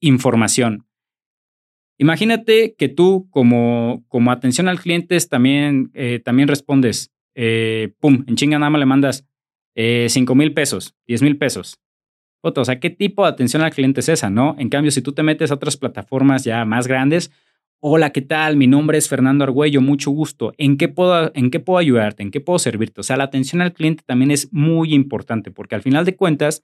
información. 0.01 0.85
Imagínate 1.97 2.75
que 2.77 2.89
tú 2.89 3.27
como, 3.31 4.05
como 4.07 4.31
atención 4.31 4.67
al 4.67 4.79
cliente 4.79 5.17
también, 5.21 5.89
eh, 5.95 6.21
también 6.23 6.47
respondes, 6.47 7.11
eh, 7.33 7.91
pum, 7.99 8.23
en 8.27 8.35
chinga 8.35 8.59
nada 8.59 8.69
más 8.69 8.79
le 8.79 8.85
mandas 8.85 9.28
eh, 9.75 10.07
5 10.09 10.35
mil 10.35 10.53
pesos, 10.53 10.95
10 11.07 11.21
mil 11.21 11.37
pesos 11.37 11.79
o 12.41 12.65
sea, 12.65 12.79
¿qué 12.79 12.89
tipo 12.89 13.23
de 13.23 13.29
atención 13.29 13.61
al 13.61 13.71
cliente 13.71 13.99
es 13.99 14.09
esa, 14.09 14.29
no? 14.29 14.55
En 14.57 14.69
cambio, 14.69 14.91
si 14.91 15.01
tú 15.01 15.11
te 15.11 15.23
metes 15.23 15.51
a 15.51 15.55
otras 15.55 15.77
plataformas 15.77 16.43
ya 16.43 16.63
más 16.65 16.87
grandes, 16.87 17.31
hola, 17.79 18.11
¿qué 18.11 18.21
tal? 18.21 18.55
Mi 18.55 18.67
nombre 18.67 18.97
es 18.97 19.09
Fernando 19.09 19.43
Argüello, 19.43 19.81
mucho 19.81 20.11
gusto. 20.11 20.53
¿En 20.57 20.77
qué 20.77 20.87
puedo, 20.87 21.31
en 21.33 21.51
qué 21.51 21.59
puedo 21.59 21.79
ayudarte? 21.79 22.23
¿En 22.23 22.31
qué 22.31 22.39
puedo 22.39 22.59
servirte? 22.59 23.01
O 23.01 23.03
sea, 23.03 23.17
la 23.17 23.25
atención 23.25 23.61
al 23.61 23.73
cliente 23.73 24.03
también 24.05 24.31
es 24.31 24.51
muy 24.53 24.93
importante 24.93 25.51
porque 25.51 25.75
al 25.75 25.81
final 25.81 26.05
de 26.05 26.15
cuentas 26.15 26.63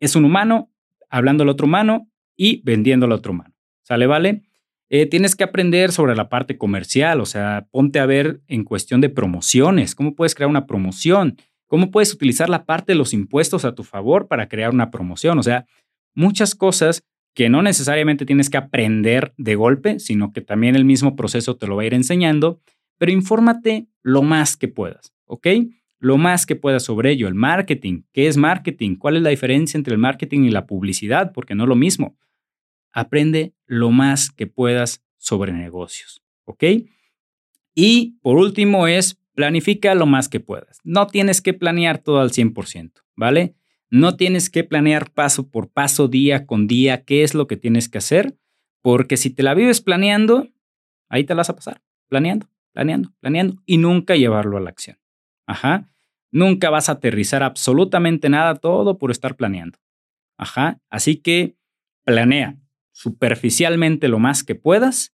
es 0.00 0.16
un 0.16 0.24
humano 0.24 0.70
hablando 1.10 1.44
al 1.44 1.48
otro 1.48 1.66
humano 1.66 2.08
y 2.36 2.60
vendiendo 2.64 3.06
al 3.06 3.12
otro 3.12 3.32
humano. 3.32 3.54
¿Sale, 3.82 4.06
vale? 4.06 4.42
Eh, 4.90 5.06
tienes 5.06 5.36
que 5.36 5.44
aprender 5.44 5.92
sobre 5.92 6.14
la 6.14 6.28
parte 6.28 6.58
comercial, 6.58 7.20
o 7.20 7.26
sea, 7.26 7.66
ponte 7.70 8.00
a 8.00 8.06
ver 8.06 8.42
en 8.48 8.64
cuestión 8.64 9.00
de 9.00 9.08
promociones, 9.08 9.94
cómo 9.94 10.14
puedes 10.14 10.34
crear 10.34 10.48
una 10.48 10.66
promoción, 10.66 11.36
cómo 11.74 11.90
puedes 11.90 12.14
utilizar 12.14 12.48
la 12.48 12.66
parte 12.66 12.92
de 12.92 12.98
los 12.98 13.12
impuestos 13.12 13.64
a 13.64 13.74
tu 13.74 13.82
favor 13.82 14.28
para 14.28 14.48
crear 14.48 14.70
una 14.70 14.92
promoción. 14.92 15.40
O 15.40 15.42
sea, 15.42 15.66
muchas 16.14 16.54
cosas 16.54 17.02
que 17.34 17.48
no 17.48 17.62
necesariamente 17.62 18.24
tienes 18.24 18.48
que 18.48 18.58
aprender 18.58 19.34
de 19.38 19.56
golpe, 19.56 19.98
sino 19.98 20.32
que 20.32 20.40
también 20.40 20.76
el 20.76 20.84
mismo 20.84 21.16
proceso 21.16 21.56
te 21.56 21.66
lo 21.66 21.74
va 21.74 21.82
a 21.82 21.86
ir 21.86 21.94
enseñando, 21.94 22.60
pero 22.96 23.10
infórmate 23.10 23.88
lo 24.04 24.22
más 24.22 24.56
que 24.56 24.68
puedas, 24.68 25.12
¿ok? 25.24 25.48
Lo 25.98 26.16
más 26.16 26.46
que 26.46 26.54
puedas 26.54 26.84
sobre 26.84 27.10
ello. 27.10 27.26
El 27.26 27.34
marketing, 27.34 28.02
¿qué 28.12 28.28
es 28.28 28.36
marketing? 28.36 28.94
¿Cuál 28.94 29.16
es 29.16 29.22
la 29.22 29.30
diferencia 29.30 29.76
entre 29.76 29.94
el 29.94 29.98
marketing 29.98 30.44
y 30.44 30.50
la 30.50 30.66
publicidad? 30.66 31.32
Porque 31.32 31.56
no 31.56 31.64
es 31.64 31.68
lo 31.68 31.74
mismo. 31.74 32.16
Aprende 32.92 33.52
lo 33.66 33.90
más 33.90 34.30
que 34.30 34.46
puedas 34.46 35.02
sobre 35.18 35.52
negocios, 35.52 36.22
¿ok? 36.44 36.62
Y 37.74 38.16
por 38.22 38.36
último 38.36 38.86
es 38.86 39.18
planifica 39.34 39.94
lo 39.94 40.06
más 40.06 40.28
que 40.28 40.40
puedas. 40.40 40.80
No 40.84 41.06
tienes 41.06 41.40
que 41.40 41.54
planear 41.54 41.98
todo 41.98 42.20
al 42.20 42.30
100%, 42.30 42.92
¿vale? 43.16 43.54
No 43.90 44.16
tienes 44.16 44.50
que 44.50 44.64
planear 44.64 45.12
paso 45.12 45.50
por 45.50 45.70
paso, 45.70 46.08
día 46.08 46.46
con 46.46 46.66
día, 46.66 47.04
qué 47.04 47.22
es 47.22 47.34
lo 47.34 47.46
que 47.46 47.56
tienes 47.56 47.88
que 47.88 47.98
hacer, 47.98 48.36
porque 48.82 49.16
si 49.16 49.30
te 49.30 49.42
la 49.42 49.54
vives 49.54 49.80
planeando, 49.80 50.48
ahí 51.08 51.24
te 51.24 51.34
la 51.34 51.38
vas 51.38 51.50
a 51.50 51.56
pasar, 51.56 51.82
planeando, 52.08 52.48
planeando, 52.72 53.12
planeando 53.20 53.62
y 53.66 53.78
nunca 53.78 54.16
llevarlo 54.16 54.56
a 54.56 54.60
la 54.60 54.70
acción. 54.70 54.98
Ajá. 55.46 55.90
Nunca 56.30 56.70
vas 56.70 56.88
a 56.88 56.92
aterrizar 56.92 57.44
absolutamente 57.44 58.28
nada, 58.28 58.56
todo 58.56 58.98
por 58.98 59.12
estar 59.12 59.36
planeando. 59.36 59.78
Ajá. 60.36 60.80
Así 60.90 61.16
que 61.16 61.56
planea 62.04 62.56
superficialmente 62.92 64.08
lo 64.08 64.18
más 64.18 64.42
que 64.42 64.54
puedas 64.54 65.13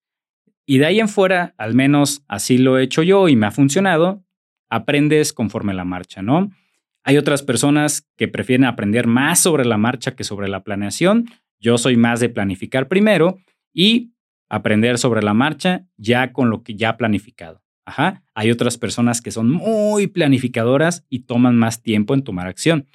y 0.71 0.77
de 0.77 0.85
ahí 0.85 1.01
en 1.01 1.09
fuera, 1.09 1.55
al 1.57 1.75
menos 1.75 2.23
así 2.29 2.59
lo 2.59 2.77
he 2.77 2.83
hecho 2.83 3.03
yo 3.03 3.31
y 3.31 3.37
me 3.37 3.47
ha 3.47 3.51
funcionado, 3.51 4.23
aprendes 4.69 5.33
conforme 5.33 5.73
la 5.73 5.87
marcha, 5.87 6.21
¿no? 6.21 6.51
Hay 7.05 7.17
otras 7.17 7.43
personas 7.43 8.07
que 8.19 8.29
prefieren 8.29 8.67
aprender 8.67 9.07
más 9.07 9.41
sobre 9.41 9.65
la 9.65 9.79
marcha 9.79 10.15
que 10.15 10.25
sobre 10.25 10.47
la 10.47 10.65
planeación. 10.65 11.25
Yo 11.59 11.79
soy 11.79 11.97
más 11.97 12.21
de 12.21 12.29
planificar 12.29 12.87
primero 12.87 13.39
y 13.73 14.13
aprender 14.51 14.99
sobre 14.99 15.23
la 15.23 15.33
marcha 15.33 15.87
ya 15.97 16.35
con 16.35 16.51
lo 16.51 16.63
que 16.63 16.75
ya 16.75 16.99
planificado. 16.99 17.63
Ajá. 17.87 18.23
Hay 18.35 18.51
otras 18.51 18.77
personas 18.77 19.23
que 19.23 19.31
son 19.31 19.51
muy 19.51 20.07
planificadoras 20.07 21.07
y 21.09 21.21
toman 21.21 21.57
más 21.57 21.83
tiempo 21.83 22.13
en 22.13 22.25
tomar 22.25 22.47
acción. 22.47 22.87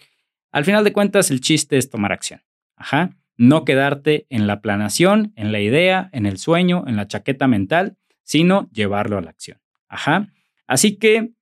Al 0.51 0.63
final 0.63 0.83
de 0.83 0.93
cuentas, 0.93 1.31
el 1.31 1.41
chiste 1.41 1.79
es 1.79 1.89
tomar 1.89 2.11
acción. 2.11 2.39
Ajá 2.75 3.17
no 3.37 3.65
quedarte 3.65 4.25
en 4.29 4.47
la 4.47 4.61
planación, 4.61 5.33
en 5.35 5.51
la 5.51 5.59
idea, 5.59 6.09
en 6.13 6.25
el 6.25 6.37
sueño, 6.37 6.83
en 6.87 6.95
la 6.95 7.07
chaqueta 7.07 7.47
mental, 7.47 7.97
sino 8.23 8.69
llevarlo 8.71 9.17
a 9.17 9.21
la 9.21 9.31
acción. 9.31 9.59
Ajá. 9.87 10.31
Así 10.67 10.97
que 10.97 11.33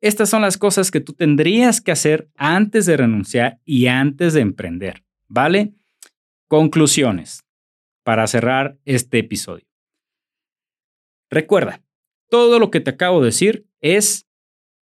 estas 0.00 0.30
son 0.30 0.42
las 0.42 0.56
cosas 0.56 0.90
que 0.90 1.00
tú 1.00 1.12
tendrías 1.12 1.80
que 1.80 1.90
hacer 1.90 2.30
antes 2.36 2.86
de 2.86 2.96
renunciar 2.96 3.60
y 3.64 3.88
antes 3.88 4.34
de 4.34 4.40
emprender, 4.40 5.04
¿vale? 5.26 5.74
Conclusiones 6.46 7.44
para 8.04 8.26
cerrar 8.26 8.78
este 8.84 9.18
episodio. 9.18 9.66
Recuerda, 11.30 11.82
todo 12.30 12.58
lo 12.58 12.70
que 12.70 12.80
te 12.80 12.90
acabo 12.90 13.20
de 13.20 13.26
decir 13.26 13.66
es 13.80 14.26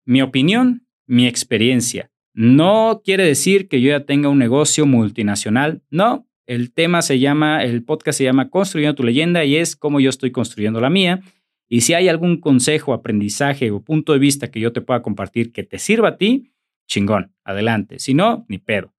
mi 0.05 0.21
opinión, 0.21 0.85
mi 1.07 1.27
experiencia. 1.27 2.11
No 2.33 3.01
quiere 3.03 3.23
decir 3.23 3.67
que 3.69 3.81
yo 3.81 3.89
ya 3.89 4.05
tenga 4.05 4.29
un 4.29 4.37
negocio 4.37 4.85
multinacional, 4.85 5.81
no, 5.89 6.27
el 6.47 6.71
tema 6.71 7.01
se 7.01 7.19
llama, 7.19 7.63
el 7.63 7.83
podcast 7.83 8.17
se 8.17 8.23
llama 8.23 8.49
Construyendo 8.49 8.95
tu 8.95 9.03
leyenda 9.03 9.45
y 9.45 9.55
es 9.55 9.75
cómo 9.75 9.99
yo 9.99 10.09
estoy 10.09 10.31
construyendo 10.31 10.79
la 10.79 10.89
mía. 10.89 11.21
Y 11.67 11.81
si 11.81 11.93
hay 11.93 12.07
algún 12.07 12.39
consejo, 12.39 12.93
aprendizaje 12.93 13.71
o 13.71 13.81
punto 13.81 14.13
de 14.13 14.19
vista 14.19 14.51
que 14.51 14.59
yo 14.59 14.71
te 14.71 14.81
pueda 14.81 15.01
compartir 15.01 15.51
que 15.51 15.63
te 15.63 15.79
sirva 15.79 16.09
a 16.09 16.17
ti, 16.17 16.51
chingón, 16.87 17.33
adelante. 17.43 17.99
Si 17.99 18.13
no, 18.13 18.45
ni 18.47 18.59
pedo. 18.59 18.93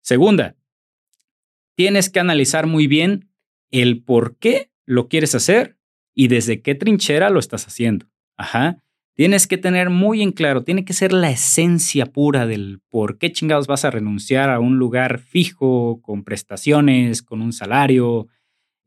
Segunda, 0.00 0.56
tienes 1.74 2.08
que 2.08 2.20
analizar 2.20 2.66
muy 2.66 2.86
bien 2.86 3.28
el 3.70 4.02
por 4.02 4.36
qué 4.38 4.70
lo 4.86 5.08
quieres 5.08 5.34
hacer 5.34 5.76
y 6.14 6.28
desde 6.28 6.62
qué 6.62 6.74
trinchera 6.74 7.30
lo 7.30 7.38
estás 7.38 7.66
haciendo. 7.66 8.06
Ajá. 8.36 8.82
Tienes 9.20 9.46
que 9.46 9.58
tener 9.58 9.90
muy 9.90 10.22
en 10.22 10.32
claro, 10.32 10.64
tiene 10.64 10.86
que 10.86 10.94
ser 10.94 11.12
la 11.12 11.30
esencia 11.30 12.06
pura 12.06 12.46
del 12.46 12.80
por 12.88 13.18
qué 13.18 13.30
chingados 13.30 13.66
vas 13.66 13.84
a 13.84 13.90
renunciar 13.90 14.48
a 14.48 14.60
un 14.60 14.78
lugar 14.78 15.18
fijo, 15.18 16.00
con 16.00 16.24
prestaciones, 16.24 17.20
con 17.20 17.42
un 17.42 17.52
salario 17.52 18.28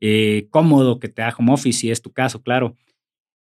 eh, 0.00 0.48
cómodo 0.50 0.98
que 0.98 1.08
te 1.08 1.22
da 1.22 1.32
home 1.38 1.52
office, 1.52 1.78
si 1.78 1.92
es 1.92 2.02
tu 2.02 2.12
caso, 2.12 2.42
claro. 2.42 2.74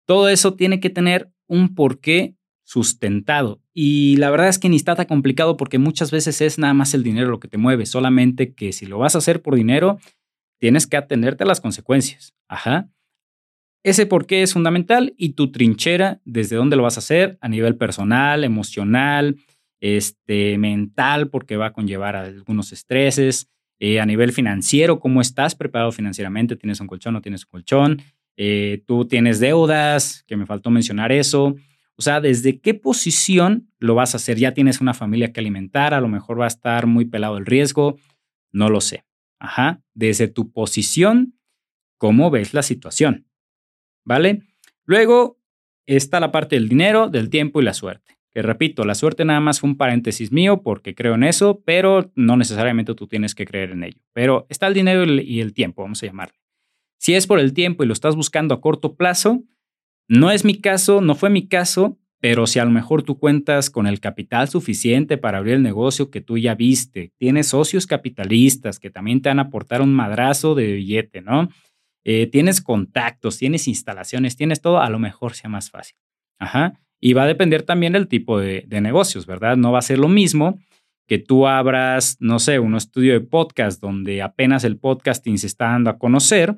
Todo 0.06 0.30
eso 0.30 0.54
tiene 0.54 0.80
que 0.80 0.91
tener 0.91 1.32
un 1.48 1.74
porqué 1.74 2.36
sustentado. 2.62 3.63
Y 3.74 4.17
la 4.17 4.30
verdad 4.30 4.50
es 4.50 4.60
que 4.60 4.69
ni 4.69 4.76
está 4.76 4.93
tan 4.95 5.08
complicado 5.08 5.58
porque 5.58 5.80
muchas 5.80 6.12
veces 6.12 6.39
es 6.41 6.60
nada 6.60 6.76
más 6.76 6.93
el 6.93 7.02
dinero 7.02 7.32
lo 7.32 7.39
que 7.39 7.48
te 7.48 7.58
mueve, 7.58 7.88
solamente 7.88 8.54
que 8.54 8.74
si 8.74 8.86
lo 8.86 9.00
vas 9.00 9.15
a 9.15 9.17
hacer 9.17 9.41
por 9.41 9.56
dinero, 9.56 9.98
tienes 10.60 10.86
que 10.86 10.98
atenderte 10.98 11.45
a 11.45 11.48
las 11.48 11.62
consecuencias. 11.62 12.36
Ajá. 12.48 12.91
Ese 13.86 14.08
por 14.08 14.26
qué 14.26 14.41
es 14.41 14.54
fundamental 14.54 15.13
y 15.15 15.34
tu 15.34 15.52
trinchera, 15.52 16.19
desde 16.26 16.56
dónde 16.56 16.76
lo 16.76 16.82
vas 16.82 16.98
a 16.98 17.02
hacer 17.02 17.38
a 17.39 17.48
nivel 17.48 17.76
personal, 17.76 18.43
emocional, 18.43 19.36
este, 19.80 20.58
mental, 20.58 21.30
porque 21.30 21.56
va 21.56 21.67
a 21.67 21.74
conllevar 21.74 22.15
algunos 22.15 22.74
estreses, 22.74 23.48
eh, 23.80 24.00
a 24.00 24.08
nivel 24.08 24.32
financiero, 24.32 25.00
cómo 25.00 25.21
estás 25.21 25.54
preparado 25.54 25.91
financieramente, 25.91 26.56
tienes 26.56 26.80
un 26.80 26.88
colchón, 26.88 27.13
no 27.13 27.21
tienes 27.21 27.43
un 27.45 27.52
colchón, 27.52 28.02
eh, 28.38 28.82
tú 28.88 29.06
tienes 29.06 29.39
deudas, 29.39 30.24
que 30.26 30.36
me 30.36 30.48
faltó 30.48 30.71
mencionar 30.71 31.12
eso. 31.12 31.56
O 31.95 32.02
sea, 32.02 32.21
¿desde 32.21 32.60
qué 32.60 32.74
posición 32.74 33.69
lo 33.78 33.93
vas 33.93 34.15
a 34.15 34.17
hacer? 34.17 34.39
Ya 34.39 34.56
tienes 34.56 34.82
una 34.82 34.95
familia 34.95 35.32
que 35.32 35.41
alimentar, 35.41 35.93
a 35.93 36.02
lo 36.02 36.08
mejor 36.08 36.39
va 36.41 36.45
a 36.45 36.48
estar 36.48 36.88
muy 36.88 37.06
pelado 37.06 37.38
el 37.38 37.45
riesgo, 37.45 37.98
no 38.52 38.67
lo 38.67 38.82
sé. 38.82 39.06
Ajá, 39.38 39.84
desde 39.93 40.28
tu 40.28 40.52
posición, 40.52 41.36
¿cómo 42.00 42.32
ves 42.32 42.56
la 42.56 42.63
situación? 42.63 43.28
¿Vale? 44.05 44.43
Luego 44.85 45.37
está 45.85 46.19
la 46.19 46.31
parte 46.31 46.55
del 46.55 46.69
dinero, 46.69 47.09
del 47.09 47.29
tiempo 47.29 47.61
y 47.61 47.65
la 47.65 47.73
suerte. 47.73 48.15
Que 48.33 48.41
repito, 48.41 48.83
la 48.83 48.95
suerte 48.95 49.23
nada 49.23 49.39
más 49.39 49.59
fue 49.59 49.69
un 49.69 49.77
paréntesis 49.77 50.31
mío 50.31 50.61
porque 50.61 50.93
creo 50.93 51.15
en 51.15 51.23
eso, 51.23 51.61
pero 51.65 52.11
no 52.15 52.37
necesariamente 52.37 52.93
tú 52.93 53.07
tienes 53.07 53.33
que 53.33 53.45
creer 53.45 53.71
en 53.71 53.83
ello. 53.83 54.01
Pero 54.13 54.45
está 54.49 54.67
el 54.67 54.73
dinero 54.73 55.05
y 55.05 55.39
el 55.39 55.53
tiempo, 55.53 55.83
vamos 55.83 56.03
a 56.03 56.05
llamarle. 56.05 56.35
Si 56.97 57.13
es 57.13 57.27
por 57.27 57.39
el 57.39 57.53
tiempo 57.53 57.83
y 57.83 57.87
lo 57.87 57.93
estás 57.93 58.15
buscando 58.15 58.53
a 58.53 58.61
corto 58.61 58.95
plazo, 58.95 59.43
no 60.07 60.31
es 60.31 60.43
mi 60.43 60.59
caso, 60.59 61.01
no 61.01 61.15
fue 61.15 61.29
mi 61.29 61.47
caso, 61.47 61.97
pero 62.19 62.47
si 62.47 62.59
a 62.59 62.65
lo 62.65 62.71
mejor 62.71 63.03
tú 63.03 63.19
cuentas 63.19 63.69
con 63.69 63.87
el 63.87 63.99
capital 63.99 64.49
suficiente 64.49 65.17
para 65.17 65.37
abrir 65.37 65.53
el 65.53 65.63
negocio 65.63 66.09
que 66.09 66.21
tú 66.21 66.37
ya 66.37 66.55
viste, 66.55 67.13
tienes 67.17 67.47
socios 67.47 67.87
capitalistas 67.87 68.79
que 68.79 68.89
también 68.89 69.21
te 69.21 69.29
van 69.29 69.39
a 69.39 69.43
aportar 69.43 69.81
un 69.81 69.93
madrazo 69.93 70.55
de 70.55 70.73
billete, 70.73 71.21
¿no? 71.21 71.49
Eh, 72.07 72.27
tienes 72.27 72.61
contactos, 72.61 73.39
tienes 73.39 73.67
instalaciones, 73.67 74.37
tienes 74.37 74.61
todo, 74.61 74.79
a 74.79 74.89
lo 74.91 74.99
mejor 74.99 75.33
sea 75.33 75.49
más 75.49 75.71
fácil. 75.71 75.97
Ajá. 76.37 76.79
Y 77.01 77.13
va 77.13 77.23
a 77.23 77.27
depender 77.27 77.63
también 77.63 77.93
del 77.93 78.07
tipo 78.07 78.39
de, 78.39 78.67
negocios, 78.69 79.25
¿verdad? 79.25 79.57
No 79.57 79.71
va 79.71 79.79
a 79.79 79.81
ser 79.83 79.97
lo 79.97 80.07
mismo 80.07 80.59
que 81.07 81.17
tú 81.17 81.47
abras, 81.47 82.17
no 82.19 82.37
sé, 82.37 82.59
un 82.59 82.75
estudio 82.75 83.13
de 83.13 83.21
podcast 83.21 83.81
donde 83.81 84.21
apenas 84.21 84.63
el 84.63 84.77
podcasting 84.77 85.39
se 85.39 85.47
está 85.47 85.65
dando 85.65 85.89
a 85.89 85.97
conocer, 85.97 86.55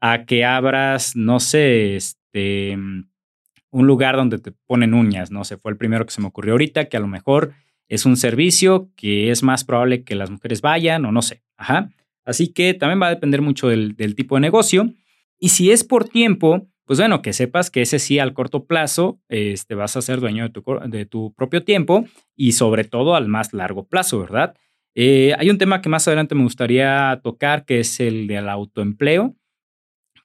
a 0.00 0.24
que 0.24 0.44
abras, 0.44 1.14
no 1.14 1.38
sé, 1.38 1.96
este, 1.96 2.76
un 2.76 3.86
lugar 3.86 4.16
donde 4.16 4.38
te 4.38 4.52
ponen 4.66 4.94
uñas, 4.94 5.30
no 5.30 5.44
sé, 5.44 5.56
fue 5.56 5.70
el 5.70 5.78
primero 5.78 6.04
que 6.04 6.12
se 6.12 6.20
me 6.20 6.28
ocurrió 6.28 6.54
ahorita, 6.54 6.88
que 6.88 6.96
a 6.96 7.00
lo 7.00 7.08
mejor 7.08 7.52
es 7.88 8.06
un 8.06 8.16
servicio 8.16 8.90
que 8.96 9.30
es 9.30 9.42
más 9.42 9.64
probable 9.64 10.04
que 10.04 10.14
las 10.14 10.30
mujeres 10.30 10.62
vayan 10.62 11.04
o 11.04 11.12
no 11.12 11.22
sé, 11.22 11.42
ajá. 11.56 11.90
Así 12.24 12.52
que 12.52 12.74
también 12.74 13.00
va 13.00 13.06
a 13.06 13.14
depender 13.14 13.42
mucho 13.42 13.68
del, 13.68 13.96
tipo 14.14 14.36
de 14.36 14.40
negocio. 14.40 14.92
Y 15.38 15.50
si 15.50 15.70
es 15.70 15.84
por 15.84 16.08
tiempo, 16.08 16.68
pues 16.84 16.98
bueno, 16.98 17.22
que 17.22 17.32
sepas 17.32 17.70
que 17.70 17.82
ese 17.82 17.98
sí 17.98 18.18
al 18.18 18.34
corto 18.34 18.66
plazo 18.66 19.20
este, 19.28 19.74
vas 19.74 19.96
a 19.96 20.02
ser 20.02 20.20
dueño 20.20 20.48
de 20.86 21.06
tu, 21.06 21.32
propio 21.34 21.64
tiempo 21.64 22.04
y 22.36 22.52
sobre 22.52 22.84
todo 22.84 23.14
al 23.14 23.28
más 23.28 23.52
largo 23.52 23.86
plazo, 23.86 24.20
¿verdad? 24.20 24.54
Eh, 24.94 25.34
hay 25.38 25.50
un 25.50 25.58
tema 25.58 25.80
que 25.80 25.88
más 25.88 26.06
adelante 26.08 26.34
me 26.34 26.42
gustaría 26.42 27.20
tocar, 27.22 27.64
que 27.64 27.80
es 27.80 28.00
el 28.00 28.26
del 28.26 28.48
autoempleo. 28.48 29.36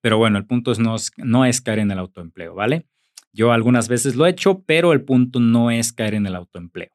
Pero 0.01 0.17
bueno, 0.17 0.37
el 0.37 0.45
punto 0.45 0.71
es 0.71 0.79
no, 0.79 0.95
no 1.17 1.45
es 1.45 1.61
caer 1.61 1.79
en 1.79 1.91
el 1.91 1.99
autoempleo, 1.99 2.53
¿vale? 2.53 2.85
Yo 3.31 3.51
algunas 3.51 3.87
veces 3.87 4.15
lo 4.15 4.25
he 4.25 4.29
hecho, 4.29 4.63
pero 4.65 4.93
el 4.93 5.03
punto 5.03 5.39
no 5.39 5.71
es 5.71 5.91
caer 5.91 6.13
en 6.13 6.25
el 6.25 6.35
autoempleo. 6.35 6.89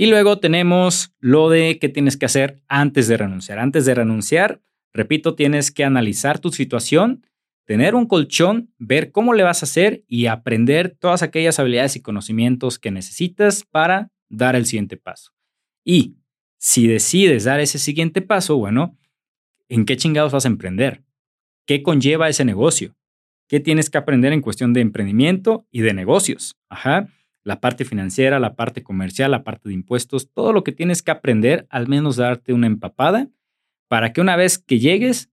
Y 0.00 0.06
luego 0.06 0.38
tenemos 0.38 1.12
lo 1.18 1.50
de 1.50 1.80
qué 1.80 1.88
tienes 1.88 2.16
que 2.16 2.26
hacer 2.26 2.62
antes 2.68 3.08
de 3.08 3.16
renunciar. 3.16 3.58
Antes 3.58 3.84
de 3.84 3.96
renunciar, 3.96 4.62
repito, 4.92 5.34
tienes 5.34 5.72
que 5.72 5.82
analizar 5.82 6.38
tu 6.38 6.52
situación, 6.52 7.26
tener 7.64 7.96
un 7.96 8.06
colchón, 8.06 8.72
ver 8.78 9.10
cómo 9.10 9.34
le 9.34 9.42
vas 9.42 9.60
a 9.60 9.66
hacer 9.66 10.04
y 10.06 10.26
aprender 10.26 10.96
todas 11.00 11.24
aquellas 11.24 11.58
habilidades 11.58 11.96
y 11.96 12.00
conocimientos 12.00 12.78
que 12.78 12.92
necesitas 12.92 13.64
para 13.64 14.12
dar 14.28 14.54
el 14.54 14.66
siguiente 14.66 14.96
paso. 14.96 15.32
Y 15.84 16.14
si 16.58 16.86
decides 16.86 17.42
dar 17.42 17.58
ese 17.58 17.80
siguiente 17.80 18.22
paso, 18.22 18.56
bueno, 18.56 18.96
¿en 19.68 19.84
qué 19.84 19.96
chingados 19.96 20.30
vas 20.30 20.44
a 20.44 20.48
emprender? 20.48 21.02
¿Qué 21.66 21.82
conlleva 21.82 22.28
ese 22.28 22.44
negocio? 22.44 22.94
¿Qué 23.48 23.58
tienes 23.58 23.90
que 23.90 23.98
aprender 23.98 24.32
en 24.32 24.42
cuestión 24.42 24.72
de 24.74 24.80
emprendimiento 24.80 25.66
y 25.72 25.80
de 25.80 25.92
negocios? 25.92 26.56
Ajá 26.68 27.08
la 27.48 27.62
parte 27.62 27.86
financiera, 27.86 28.38
la 28.38 28.56
parte 28.56 28.82
comercial, 28.82 29.30
la 29.30 29.42
parte 29.42 29.70
de 29.70 29.74
impuestos, 29.74 30.30
todo 30.34 30.52
lo 30.52 30.64
que 30.64 30.72
tienes 30.72 31.02
que 31.02 31.12
aprender, 31.12 31.66
al 31.70 31.88
menos 31.88 32.16
darte 32.16 32.52
una 32.52 32.66
empapada, 32.66 33.30
para 33.88 34.12
que 34.12 34.20
una 34.20 34.36
vez 34.36 34.58
que 34.58 34.78
llegues, 34.78 35.30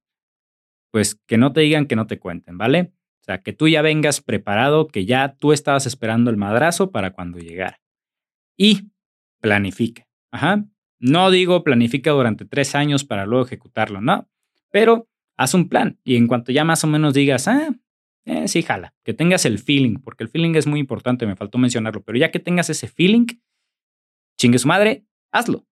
pues 0.91 1.15
que 1.15 1.37
no 1.37 1.51
te 1.51 1.59
digan 1.59 1.87
que 1.87 1.97
no 1.97 2.07
te 2.07 2.17
cuenten, 2.17 2.57
¿vale? 2.57 2.93
O 3.19 3.23
sea, 3.25 3.41
que 3.41 3.51
tú 3.51 3.67
ya 3.67 3.81
vengas 3.81 4.21
preparado, 4.21 4.87
que 4.87 5.05
ya 5.05 5.35
tú 5.35 5.51
estabas 5.51 5.87
esperando 5.87 6.31
el 6.31 6.37
madrazo 6.37 6.89
para 6.89 7.11
cuando 7.11 7.37
llegara. 7.37 7.81
Y 8.55 8.91
planifica. 9.41 10.07
Ajá. 10.31 10.63
No 10.99 11.31
digo 11.31 11.65
planifica 11.65 12.11
durante 12.11 12.45
tres 12.45 12.75
años 12.75 13.03
para 13.03 13.25
luego 13.25 13.43
ejecutarlo, 13.43 13.99
no. 13.99 14.29
Pero 14.71 15.09
haz 15.35 15.53
un 15.53 15.67
plan 15.67 15.99
y 16.05 16.15
en 16.15 16.27
cuanto 16.27 16.53
ya 16.53 16.63
más 16.63 16.81
o 16.85 16.87
menos 16.87 17.13
digas, 17.13 17.49
ah, 17.49 17.75
eh, 18.25 18.47
sí, 18.47 18.63
jala. 18.63 18.93
Que 19.03 19.13
tengas 19.13 19.45
el 19.45 19.59
feeling, 19.59 19.97
porque 20.03 20.23
el 20.23 20.29
feeling 20.29 20.55
es 20.55 20.65
muy 20.67 20.79
importante, 20.79 21.27
me 21.27 21.35
faltó 21.35 21.57
mencionarlo, 21.57 22.03
pero 22.03 22.17
ya 22.17 22.31
que 22.31 22.39
tengas 22.39 22.69
ese 22.69 22.87
feeling, 22.87 23.27
chingue 24.37 24.57
su 24.57 24.67
madre, 24.67 25.05
hazlo. 25.31 25.65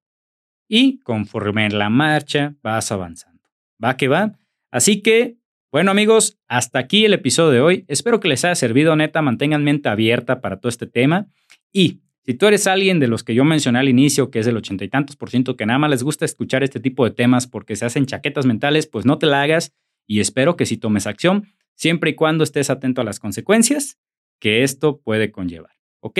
Y 0.67 0.99
conforme 0.99 1.65
en 1.65 1.77
la 1.77 1.89
marcha 1.89 2.55
vas 2.61 2.91
avanzando. 2.91 3.43
Va 3.83 3.97
que 3.97 4.07
va. 4.07 4.37
Así 4.71 5.01
que, 5.01 5.37
bueno 5.71 5.91
amigos, 5.91 6.39
hasta 6.47 6.79
aquí 6.79 7.05
el 7.05 7.13
episodio 7.13 7.51
de 7.51 7.61
hoy. 7.61 7.85
Espero 7.87 8.19
que 8.19 8.27
les 8.27 8.45
haya 8.45 8.55
servido, 8.55 8.95
neta, 8.95 9.21
mantengan 9.21 9.63
mente 9.63 9.89
abierta 9.89 10.39
para 10.39 10.59
todo 10.59 10.69
este 10.69 10.87
tema. 10.87 11.27
Y 11.71 12.01
si 12.25 12.35
tú 12.35 12.45
eres 12.45 12.67
alguien 12.67 12.99
de 12.99 13.07
los 13.07 13.23
que 13.23 13.35
yo 13.35 13.43
mencioné 13.43 13.79
al 13.79 13.89
inicio, 13.89 14.31
que 14.31 14.39
es 14.39 14.47
el 14.47 14.55
ochenta 14.55 14.85
y 14.85 14.89
tantos 14.89 15.15
por 15.15 15.29
ciento 15.29 15.57
que 15.57 15.65
nada 15.65 15.79
más 15.79 15.89
les 15.89 16.03
gusta 16.03 16.23
escuchar 16.23 16.63
este 16.63 16.79
tipo 16.79 17.03
de 17.03 17.11
temas 17.11 17.47
porque 17.47 17.75
se 17.75 17.85
hacen 17.85 18.05
chaquetas 18.05 18.45
mentales, 18.45 18.87
pues 18.87 19.05
no 19.05 19.17
te 19.17 19.25
la 19.25 19.41
hagas 19.41 19.73
y 20.07 20.19
espero 20.19 20.55
que 20.55 20.65
si 20.65 20.77
tomes 20.77 21.07
acción, 21.07 21.47
siempre 21.76 22.11
y 22.11 22.15
cuando 22.15 22.43
estés 22.43 22.69
atento 22.69 23.01
a 23.01 23.03
las 23.03 23.19
consecuencias 23.19 23.97
que 24.39 24.63
esto 24.63 24.99
puede 24.99 25.32
conllevar, 25.32 25.71
¿ok? 25.99 26.19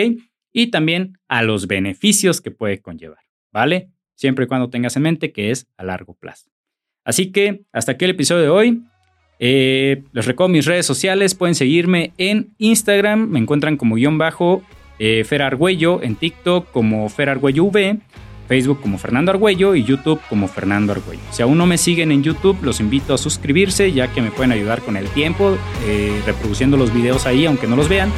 Y 0.52 0.68
también 0.68 1.18
a 1.28 1.44
los 1.44 1.68
beneficios 1.68 2.42
que 2.42 2.52
puede 2.52 2.82
conllevar, 2.82 3.24
¿vale? 3.52 3.90
Siempre 4.16 4.46
y 4.46 4.48
cuando 4.48 4.70
tengas 4.70 4.96
en 4.96 5.04
mente 5.04 5.32
que 5.32 5.52
es 5.52 5.68
a 5.78 5.84
largo 5.84 6.14
plazo. 6.14 6.52
Así 7.04 7.32
que 7.32 7.66
hasta 7.72 7.94
aquí 7.94 8.06
el 8.06 8.12
episodio 8.12 8.44
de 8.44 8.50
hoy. 8.50 8.84
Eh, 9.40 10.04
les 10.14 10.26
recuerdo 10.26 10.54
mis 10.54 10.66
redes 10.66 10.86
sociales, 10.86 11.36
pueden 11.36 11.56
seguirme 11.56 12.14
en 12.18 12.54
Instagram, 12.60 13.28
me 13.28 13.40
encuentran 13.40 13.76
como 13.76 13.96
guion 13.96 14.18
bajo 14.18 14.64
eh, 15.00 15.24
Fer 15.26 15.42
Argüello, 15.42 16.02
en 16.02 16.16
TikTok 16.16 16.72
como 16.72 17.10
Fer 17.10 17.30
Argüello 17.30 17.66
V, 17.66 17.98
Facebook 18.54 18.82
como 18.82 19.00
Fernando 19.00 19.32
Argüello 19.32 19.74
y 19.74 19.84
YouTube 19.84 20.22
como 20.30 20.48
Fernando 20.48 20.94
Argüello. 20.94 21.24
Si 21.32 21.42
aún 21.42 21.58
no 21.58 21.66
me 21.66 21.80
siguen 21.80 22.12
en 22.12 22.22
YouTube, 22.22 22.60
los 22.62 22.80
invito 22.80 23.16
a 23.16 23.18
suscribirse 23.18 23.92
ya 23.92 24.10
que 24.10 24.22
me 24.22 24.30
pueden 24.30 24.52
ayudar 24.52 24.84
con 24.84 24.96
el 24.96 25.08
tiempo, 25.10 25.58
eh, 25.88 26.22
reproduciendo 26.24 26.78
los 26.78 26.94
videos 26.94 27.26
ahí 27.26 27.48
aunque 27.48 27.66
no 27.66 27.76
los 27.76 27.90
vean, 27.90 28.12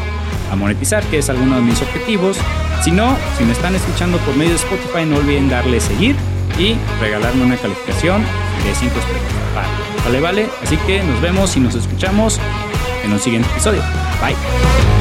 a 0.51 0.57
monetizar, 0.57 1.05
que 1.05 1.19
es 1.19 1.29
alguno 1.29 1.55
de 1.55 1.61
mis 1.61 1.81
objetivos. 1.81 2.37
Si 2.83 2.91
no, 2.91 3.15
si 3.37 3.45
me 3.45 3.53
están 3.53 3.75
escuchando 3.75 4.17
por 4.19 4.35
medio 4.35 4.51
de 4.51 4.57
Spotify, 4.57 5.05
no 5.07 5.15
olviden 5.15 5.47
darle 5.47 5.79
seguir 5.79 6.17
y 6.59 6.75
regalarme 6.99 7.45
una 7.45 7.55
calificación 7.55 8.21
de 8.21 8.75
5 8.75 8.93
estrellas. 8.93 9.23
Vale, 9.55 9.69
vale, 10.03 10.19
vale. 10.19 10.49
Así 10.63 10.75
que 10.85 11.01
nos 11.01 11.21
vemos 11.21 11.55
y 11.55 11.61
nos 11.61 11.75
escuchamos 11.75 12.41
en 13.05 13.13
un 13.13 13.19
siguiente 13.19 13.47
episodio. 13.51 13.81
Bye. 14.21 14.94